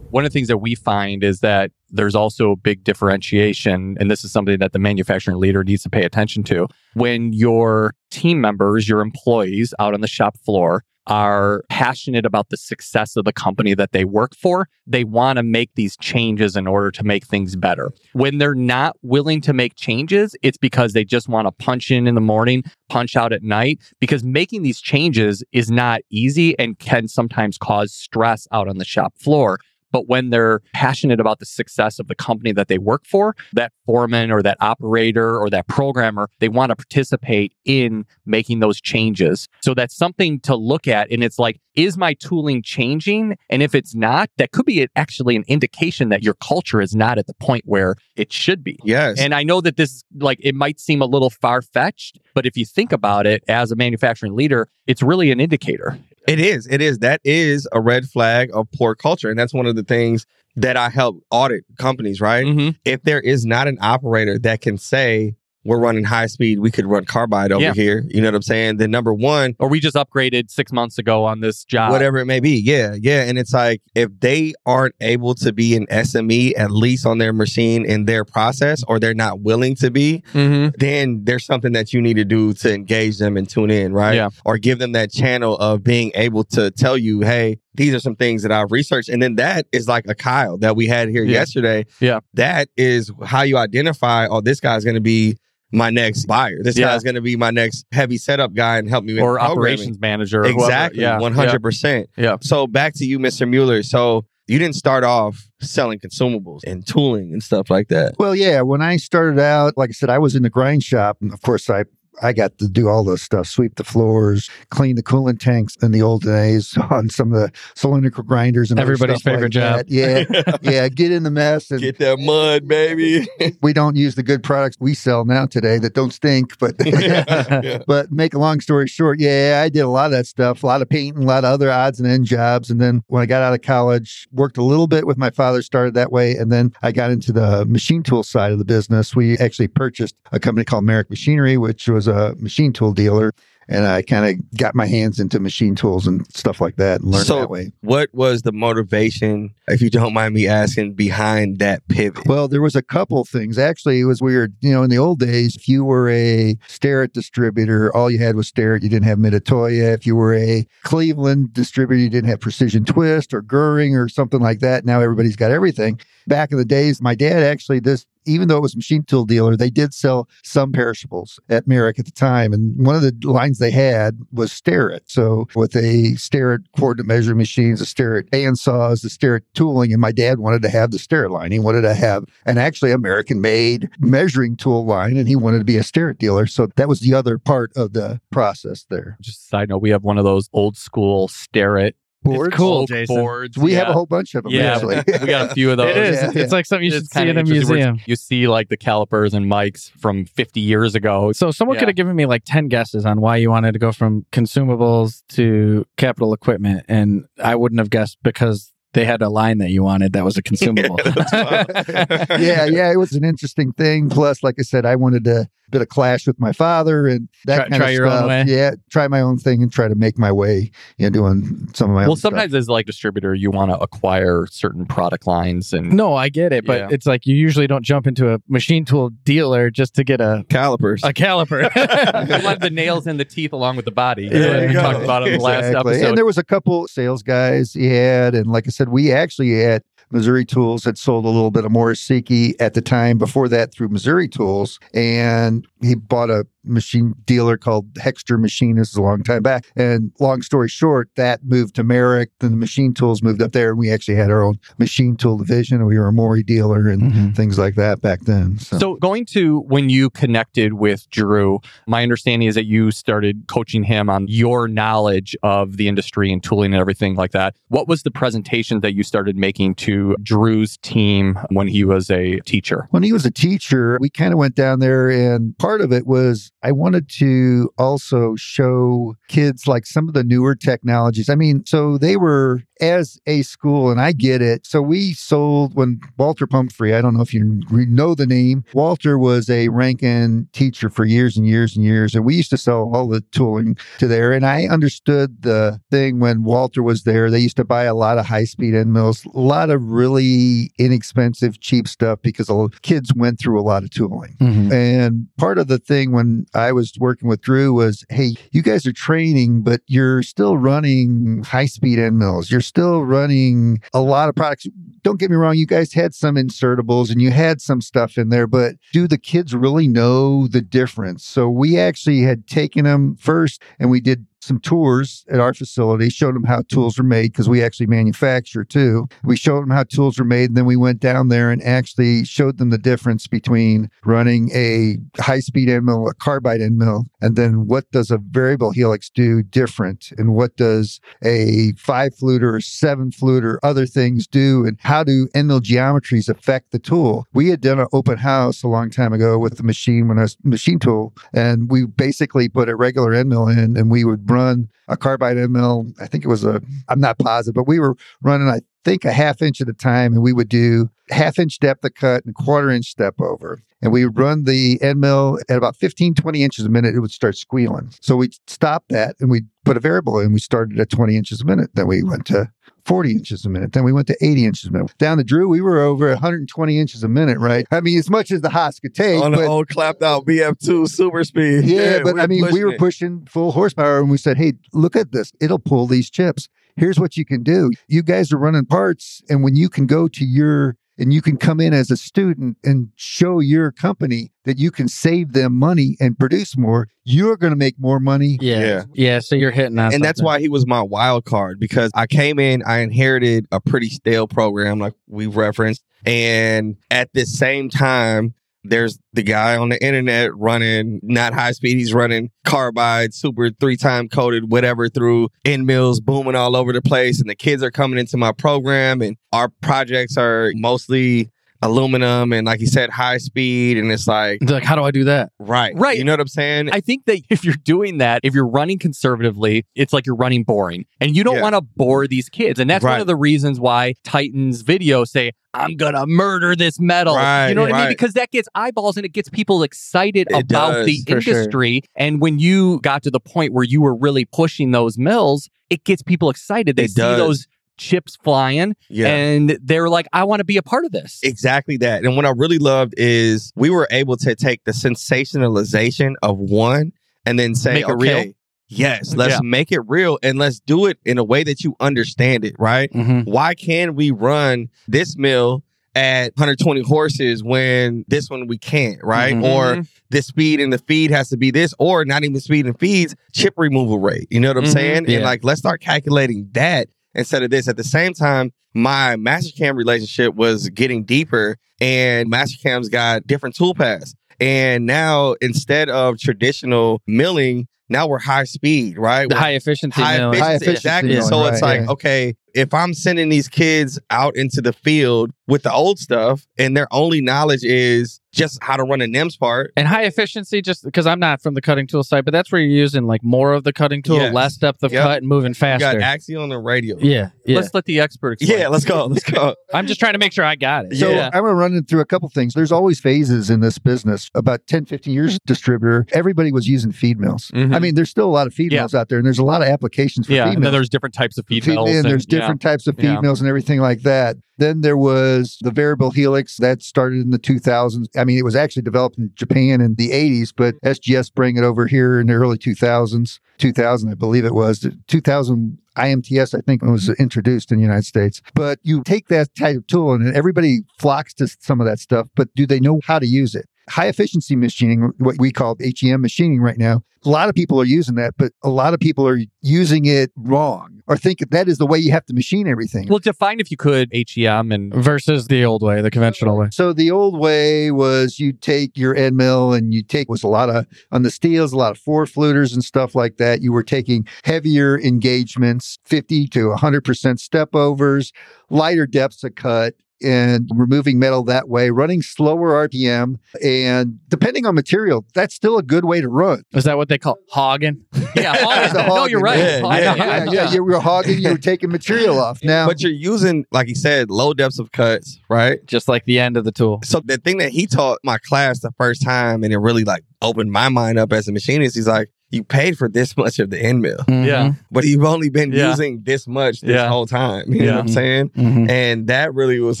One 0.10 0.24
of 0.24 0.30
the 0.30 0.32
things 0.32 0.48
that 0.48 0.56
we 0.58 0.74
find 0.74 1.22
is 1.22 1.40
that 1.40 1.70
there's 1.90 2.14
also 2.14 2.52
a 2.52 2.56
big 2.56 2.82
differentiation, 2.82 3.98
and 4.00 4.10
this 4.10 4.24
is 4.24 4.32
something 4.32 4.58
that 4.58 4.72
the 4.72 4.78
manufacturing 4.78 5.36
leader 5.36 5.62
needs 5.62 5.82
to 5.82 5.90
pay 5.90 6.02
attention 6.02 6.44
to. 6.44 6.66
When 6.94 7.34
your 7.34 7.92
team 8.10 8.40
members, 8.40 8.88
your 8.88 9.00
employees 9.00 9.74
out 9.78 9.92
on 9.92 10.00
the 10.00 10.08
shop 10.08 10.38
floor 10.38 10.82
are 11.08 11.64
passionate 11.70 12.24
about 12.24 12.50
the 12.50 12.56
success 12.56 13.16
of 13.16 13.24
the 13.24 13.32
company 13.32 13.74
that 13.74 13.92
they 13.92 14.04
work 14.04 14.36
for, 14.36 14.68
they 14.86 15.04
want 15.04 15.38
to 15.38 15.42
make 15.42 15.70
these 15.74 15.96
changes 15.96 16.56
in 16.56 16.66
order 16.66 16.90
to 16.90 17.02
make 17.02 17.26
things 17.26 17.56
better. 17.56 17.90
When 18.12 18.38
they're 18.38 18.54
not 18.54 18.96
willing 19.02 19.40
to 19.42 19.52
make 19.52 19.74
changes, 19.76 20.36
it's 20.42 20.58
because 20.58 20.92
they 20.92 21.04
just 21.04 21.28
want 21.28 21.46
to 21.46 21.52
punch 21.52 21.90
in 21.90 22.06
in 22.06 22.14
the 22.14 22.20
morning, 22.20 22.62
punch 22.88 23.16
out 23.16 23.32
at 23.32 23.42
night, 23.42 23.80
because 24.00 24.22
making 24.22 24.62
these 24.62 24.80
changes 24.80 25.42
is 25.52 25.70
not 25.70 26.00
easy 26.10 26.58
and 26.58 26.78
can 26.78 27.08
sometimes 27.08 27.58
cause 27.58 27.92
stress 27.92 28.46
out 28.52 28.68
on 28.68 28.78
the 28.78 28.84
shop 28.84 29.14
floor. 29.18 29.58
But 29.90 30.08
when 30.08 30.30
they're 30.30 30.60
passionate 30.74 31.20
about 31.20 31.38
the 31.38 31.46
success 31.46 31.98
of 31.98 32.08
the 32.08 32.14
company 32.14 32.52
that 32.52 32.68
they 32.68 32.78
work 32.78 33.06
for, 33.06 33.34
that 33.52 33.72
foreman 33.86 34.30
or 34.30 34.42
that 34.42 34.58
operator 34.60 35.38
or 35.38 35.50
that 35.50 35.66
programmer, 35.68 36.28
they 36.40 36.48
want 36.48 36.70
to 36.70 36.76
participate 36.76 37.54
in 37.64 38.04
making 38.26 38.60
those 38.60 38.80
changes. 38.80 39.48
So 39.62 39.74
that's 39.74 39.96
something 39.96 40.40
to 40.40 40.56
look 40.56 40.86
at. 40.86 41.10
And 41.10 41.24
it's 41.24 41.38
like, 41.38 41.60
is 41.74 41.96
my 41.96 42.14
tooling 42.14 42.62
changing? 42.62 43.36
And 43.48 43.62
if 43.62 43.74
it's 43.74 43.94
not, 43.94 44.30
that 44.36 44.50
could 44.50 44.66
be 44.66 44.86
actually 44.96 45.36
an 45.36 45.44
indication 45.46 46.08
that 46.08 46.22
your 46.22 46.34
culture 46.34 46.80
is 46.80 46.94
not 46.94 47.18
at 47.18 47.26
the 47.26 47.34
point 47.34 47.62
where 47.66 47.94
it 48.16 48.32
should 48.32 48.64
be. 48.64 48.78
Yes. 48.84 49.20
And 49.20 49.34
I 49.34 49.44
know 49.44 49.60
that 49.60 49.76
this, 49.76 50.02
like, 50.18 50.38
it 50.40 50.54
might 50.54 50.80
seem 50.80 51.00
a 51.00 51.06
little 51.06 51.30
far 51.30 51.62
fetched, 51.62 52.18
but 52.34 52.46
if 52.46 52.56
you 52.56 52.66
think 52.66 52.92
about 52.92 53.26
it 53.26 53.44
as 53.48 53.70
a 53.70 53.76
manufacturing 53.76 54.34
leader, 54.34 54.68
it's 54.86 55.02
really 55.02 55.30
an 55.30 55.38
indicator. 55.38 55.98
It 56.28 56.40
is. 56.40 56.66
It 56.66 56.82
is. 56.82 56.98
That 56.98 57.20
is 57.24 57.66
a 57.72 57.80
red 57.80 58.06
flag 58.06 58.50
of 58.52 58.66
poor 58.72 58.94
culture. 58.94 59.30
And 59.30 59.38
that's 59.38 59.54
one 59.54 59.66
of 59.66 59.76
the 59.76 59.82
things 59.82 60.26
that 60.56 60.76
I 60.76 60.90
help 60.90 61.22
audit 61.30 61.64
companies, 61.78 62.20
right? 62.20 62.44
Mhm. 62.44 62.76
If 62.84 63.02
there 63.02 63.20
is 63.20 63.46
not 63.46 63.68
an 63.68 63.78
operator 63.80 64.38
that 64.40 64.60
can 64.60 64.76
say, 64.76 65.34
we're 65.68 65.78
running 65.78 66.04
high 66.04 66.26
speed, 66.26 66.58
we 66.60 66.70
could 66.70 66.86
run 66.86 67.04
carbide 67.04 67.52
over 67.52 67.62
Yeah. 67.62 67.74
here, 67.74 68.04
you 68.08 68.20
know 68.20 68.28
what 68.28 68.34
I'm 68.34 68.42
saying? 68.42 68.78
Then 68.78 68.90
number 68.90 69.12
one, 69.12 69.54
Or 69.58 69.68
we 69.68 69.78
just 69.80 69.94
upgraded 69.96 70.50
six 70.50 70.72
months 70.72 70.98
ago 70.98 71.24
on 71.24 71.40
this 71.40 71.64
job. 71.64 71.92
whatever 71.92 72.18
it 72.18 72.24
may 72.26 72.40
be. 72.40 72.52
Yeah, 72.58 72.96
yeah. 73.00 73.22
And 73.24 73.38
it's 73.38 73.52
like 73.52 73.82
if 73.94 74.08
they 74.20 74.54
aren't 74.66 74.94
able 75.00 75.34
to 75.36 75.52
be 75.52 75.76
an 75.76 75.86
SME, 75.90 76.54
at 76.56 76.70
least 76.70 77.06
on 77.06 77.18
their 77.18 77.32
machine 77.32 77.84
in 77.84 78.06
their 78.06 78.24
process, 78.24 78.82
or 78.88 78.98
they're 78.98 79.14
not 79.14 79.40
willing 79.40 79.74
to 79.76 79.90
be, 79.90 80.22
Mm-hmm. 80.34 80.68
then 80.78 81.20
there's 81.24 81.44
something 81.44 81.72
that 81.72 81.92
you 81.92 82.00
need 82.00 82.14
to 82.16 82.24
do 82.24 82.52
to 82.54 82.72
engage 82.74 83.18
them 83.18 83.36
and 83.36 83.48
tune 83.48 83.70
in, 83.70 83.92
right? 83.92 84.14
Yeah. 84.14 84.30
Or 84.44 84.56
give 84.58 84.78
them 84.78 84.92
that 84.92 85.12
channel 85.12 85.56
of 85.58 85.84
being 85.84 86.10
able 86.14 86.44
to 86.44 86.70
tell 86.70 86.96
you, 86.96 87.20
hey, 87.20 87.58
these 87.74 87.94
are 87.94 88.00
some 88.00 88.16
things 88.16 88.42
that 88.42 88.50
I've 88.50 88.72
researched. 88.72 89.08
And 89.08 89.22
then 89.22 89.36
that 89.36 89.66
is 89.72 89.86
like 89.86 90.04
a 90.08 90.14
Kyle 90.14 90.56
that 90.58 90.74
we 90.76 90.86
had 90.86 91.08
here 91.10 91.22
Yeah. 91.24 91.32
yesterday. 91.40 91.84
Yeah. 92.00 92.20
That 92.34 92.68
is 92.76 93.10
how 93.24 93.42
you 93.42 93.56
identify, 93.58 94.26
oh, 94.26 94.40
this 94.40 94.58
guy's 94.60 94.82
going 94.84 94.94
to 94.96 95.00
be 95.00 95.36
my 95.72 95.90
next 95.90 96.26
buyer. 96.26 96.58
This 96.62 96.78
Yeah. 96.78 96.86
guy's 96.86 97.02
going 97.02 97.16
to 97.16 97.20
be 97.20 97.36
my 97.36 97.50
next 97.50 97.84
heavy 97.92 98.16
setup 98.16 98.54
guy 98.54 98.78
and 98.78 98.88
help 98.88 99.04
me 99.04 99.14
with 99.14 99.22
Or 99.22 99.40
operations 99.40 99.98
manager. 100.00 100.42
or. 100.42 100.46
Exactly. 100.46 101.02
100%. 101.04 102.06
Yeah. 102.16 102.36
So 102.40 102.66
back 102.66 102.94
to 102.96 103.04
you, 103.04 103.18
Mr. 103.18 103.48
Mueller. 103.48 103.82
So 103.82 104.24
you 104.46 104.58
didn't 104.58 104.76
start 104.76 105.04
off 105.04 105.46
selling 105.60 105.98
consumables 105.98 106.60
and 106.66 106.86
tooling 106.86 107.32
and 107.32 107.42
stuff 107.42 107.68
like 107.68 107.88
that. 107.88 108.14
Well, 108.18 108.34
yeah. 108.34 108.62
When 108.62 108.80
I 108.80 108.96
started 108.96 109.38
out, 109.38 109.74
like 109.76 109.90
I 109.90 109.92
said, 109.92 110.08
I 110.08 110.18
was 110.18 110.34
in 110.34 110.42
the 110.42 110.48
grind 110.50 110.82
shop, 110.82 111.18
and 111.20 111.32
of 111.32 111.42
course, 111.42 111.68
I 111.68 111.84
I 112.22 112.32
got 112.32 112.58
to 112.58 112.68
do 112.68 112.88
all 112.88 113.04
the 113.04 113.18
stuff: 113.18 113.46
sweep 113.46 113.76
the 113.76 113.84
floors, 113.84 114.50
clean 114.70 114.96
the 114.96 115.02
coolant 115.02 115.40
tanks 115.40 115.76
in 115.82 115.92
the 115.92 116.02
old 116.02 116.22
days 116.22 116.76
on 116.90 117.08
some 117.10 117.32
of 117.32 117.40
the 117.40 117.52
cylindrical 117.74 118.24
grinders 118.24 118.70
and 118.70 118.80
Everybody's 118.80 119.20
stuff 119.20 119.32
favorite 119.34 119.54
like 119.54 119.86
that. 119.86 119.88
Yeah, 119.88 120.56
yeah. 120.62 120.88
Get 120.88 121.12
in 121.12 121.22
the 121.22 121.30
mess, 121.30 121.70
and 121.70 121.80
Get 121.80 121.98
that 121.98 122.18
mud, 122.18 122.66
baby. 122.66 123.26
we 123.62 123.72
don't 123.72 123.96
use 123.96 124.14
the 124.14 124.22
good 124.22 124.42
products 124.42 124.76
we 124.80 124.94
sell 124.94 125.24
now 125.24 125.46
today 125.46 125.78
that 125.78 125.94
don't 125.94 126.12
stink. 126.12 126.58
But 126.58 126.74
Yeah. 126.84 127.78
but 127.86 128.10
make 128.10 128.34
a 128.34 128.38
long 128.38 128.60
story 128.60 128.88
short, 128.88 129.20
yeah, 129.20 129.62
I 129.64 129.68
did 129.68 129.80
a 129.80 129.88
lot 129.88 130.06
of 130.06 130.12
that 130.12 130.26
stuff, 130.26 130.62
a 130.62 130.66
lot 130.66 130.82
of 130.82 130.88
painting, 130.88 131.22
a 131.22 131.26
lot 131.26 131.44
of 131.44 131.52
other 131.52 131.70
odds 131.70 132.00
and 132.00 132.08
end 132.08 132.26
jobs. 132.26 132.70
And 132.70 132.80
then 132.80 133.02
when 133.06 133.22
I 133.22 133.26
got 133.26 133.42
out 133.42 133.54
of 133.54 133.62
college, 133.62 134.26
worked 134.32 134.56
a 134.56 134.62
little 134.64 134.86
bit 134.86 135.06
with 135.06 135.16
my 135.18 135.30
father, 135.30 135.62
started 135.62 135.94
that 135.94 136.10
way. 136.12 136.32
And 136.36 136.50
then 136.50 136.72
I 136.82 136.92
got 136.92 137.10
into 137.10 137.32
the 137.32 137.64
machine 137.66 138.02
tool 138.02 138.22
side 138.22 138.52
of 138.52 138.58
the 138.58 138.64
business. 138.64 139.14
We 139.14 139.38
actually 139.38 139.68
purchased 139.68 140.16
a 140.32 140.40
company 140.40 140.64
called 140.64 140.84
Merrick 140.84 141.10
Machinery, 141.10 141.56
which 141.56 141.88
was 141.88 142.07
a 142.08 142.34
machine 142.38 142.72
tool 142.72 142.92
dealer. 142.92 143.32
And 143.70 143.86
I 143.86 144.00
kind 144.00 144.24
of 144.24 144.56
got 144.58 144.74
my 144.74 144.86
hands 144.86 145.20
into 145.20 145.38
machine 145.38 145.74
tools 145.74 146.06
and 146.06 146.26
stuff 146.34 146.58
like 146.58 146.76
that 146.76 147.02
and 147.02 147.10
learned 147.10 147.26
So- 147.26 147.40
that 147.40 147.50
way. 147.50 147.70
what 147.82 148.08
was 148.14 148.40
the 148.40 148.50
motivation, 148.52 149.50
if 149.66 149.82
you 149.82 149.90
don't 149.90 150.14
mind 150.14 150.32
me 150.32 150.46
asking, 150.46 150.94
behind 150.94 151.58
that 151.58 151.86
pivot? 151.88 152.26
Well, 152.26 152.48
there 152.48 152.62
was 152.62 152.74
a 152.74 152.80
couple 152.80 153.22
things. 153.26 153.58
Actually, 153.58 154.00
it 154.00 154.04
was 154.04 154.22
weird. 154.22 154.54
You 154.62 154.72
know, 154.72 154.82
in 154.84 154.88
the 154.88 154.96
old 154.96 155.18
days, 155.20 155.54
if 155.54 155.68
you 155.68 155.84
were 155.84 156.08
a 156.08 156.56
Starrett 156.66 157.12
distributor, 157.12 157.94
all 157.94 158.10
you 158.10 158.18
had 158.18 158.36
was 158.36 158.48
Starrett. 158.48 158.82
You 158.82 158.88
didn't 158.88 159.04
have 159.06 159.18
Mitutoyo. 159.18 159.92
If 159.92 160.06
you 160.06 160.16
were 160.16 160.32
a 160.34 160.66
Cleveland 160.84 161.52
distributor, 161.52 162.00
you 162.02 162.08
didn't 162.08 162.30
have 162.30 162.40
Precision 162.40 162.86
Twist 162.86 163.34
or 163.34 163.42
Guhring 163.42 163.94
or 163.94 164.08
something 164.08 164.40
like 164.40 164.60
that. 164.60 164.86
Now 164.86 165.02
everybody's 165.02 165.36
got 165.36 165.50
everything. 165.50 166.00
Back 166.26 166.52
in 166.52 166.56
the 166.58 166.64
days, 166.64 167.02
my 167.02 167.14
dad 167.14 167.42
actually 167.42 167.80
this. 167.80 168.06
Even 168.26 168.48
though 168.48 168.56
it 168.56 168.62
was 168.62 168.74
a 168.74 168.78
machine 168.78 169.02
tool 169.02 169.24
dealer, 169.24 169.56
they 169.56 169.70
did 169.70 169.94
sell 169.94 170.28
some 170.42 170.72
perishables 170.72 171.40
at 171.48 171.66
Merrick 171.66 171.98
at 171.98 172.04
the 172.04 172.12
time. 172.12 172.52
And 172.52 172.84
one 172.84 172.94
of 172.94 173.02
the 173.02 173.14
lines 173.22 173.58
they 173.58 173.70
had 173.70 174.18
was 174.32 174.52
Starrett. 174.52 175.04
So 175.06 175.46
with 175.54 175.74
a 175.76 176.14
Starrett 176.14 176.62
coordinate 176.76 177.06
measuring 177.06 177.38
machines, 177.38 177.80
the 177.80 177.86
Starrett 177.86 178.30
bandsaws, 178.30 179.02
the 179.02 179.10
Starrett 179.10 179.44
tooling, 179.54 179.92
and 179.92 180.00
my 180.00 180.12
dad 180.12 180.38
wanted 180.38 180.62
to 180.62 180.68
have 180.68 180.90
the 180.90 180.98
Starrett 180.98 181.30
line. 181.30 181.52
He 181.52 181.58
wanted 181.58 181.82
to 181.82 181.94
have 181.94 182.24
an 182.46 182.58
actually 182.58 182.92
American 182.92 183.40
made 183.40 183.88
measuring 183.98 184.56
tool 184.56 184.84
line, 184.84 185.16
and 185.16 185.28
he 185.28 185.36
wanted 185.36 185.58
to 185.58 185.64
be 185.64 185.76
a 185.76 185.82
Starrett 185.82 186.18
dealer. 186.18 186.46
So 186.46 186.68
that 186.76 186.88
was 186.88 187.00
the 187.00 187.14
other 187.14 187.38
part 187.38 187.72
of 187.76 187.92
the 187.92 188.20
process 188.30 188.86
there. 188.90 189.16
Just 189.20 189.44
a 189.44 189.48
side 189.48 189.68
note, 189.68 189.82
we 189.82 189.90
have 189.90 190.04
one 190.04 190.18
of 190.18 190.24
those 190.24 190.48
old 190.52 190.76
school 190.76 191.28
Starrett 191.28 191.96
Boards. 192.22 192.56
cool, 192.56 192.78
oak 192.78 192.88
Jason. 192.88 193.14
boards. 193.16 193.56
We 193.56 193.72
have 193.74 193.88
a 193.88 193.92
whole 193.92 194.04
bunch 194.06 194.34
of 194.34 194.42
them, 194.42 194.52
Yeah, 194.52 194.74
actually. 194.74 194.96
we 195.20 195.26
got 195.28 195.50
a 195.50 195.54
few 195.54 195.70
of 195.70 195.76
those. 195.78 195.96
It 195.96 196.02
is. 196.04 196.22
yeah, 196.34 196.42
It's 196.42 196.52
like 196.52 196.66
something 196.66 196.84
you 196.84 196.88
It's 196.96 197.06
should 197.06 197.12
see 197.12 197.28
in 197.28 197.36
a 197.36 197.40
interesting 197.40 197.68
where 197.68 197.78
it's- 197.78 197.86
museum. 197.94 198.00
You 198.06 198.16
see 198.16 198.48
like 198.48 198.68
the 198.68 198.76
calipers 198.76 199.34
and 199.34 199.46
mics 199.46 199.90
from 199.92 200.24
50 200.26 200.60
years 200.60 200.94
ago. 200.94 201.32
So 201.32 201.50
someone 201.52 201.76
Yeah. 201.76 201.80
could 201.80 201.88
have 201.90 201.96
given 201.96 202.16
me 202.16 202.26
like 202.26 202.42
10 202.44 202.68
guesses 202.68 203.06
on 203.06 203.20
why 203.20 203.36
you 203.36 203.50
wanted 203.50 203.72
to 203.72 203.78
go 203.78 203.92
from 203.92 204.26
consumables 204.32 205.22
to 205.30 205.86
capital 205.96 206.32
equipment 206.34 206.84
and 206.88 207.24
I 207.42 207.54
wouldn't 207.54 207.78
have 207.78 207.90
guessed 207.90 208.18
because 208.22 208.72
they 208.94 209.04
had 209.04 209.22
a 209.22 209.28
line 209.28 209.58
that 209.58 209.70
you 209.70 209.82
wanted 209.82 210.12
that 210.14 210.24
was 210.24 210.36
a 210.36 210.42
consumable. 210.48 210.98
yeah, 211.06 212.64
yeah, 212.64 212.92
it 212.92 212.98
was 212.98 213.12
an 213.12 213.24
interesting 213.24 213.72
thing. 213.72 214.08
Plus, 214.08 214.42
like 214.42 214.56
I 214.58 214.62
said, 214.62 214.86
I 214.86 214.96
wanted 214.96 215.24
to 215.24 215.48
bit 215.70 215.82
of 215.82 215.88
clash 215.90 216.26
with 216.26 216.40
my 216.40 216.50
father 216.50 217.06
and 217.06 217.28
that 217.44 217.56
Try- 217.56 217.68
kind 217.68 217.74
try 217.74 217.88
of 217.90 217.94
your 217.94 218.06
own 218.06 218.12
stuff. 218.16 218.28
way? 218.28 218.44
Yeah, 218.46 218.70
try 218.90 219.06
my 219.06 219.20
own 219.20 219.36
thing 219.36 219.62
and 219.62 219.70
try 219.70 219.86
to 219.86 219.94
make 219.94 220.16
my 220.16 220.32
way, 220.32 220.70
you 220.96 221.04
know, 221.04 221.10
doing 221.10 221.68
some 221.74 221.90
of 221.90 221.94
my 221.94 222.04
well, 222.04 222.12
own 222.12 222.16
stuff. 222.16 222.30
sometimes 222.30 222.54
as 222.54 222.70
like 222.70 222.86
distributor, 222.86 223.34
you 223.34 223.50
want 223.50 223.70
to 223.70 223.76
acquire 223.78 224.46
certain 224.50 224.86
product 224.86 225.26
lines 225.26 225.74
and 225.74 225.92
no, 225.92 226.14
I 226.14 226.30
get 226.30 226.54
it, 226.54 226.64
but 226.64 226.78
Yeah. 226.80 226.88
it's 226.90 227.04
like 227.04 227.26
you 227.26 227.36
usually 227.36 227.66
don't 227.66 227.84
jump 227.84 228.06
into 228.06 228.32
a 228.32 228.38
machine 228.48 228.86
tool 228.86 229.10
dealer 229.24 229.68
just 229.70 229.92
to 229.96 230.04
get 230.04 230.22
a 230.22 230.46
Calipers. 230.48 231.04
a 231.04 231.12
caliper. 231.12 231.60
you 232.38 232.44
want 232.46 232.60
the 232.60 232.70
nails 232.70 233.06
and 233.06 233.20
the 233.20 233.26
teeth 233.26 233.52
along 233.52 233.76
with 233.76 233.84
the 233.84 233.90
body. 233.90 234.22
Yeah, 234.22 234.30
That's 234.38 234.48
what 234.54 234.62
you 234.62 234.68
we 234.68 234.72
talked 234.74 235.04
about 235.04 235.28
in 235.28 235.34
the 235.36 235.44
last 235.44 235.64
episode. 235.66 236.08
And 236.08 236.16
there 236.16 236.24
was 236.24 236.38
a 236.38 236.44
couple 236.44 236.88
sales 236.88 237.22
guys 237.22 237.74
he 237.74 237.88
had, 237.88 238.34
and 238.34 238.46
like 238.46 238.66
I 238.66 238.70
said, 238.70 238.87
we 238.90 239.12
actually 239.12 239.62
at 239.64 239.82
Missouri 240.10 240.44
Tools 240.44 240.84
had 240.84 240.96
sold 240.96 241.24
a 241.24 241.28
little 241.28 241.50
bit 241.50 241.64
of 241.64 241.72
Mori 241.72 241.94
Seiki 241.94 242.54
at 242.60 242.74
the 242.74 242.80
time. 242.80 243.18
Before 243.18 243.48
that, 243.48 243.72
through 243.72 243.88
Missouri 243.88 244.28
Tools, 244.28 244.80
and 244.94 245.66
he 245.82 245.94
bought 245.94 246.30
a 246.30 246.46
machine 246.64 247.14
dealer 247.24 247.56
called 247.56 247.92
Hexter 247.94 248.38
Machinists 248.38 248.96
a 248.96 249.02
long 249.02 249.22
time 249.22 249.42
back. 249.42 249.66
And 249.76 250.12
long 250.20 250.42
story 250.42 250.68
short, 250.68 251.08
that 251.16 251.44
moved 251.44 251.74
to 251.76 251.84
Merrick. 251.84 252.30
Then 252.40 252.50
the 252.50 252.56
machine 252.56 252.94
tools 252.94 253.22
moved 253.22 253.40
up 253.42 253.52
there, 253.52 253.70
and 253.70 253.78
we 253.78 253.90
actually 253.90 254.16
had 254.16 254.30
our 254.30 254.42
own 254.42 254.58
machine 254.78 255.16
tool 255.16 255.38
division. 255.38 255.78
And 255.78 255.86
we 255.86 255.98
were 255.98 256.08
a 256.08 256.12
Mori 256.12 256.42
dealer 256.42 256.88
and 256.88 257.12
Mhm. 257.12 257.34
things 257.36 257.58
like 257.58 257.74
that 257.76 258.00
back 258.00 258.22
then. 258.22 258.58
So, 258.58 258.78
So 258.78 258.94
going 258.96 259.24
to 259.26 259.60
when 259.68 259.88
you 259.88 260.10
connected 260.10 260.74
with 260.74 261.08
Drew, 261.10 261.60
my 261.86 262.02
understanding 262.02 262.48
is 262.48 262.54
that 262.54 262.66
you 262.66 262.90
started 262.90 263.44
coaching 263.48 263.82
him 263.84 264.08
on 264.10 264.26
your 264.28 264.68
knowledge 264.68 265.36
of 265.42 265.76
the 265.76 265.88
industry 265.88 266.32
and 266.32 266.42
tooling 266.42 266.72
and 266.74 266.80
everything 266.80 267.14
like 267.14 267.32
that. 267.32 267.54
What 267.68 267.88
was 267.88 268.02
the 268.02 268.10
presentation 268.10 268.80
that 268.80 268.94
you 268.94 269.02
started 269.02 269.36
making 269.36 269.74
to 269.76 270.16
Drew's 270.22 270.76
team 270.78 271.38
when 271.50 271.68
he 271.68 271.84
was 271.84 272.10
a 272.10 272.40
teacher? 272.40 272.86
when 272.90 273.02
he 273.02 273.12
was 273.12 273.24
a 273.26 273.30
teacher, 273.30 273.96
we 274.00 274.10
kind 274.10 274.32
of 274.32 274.38
went 274.38 274.54
down 274.54 274.80
there, 274.80 275.08
and 275.10 275.56
part 275.58 275.80
of 275.80 275.92
it 275.92 276.06
was 276.06 276.50
I 276.62 276.72
wanted 276.72 277.08
to 277.18 277.70
also 277.78 278.34
show 278.36 279.14
kids 279.28 279.66
like 279.68 279.86
some 279.86 280.08
of 280.08 280.14
the 280.14 280.24
newer 280.24 280.54
technologies. 280.54 281.28
I 281.28 281.36
mean, 281.36 281.64
so 281.64 281.98
they 281.98 282.16
were 282.16 282.62
as 282.80 283.18
a 283.26 283.42
school, 283.42 283.90
and 283.90 284.00
I 284.00 284.12
get 284.12 284.42
it. 284.42 284.66
So 284.66 284.80
we 284.82 285.12
sold 285.12 285.74
when 285.74 286.00
Walter 286.16 286.46
Pumphrey, 286.46 286.94
I 286.94 287.00
don't 287.00 287.14
know 287.14 287.22
if 287.22 287.34
you 287.34 287.60
know 287.70 288.14
the 288.14 288.26
name, 288.26 288.64
Walter 288.74 289.18
was 289.18 289.48
a 289.48 289.68
Ranken 289.68 290.50
teacher 290.52 290.90
for 290.90 291.04
years 291.04 291.36
and 291.36 291.46
years 291.46 291.76
and 291.76 291.84
years, 291.84 292.14
and 292.14 292.24
we 292.24 292.36
used 292.36 292.50
to 292.50 292.56
sell 292.56 292.90
all 292.94 293.08
the 293.08 293.20
tooling 293.32 293.76
to 293.98 294.06
there. 294.06 294.32
And 294.32 294.44
I 294.46 294.66
understood 294.66 295.42
the 295.42 295.80
thing 295.90 296.20
when 296.20 296.44
Walter 296.44 296.82
was 296.82 297.04
there. 297.04 297.30
They 297.30 297.40
used 297.40 297.56
to 297.56 297.64
buy 297.64 297.84
a 297.84 297.94
lot 297.94 298.18
of 298.18 298.26
high 298.26 298.44
speed 298.44 298.74
end 298.74 298.92
mills, 298.92 299.24
a 299.24 299.38
lot 299.38 299.70
of 299.70 299.82
really 299.90 300.70
inexpensive, 300.78 301.60
cheap 301.60 301.88
stuff 301.88 302.20
because 302.22 302.48
a 302.48 302.54
lot 302.54 302.72
of 302.72 302.82
kids 302.82 303.12
went 303.14 303.38
through 303.38 303.60
a 303.60 303.62
lot 303.62 303.82
of 303.82 303.90
tooling. 303.90 304.36
Mhm. 304.40 304.72
And 304.72 305.26
part 305.36 305.58
of 305.58 305.68
the 305.68 305.78
thing 305.78 306.12
when 306.12 306.46
I 306.54 306.72
was 306.72 306.92
working 306.98 307.28
with 307.28 307.40
Drew 307.40 307.72
was, 307.72 308.04
hey, 308.10 308.34
you 308.52 308.62
guys 308.62 308.86
are 308.86 308.92
training, 308.92 309.62
but 309.62 309.80
you're 309.86 310.22
still 310.22 310.56
running 310.58 311.42
high 311.44 311.66
speed 311.66 311.98
end 311.98 312.18
mills. 312.18 312.50
You're 312.50 312.60
still 312.68 313.02
running 313.04 313.80
a 313.92 314.00
lot 314.00 314.28
of 314.28 314.34
products. 314.34 314.66
Don't 315.02 315.18
get 315.18 315.30
me 315.30 315.36
wrong, 315.36 315.56
you 315.56 315.66
guys 315.66 315.92
had 315.92 316.14
some 316.14 316.36
insertables 316.36 317.10
and 317.10 317.22
you 317.22 317.30
had 317.30 317.60
some 317.60 317.80
stuff 317.80 318.18
in 318.18 318.28
there, 318.28 318.46
but 318.46 318.76
do 318.92 319.08
the 319.08 319.18
kids 319.18 319.54
really 319.54 319.88
know 319.88 320.46
the 320.46 320.60
difference? 320.60 321.24
So 321.24 321.48
we 321.48 321.78
actually 321.78 322.20
had 322.22 322.46
taken 322.46 322.84
them 322.84 323.16
first 323.16 323.62
and 323.78 323.90
we 323.90 324.00
did 324.00 324.26
some 324.40 324.60
tours 324.60 325.24
at 325.30 325.40
our 325.40 325.54
facility, 325.54 326.08
showed 326.08 326.34
them 326.34 326.44
how 326.44 326.62
tools 326.68 326.98
are 326.98 327.04
made 327.04 327.32
because 327.32 327.48
we 327.48 327.62
actually 327.62 327.86
manufacture 327.86 328.64
too. 328.64 329.08
We 329.24 329.36
showed 329.36 329.62
them 329.62 329.70
how 329.70 329.84
tools 329.84 330.18
are 330.18 330.24
made, 330.24 330.50
and 330.50 330.56
then 330.56 330.66
we 330.66 330.76
went 330.76 331.00
down 331.00 331.28
there 331.28 331.50
and 331.50 331.62
actually 331.62 332.24
showed 332.24 332.58
them 332.58 332.70
the 332.70 332.78
difference 332.78 333.26
between 333.26 333.90
running 334.04 334.50
a 334.54 334.96
high 335.20 335.40
speed 335.40 335.68
end 335.68 335.86
mill, 335.86 336.08
a 336.08 336.14
carbide 336.14 336.60
end 336.60 336.78
mill, 336.78 337.04
and 337.20 337.36
then 337.36 337.66
what 337.66 337.90
does 337.90 338.10
a 338.10 338.18
variable 338.18 338.70
helix 338.70 339.10
do 339.10 339.42
different, 339.42 340.10
and 340.18 340.34
what 340.34 340.56
does 340.56 341.00
a 341.24 341.72
five 341.76 342.14
flute 342.14 342.42
or 342.42 342.60
seven 342.60 343.10
flute 343.10 343.44
or 343.44 343.58
other 343.62 343.86
things 343.86 344.26
do, 344.26 344.64
and 344.64 344.78
how 344.80 345.02
do 345.02 345.28
end 345.34 345.48
mill 345.48 345.60
geometries 345.60 346.28
affect 346.28 346.70
the 346.70 346.78
tool. 346.78 347.26
We 347.32 347.48
had 347.48 347.60
done 347.60 347.80
an 347.80 347.86
open 347.92 348.18
house 348.18 348.62
a 348.62 348.68
long 348.68 348.90
time 348.90 349.12
ago 349.12 349.38
with 349.38 349.56
the 349.56 349.62
machine 349.62 350.08
when 350.08 350.18
I 350.18 350.22
was 350.22 350.36
machine 350.44 350.78
tool, 350.78 351.12
and 351.32 351.70
we 351.70 351.86
basically 351.86 352.48
put 352.48 352.68
a 352.68 352.76
regular 352.76 353.12
end 353.14 353.28
mill 353.28 353.48
in, 353.48 353.76
and 353.76 353.90
we 353.90 354.04
would 354.04 354.27
run 354.28 354.68
a 354.88 354.96
carbide 354.96 355.36
mill. 355.50 355.86
I 356.00 356.06
think 356.06 356.24
it 356.24 356.28
was 356.28 356.44
a, 356.44 356.60
I'm 356.88 357.00
not 357.00 357.18
positive, 357.18 357.54
but 357.54 357.68
we 357.68 357.78
were 357.78 357.96
running, 358.22 358.48
I 358.48 358.60
think, 358.84 359.04
a 359.04 359.12
half 359.12 359.42
inch 359.42 359.60
at 359.60 359.68
a 359.68 359.72
time, 359.72 360.12
and 360.12 360.22
we 360.22 360.32
would 360.32 360.48
do 360.48 360.90
half 361.10 361.38
inch 361.38 361.58
depth 361.58 361.84
of 361.84 361.94
cut 361.94 362.24
and 362.24 362.34
quarter 362.34 362.70
inch 362.70 362.86
step 362.86 363.20
over. 363.20 363.60
And 363.80 363.92
we 363.92 364.04
would 364.04 364.18
run 364.18 364.42
the 364.44 364.78
end 364.82 365.00
mill 365.00 365.38
at 365.48 365.56
about 365.56 365.76
15, 365.76 366.14
20 366.14 366.42
inches 366.42 366.64
a 366.64 366.68
minute, 366.68 366.96
it 366.96 367.00
would 367.00 367.12
start 367.12 367.36
squealing. 367.36 367.90
So 368.00 368.16
we'd 368.16 368.34
stop 368.48 368.84
that 368.88 369.14
and 369.20 369.30
we'd 369.30 369.46
put 369.64 369.76
a 369.76 369.80
variable 369.80 370.18
in. 370.18 370.32
We 370.32 370.40
started 370.40 370.80
at 370.80 370.90
20 370.90 371.16
inches 371.16 371.40
a 371.40 371.44
minute. 371.44 371.70
Then 371.74 371.86
we 371.86 372.02
went 372.02 372.26
to 372.26 372.50
40 372.86 373.12
inches 373.12 373.44
a 373.44 373.48
minute. 373.48 373.74
Then 373.74 373.84
we 373.84 373.92
went 373.92 374.08
to 374.08 374.16
80 374.20 374.46
inches 374.46 374.64
a 374.68 374.72
minute. 374.72 374.98
Down 374.98 375.18
to 375.18 375.24
Drew, 375.24 375.48
we 375.48 375.60
were 375.60 375.80
over 375.80 376.08
120 376.08 376.80
inches 376.80 377.04
a 377.04 377.08
minute, 377.08 377.38
right? 377.38 377.66
I 377.70 377.80
mean, 377.80 377.98
as 377.98 378.10
much 378.10 378.32
as 378.32 378.40
the 378.40 378.50
Haas 378.50 378.80
could 378.80 378.94
take. 378.96 379.22
on 379.22 379.30
but- 379.32 379.42
the 379.42 379.46
old 379.46 379.68
clapped 379.68 380.02
out 380.02 380.26
VF2 380.26 380.88
super 380.88 381.22
speed. 381.22 381.64
yeah, 381.64 382.00
but 382.02 382.18
I 382.18 382.26
mean, 382.26 382.50
we 382.50 382.64
were 382.64 382.72
it. 382.72 382.78
pushing 382.80 383.26
full 383.26 383.52
horsepower 383.52 384.00
and 384.00 384.10
we 384.10 384.16
said, 384.18 384.38
hey, 384.38 384.54
look 384.72 384.96
at 384.96 385.12
this. 385.12 385.30
It'll 385.40 385.60
pull 385.60 385.86
these 385.86 386.10
chips. 386.10 386.48
Here's 386.78 386.98
what 386.98 387.16
you 387.16 387.24
can 387.24 387.42
do. 387.42 387.70
You 387.88 388.02
guys 388.02 388.32
are 388.32 388.38
running 388.38 388.64
parts. 388.64 389.22
And 389.28 389.42
when 389.42 389.56
you 389.56 389.68
can 389.68 389.86
go 389.86 390.08
to 390.08 390.24
your, 390.24 390.76
and 390.98 391.12
you 391.12 391.22
can 391.22 391.36
come 391.36 391.60
in 391.60 391.72
as 391.72 391.90
a 391.90 391.96
student 391.96 392.56
and 392.64 392.88
show 392.96 393.38
your 393.40 393.70
company 393.70 394.32
that 394.44 394.58
you 394.58 394.70
can 394.70 394.88
save 394.88 395.32
them 395.32 395.54
money 395.54 395.96
and 396.00 396.18
produce 396.18 396.56
more, 396.56 396.88
you're 397.04 397.36
going 397.36 397.52
to 397.52 397.56
make 397.56 397.78
more 397.78 398.00
money. 398.00 398.38
Yeah. 398.40 398.60
Yeah. 398.60 398.84
yeah. 398.94 399.18
So 399.20 399.36
you're 399.36 399.52
hitting 399.52 399.78
on 399.78 399.94
and 399.94 400.02
that's 400.02 400.22
why 400.22 400.40
he 400.40 400.48
was 400.48 400.66
my 400.66 400.82
wild 400.82 401.24
card 401.24 401.60
because 401.60 401.92
I 401.94 402.06
came 402.06 402.38
in, 402.38 402.62
I 402.66 402.78
inherited 402.78 403.46
a 403.52 403.60
pretty 403.60 403.88
stale 403.90 404.26
program, 404.26 404.78
like 404.78 404.94
we've 405.06 405.36
referenced. 405.36 405.84
And 406.04 406.76
at 406.90 407.12
the 407.12 407.26
same 407.26 407.70
time, 407.70 408.34
there's 408.68 408.98
the 409.12 409.22
guy 409.22 409.56
on 409.56 409.68
the 409.68 409.82
internet 409.84 410.34
running 410.36 411.00
not 411.02 411.34
high 411.34 411.52
speed, 411.52 411.76
he's 411.76 411.94
running 411.94 412.30
carbide, 412.44 413.14
super 413.14 413.50
three 413.50 413.76
time 413.76 414.08
coated, 414.08 414.50
whatever 414.50 414.88
through 414.88 415.28
end 415.44 415.66
mills 415.66 416.00
booming 416.00 416.34
all 416.34 416.56
over 416.56 416.72
the 416.72 416.82
place. 416.82 417.20
And 417.20 417.28
the 417.28 417.36
kids 417.36 417.62
are 417.62 417.70
coming 417.70 417.98
into 417.98 418.16
my 418.16 418.32
program, 418.32 419.02
and 419.02 419.16
our 419.32 419.50
projects 419.60 420.16
are 420.16 420.52
mostly 420.54 421.30
aluminum 421.62 422.32
and, 422.32 422.46
like 422.46 422.60
you 422.60 422.66
said, 422.66 422.90
high 422.90 423.18
speed. 423.18 423.78
And 423.78 423.90
it's 423.90 424.06
like, 424.06 424.38
It's 424.42 424.50
like, 424.50 424.64
how 424.64 424.76
do 424.76 424.82
I 424.82 424.90
do 424.90 425.04
that? 425.04 425.32
right, 425.38 425.72
Right. 425.76 425.98
You 425.98 426.04
know 426.04 426.12
what 426.12 426.20
I'm 426.20 426.28
saying? 426.28 426.70
I 426.72 426.80
think 426.80 427.04
that 427.06 427.20
if 427.30 427.44
you're 427.44 427.54
doing 427.64 427.98
that, 427.98 428.20
if 428.22 428.34
you're 428.34 428.46
running 428.46 428.78
conservatively, 428.78 429.64
it's 429.74 429.92
like 429.92 430.06
you're 430.06 430.14
running 430.16 430.44
boring. 430.44 430.84
And 431.00 431.16
you 431.16 431.24
don't 431.24 431.36
Yeah. 431.36 431.42
want 431.42 431.54
to 431.54 431.60
bore 431.62 432.06
these 432.06 432.28
kids. 432.28 432.58
And 432.60 432.68
that's 432.70 432.84
one 432.84 432.92
Right. 432.94 433.00
of 433.00 433.06
the 433.06 433.16
reasons 433.16 433.58
why 433.60 433.94
Titan's 434.04 434.62
video 434.62 435.04
say, 435.04 435.32
I'm 435.54 435.76
gonna 435.76 436.06
murder 436.06 436.54
this 436.54 436.78
metal. 436.78 437.16
Right, 437.16 437.48
you 437.48 437.54
know 437.54 437.62
what 437.62 437.70
I 437.72 437.76
mean? 437.78 437.80
right. 437.86 437.88
Because 437.88 438.12
that 438.12 438.30
gets 438.30 438.48
eyeballs 438.54 438.96
and 438.96 439.04
it 439.06 439.12
gets 439.12 439.28
people 439.30 439.62
excited 439.62 440.28
It 440.30 440.34
about 440.42 440.72
does, 440.72 440.86
the 440.86 441.02
for 441.08 441.20
sure. 441.20 441.32
industry. 441.40 441.82
And 441.96 442.20
when 442.20 442.38
you 442.38 442.80
got 442.82 443.02
to 443.04 443.10
the 443.10 443.18
point 443.20 443.52
where 443.54 443.64
you 443.64 443.80
were 443.80 443.94
really 443.96 444.24
pushing 444.26 444.70
those 444.72 444.98
mills, 444.98 445.48
it 445.70 445.84
gets 445.84 446.02
people 446.02 446.28
excited. 446.30 446.76
They 446.76 446.84
It 446.84 446.90
see 446.90 447.00
does. 447.00 447.18
those 447.18 447.46
chips 447.78 448.16
flying 448.22 448.76
yeah. 448.90 449.06
and 449.08 449.58
they're 449.62 449.88
like, 449.88 450.06
I 450.12 450.24
want 450.24 450.40
to 450.40 450.44
be 450.44 450.56
a 450.56 450.62
part 450.62 450.84
of 450.84 450.92
this. 450.92 451.20
Exactly 451.22 451.76
that. 451.78 452.04
And 452.04 452.16
what 452.16 452.26
I 452.26 452.30
really 452.36 452.58
loved 452.58 452.94
is 452.96 453.52
we 453.56 453.70
were 453.70 453.88
able 453.90 454.16
to 454.18 454.34
take 454.34 454.64
the 454.64 454.72
sensationalization 454.72 456.14
of 456.22 456.38
one 456.38 456.92
and 457.24 457.38
then 457.38 457.54
say, 457.54 457.74
Make 457.74 457.88
okay, 457.88 458.24
real? 458.24 458.32
yes, 458.68 459.14
let's 459.16 459.34
Yeah. 459.34 459.40
make 459.42 459.72
it 459.72 459.80
real 459.86 460.18
and 460.22 460.38
let's 460.38 460.60
do 460.60 460.86
it 460.86 460.98
in 461.04 461.18
a 461.18 461.24
way 461.24 461.44
that 461.44 461.62
you 461.64 461.76
understand 461.80 462.44
it, 462.44 462.54
right? 462.58 462.92
Mm-hmm. 462.92 463.30
Why 463.30 463.54
can 463.54 463.94
we 463.94 464.10
run 464.10 464.68
this 464.86 465.16
mill 465.16 465.62
at 465.94 466.32
120 466.36 466.82
horses 466.82 467.42
when 467.42 468.04
this 468.08 468.30
one 468.30 468.46
we 468.46 468.56
can't, 468.58 469.02
right? 469.02 469.34
Mhm. 469.34 469.42
Or 469.42 469.82
the 470.10 470.22
speed 470.22 470.60
and 470.60 470.72
the 470.72 470.78
feed 470.78 471.10
has 471.10 471.28
to 471.30 471.36
be 471.36 471.50
this, 471.50 471.74
or 471.78 472.04
not 472.04 472.22
even 472.24 472.38
speed 472.40 472.66
and 472.66 472.78
feeds, 472.78 473.16
chip 473.32 473.54
removal 473.56 473.98
rate. 473.98 474.28
You 474.30 474.38
know 474.38 474.48
what 474.48 474.58
I'm 474.58 474.64
Mhm. 474.64 474.72
saying? 474.72 475.04
Yeah. 475.08 475.16
And 475.16 475.24
like, 475.24 475.42
let's 475.44 475.58
start 475.60 475.80
calculating 475.80 476.48
that 476.52 476.88
instead 477.14 477.42
of 477.42 477.50
this. 477.50 477.68
At 477.68 477.76
the 477.76 477.84
same 477.84 478.14
time, 478.14 478.52
my 478.74 479.16
Mastercam 479.16 479.76
relationship 479.76 480.34
was 480.34 480.68
getting 480.70 481.04
deeper, 481.04 481.56
and 481.80 482.30
Mastercam's 482.30 482.88
got 482.88 483.26
different 483.26 483.56
tool 483.56 483.74
paths. 483.74 484.14
And 484.40 484.86
now, 484.86 485.34
instead 485.40 485.88
of 485.88 486.18
traditional 486.18 487.02
milling, 487.06 487.66
now 487.88 488.06
we're 488.06 488.18
high 488.18 488.44
speed, 488.44 488.98
right? 488.98 489.28
The 489.28 489.34
high 489.34 489.52
efficiency 489.52 490.00
high 490.00 490.16
efficiency, 490.16 490.40
High 490.40 490.54
efficiency 490.54 490.70
exactly. 490.72 491.14
milling, 491.14 491.28
so 491.28 491.46
it's 491.46 491.62
like, 491.62 491.80
yeah. 491.80 491.90
okay, 491.90 492.36
if 492.54 492.74
I'm 492.74 492.92
sending 492.92 493.30
these 493.30 493.48
kids 493.48 493.98
out 494.10 494.36
into 494.36 494.60
the 494.60 494.72
field 494.72 495.32
with 495.46 495.62
the 495.62 495.72
old 495.72 495.98
stuff 495.98 496.46
and 496.58 496.76
their 496.76 496.88
only 496.92 497.20
knowledge 497.20 497.64
is 497.64 498.20
just 498.38 498.58
how 498.62 498.76
to 498.76 498.82
run 498.84 499.00
a 499.00 499.06
NIMS 499.06 499.38
part, 499.38 499.72
And 499.76 499.86
high 499.88 500.04
efficiency, 500.04 500.62
just 500.62 500.84
because 500.84 501.06
I'm 501.06 501.18
not 501.20 501.42
from 501.42 501.54
the 501.54 501.60
cutting 501.60 501.86
tool 501.86 502.02
side, 502.04 502.24
but 502.24 502.32
that's 502.32 502.50
where 502.52 502.60
you're 502.60 502.70
using 502.70 503.06
like 503.06 503.22
more 503.24 503.52
of 503.52 503.64
the 503.64 503.72
cutting 503.72 504.02
tool, 504.02 504.16
Yes. 504.16 504.32
less 504.34 504.56
depth 504.56 504.82
of 504.82 504.92
Yep. 504.92 505.02
cut, 505.02 505.18
and 505.18 505.28
moving 505.28 505.50
you 505.50 505.54
faster. 505.54 505.92
got 505.92 506.00
axial 506.00 506.42
and 506.42 506.52
the 506.52 506.58
radial. 506.58 506.98
yeah, 507.00 507.30
yeah. 507.44 507.56
Let's 507.56 507.74
let 507.74 507.84
the 507.84 508.00
expert 508.00 508.32
explain. 508.32 508.58
Yeah, 508.60 508.68
let's 508.68 508.84
go. 508.84 509.06
Let's 509.06 509.24
go. 509.28 509.54
I'm 509.74 509.86
just 509.86 510.00
trying 510.00 510.12
to 510.14 510.18
make 510.18 510.32
sure 510.32 510.44
I 510.44 510.54
got 510.56 510.86
it. 510.86 510.96
So 510.96 511.10
Yeah. 511.10 511.30
I'm 511.32 511.44
running 511.44 511.82
through 511.84 512.00
a 512.00 512.04
couple 512.06 512.28
things. 512.28 512.54
There's 512.54 512.72
always 512.72 513.00
phases 513.00 513.50
in 513.50 513.60
this 513.60 513.78
business. 513.78 514.30
About 514.34 514.66
10, 514.66 514.84
15 514.86 515.12
years 515.12 515.38
distributor, 515.46 516.06
everybody 516.12 516.52
was 516.52 516.68
using 516.68 516.92
feed 516.92 517.18
mills. 517.18 517.50
Mhm. 517.54 517.74
I 517.74 517.78
mean, 517.78 517.94
there's 517.94 518.10
still 518.10 518.26
a 518.26 518.30
lot 518.30 518.46
of 518.46 518.54
feed 518.54 518.72
Yeah. 518.72 518.80
mills 518.80 518.94
out 518.94 519.08
there, 519.08 519.18
and 519.18 519.26
there's 519.26 519.38
a 519.38 519.44
lot 519.44 519.62
of 519.62 519.68
applications 519.68 520.26
for 520.26 520.32
Yeah, 520.32 520.44
feed 520.44 520.48
and 520.48 520.56
then 520.58 520.62
mills. 520.62 520.72
there's 520.72 520.88
different 520.88 521.14
types 521.14 521.38
of 521.38 521.46
feed 521.46 521.64
Feed- 521.64 521.74
mills. 521.74 521.90
and 521.90 522.04
there's 522.04 522.26
yeah. 522.28 522.38
different 522.40 522.60
types 522.60 522.86
of 522.86 522.96
feed 522.96 523.04
Yeah. 523.04 523.20
mills 523.20 523.40
and 523.40 523.48
everything 523.48 523.80
like 523.80 524.02
that. 524.02 524.36
Then 524.58 524.82
there 524.82 524.96
was 524.96 525.58
the 525.60 525.70
variable 525.70 526.10
helix 526.10 526.56
that 526.58 526.82
started 526.82 527.22
in 527.22 527.30
the 527.30 527.38
2000s. 527.38 528.06
I 528.16 528.24
mean, 528.24 528.38
it 528.38 528.44
was 528.44 528.56
actually 528.56 528.82
developed 528.82 529.18
in 529.18 529.30
Japan 529.34 529.80
in 529.80 529.94
the 529.94 530.10
80s, 530.10 530.52
but 530.54 530.74
SGS 530.82 531.32
bring 531.32 531.56
it 531.56 531.64
over 531.64 531.86
here 531.86 532.20
in 532.20 532.26
the 532.26 532.34
early 532.34 532.58
2000s. 532.58 533.38
2000, 533.58 534.10
I 534.10 534.14
believe 534.14 534.44
it 534.44 534.54
was. 534.54 534.86
2000 535.06 535.78
IMTS, 535.96 536.56
I 536.56 536.60
think, 536.60 536.82
was 536.82 537.08
introduced 537.18 537.72
in 537.72 537.78
the 537.78 537.82
United 537.82 538.04
States. 538.04 538.40
But 538.54 538.78
you 538.82 539.02
take 539.02 539.28
that 539.28 539.54
type 539.56 539.78
of 539.78 539.86
tool 539.86 540.12
and 540.12 540.34
everybody 540.34 540.80
flocks 540.98 541.34
to 541.34 541.48
some 541.48 541.80
of 541.80 541.86
that 541.86 541.98
stuff, 541.98 542.28
but 542.36 542.54
do 542.54 542.66
they 542.66 542.80
know 542.80 543.00
how 543.04 543.18
to 543.18 543.26
use 543.26 543.54
it? 543.54 543.68
High 543.88 544.06
efficiency 544.06 544.56
machining, 544.56 545.12
what 545.18 545.36
we 545.38 545.52
call 545.52 545.76
HEM 545.80 546.20
machining 546.20 546.60
right 546.60 546.78
now, 546.78 547.02
a 547.24 547.28
lot 547.28 547.48
of 547.48 547.54
people 547.54 547.80
are 547.80 547.84
using 547.84 548.14
that, 548.16 548.34
but 548.36 548.52
a 548.62 548.68
lot 548.68 548.94
of 548.94 549.00
people 549.00 549.26
are 549.26 549.38
using 549.60 550.06
it 550.06 550.30
wrong 550.36 551.02
or 551.08 551.16
think 551.16 551.40
that 551.50 551.68
is 551.68 551.78
the 551.78 551.86
way 551.86 551.98
you 551.98 552.12
have 552.12 552.24
to 552.26 552.34
machine 552.34 552.68
everything. 552.68 553.08
Well, 553.08 553.18
define 553.18 553.60
if 553.60 553.70
you 553.70 553.76
could 553.76 554.10
HEM 554.12 554.70
and 554.70 554.94
Versus 554.94 555.48
the 555.48 555.64
old 555.64 555.82
way, 555.82 556.00
the 556.02 556.10
conventional 556.10 556.56
way. 556.56 556.68
So 556.70 556.92
the 556.92 557.10
old 557.10 557.38
way 557.38 557.90
was 557.90 558.38
you 558.38 558.52
take 558.52 558.96
your 558.96 559.16
end 559.16 559.36
mill 559.36 559.72
and 559.72 559.92
you 559.92 560.02
take 560.02 560.28
was 560.28 560.42
a 560.42 560.48
lot 560.48 560.68
of 560.70 560.86
on 561.10 561.22
the 561.22 561.30
steels, 561.30 561.72
a 561.72 561.76
lot 561.76 561.92
of 561.92 561.98
four 561.98 562.26
fluters 562.26 562.72
and 562.72 562.84
stuff 562.84 563.14
like 563.14 563.38
that. 563.38 563.62
You 563.62 563.72
were 563.72 563.82
taking 563.82 564.26
heavier 564.44 565.00
engagements, 565.00 565.98
50 566.04 566.46
to 566.48 566.74
100% 566.76 567.38
step 567.38 567.74
overs, 567.74 568.32
lighter 568.70 569.06
depths 569.06 569.42
of 569.44 569.54
cut 569.54 569.94
and 570.22 570.68
removing 570.74 571.18
metal 571.18 571.44
that 571.44 571.68
way, 571.68 571.90
running 571.90 572.22
slower 572.22 572.88
RPM. 572.88 573.36
And 573.62 574.18
depending 574.28 574.66
on 574.66 574.74
material, 574.74 575.24
that's 575.34 575.54
still 575.54 575.78
a 575.78 575.82
good 575.82 576.04
way 576.04 576.20
to 576.20 576.28
run. 576.28 576.62
Is 576.72 576.84
that 576.84 576.96
what 576.96 577.08
they 577.08 577.18
call 577.18 577.36
hogging? 577.50 578.04
yeah, 578.34 578.54
It's 578.84 578.94
a 578.94 579.06
no, 579.06 579.26
you're 579.26 579.40
right. 579.40 579.56
there. 579.56 579.80
Yeah, 579.80 579.86
I. 579.86 580.00
Yeah, 580.00 580.44
yeah, 580.50 580.70
you 580.72 580.82
were 580.84 581.00
hogging, 581.00 581.38
you 581.40 581.50
were 581.50 581.58
taking 581.58 581.90
material 581.90 582.38
off. 582.40 582.58
Now, 582.62 582.86
But 582.86 583.00
you're 583.02 583.12
using, 583.12 583.64
like 583.72 583.86
he 583.88 583.94
said, 583.94 584.30
low 584.30 584.54
depths 584.54 584.78
of 584.78 584.92
cuts, 584.92 585.38
right? 585.48 585.84
Just 585.86 586.08
like 586.08 586.24
the 586.24 586.38
end 586.38 586.56
of 586.56 586.64
the 586.64 586.72
tool. 586.72 587.00
So 587.04 587.20
the 587.24 587.38
thing 587.38 587.58
that 587.58 587.70
he 587.70 587.86
taught 587.86 588.18
my 588.24 588.38
class 588.38 588.80
the 588.80 588.92
first 588.98 589.22
time 589.22 589.62
and 589.64 589.72
it 589.72 589.78
really 589.78 590.04
like 590.04 590.24
opened 590.42 590.72
my 590.72 590.88
mind 590.88 591.18
up 591.18 591.32
as 591.32 591.48
a 591.48 591.52
machinist, 591.52 591.94
he's 591.96 592.08
like, 592.08 592.28
you 592.50 592.64
paid 592.64 592.96
for 592.96 593.08
this 593.08 593.36
much 593.36 593.58
of 593.58 593.70
the 593.70 593.78
end 593.78 594.00
mill, 594.00 594.24
Yeah. 594.28 594.72
but 594.90 595.04
you've 595.04 595.24
only 595.24 595.50
been 595.50 595.70
Yeah. 595.72 595.90
using 595.90 596.22
this 596.22 596.46
much 596.48 596.80
this 596.80 596.90
Yeah. 596.90 597.08
whole 597.08 597.26
time. 597.26 597.64
You 597.72 597.86
know 597.86 597.92
what 597.96 598.00
I'm 598.00 598.08
saying? 598.08 598.50
Mhm. 598.56 598.90
And 598.90 599.26
that 599.26 599.52
really 599.54 599.80
was 599.80 600.00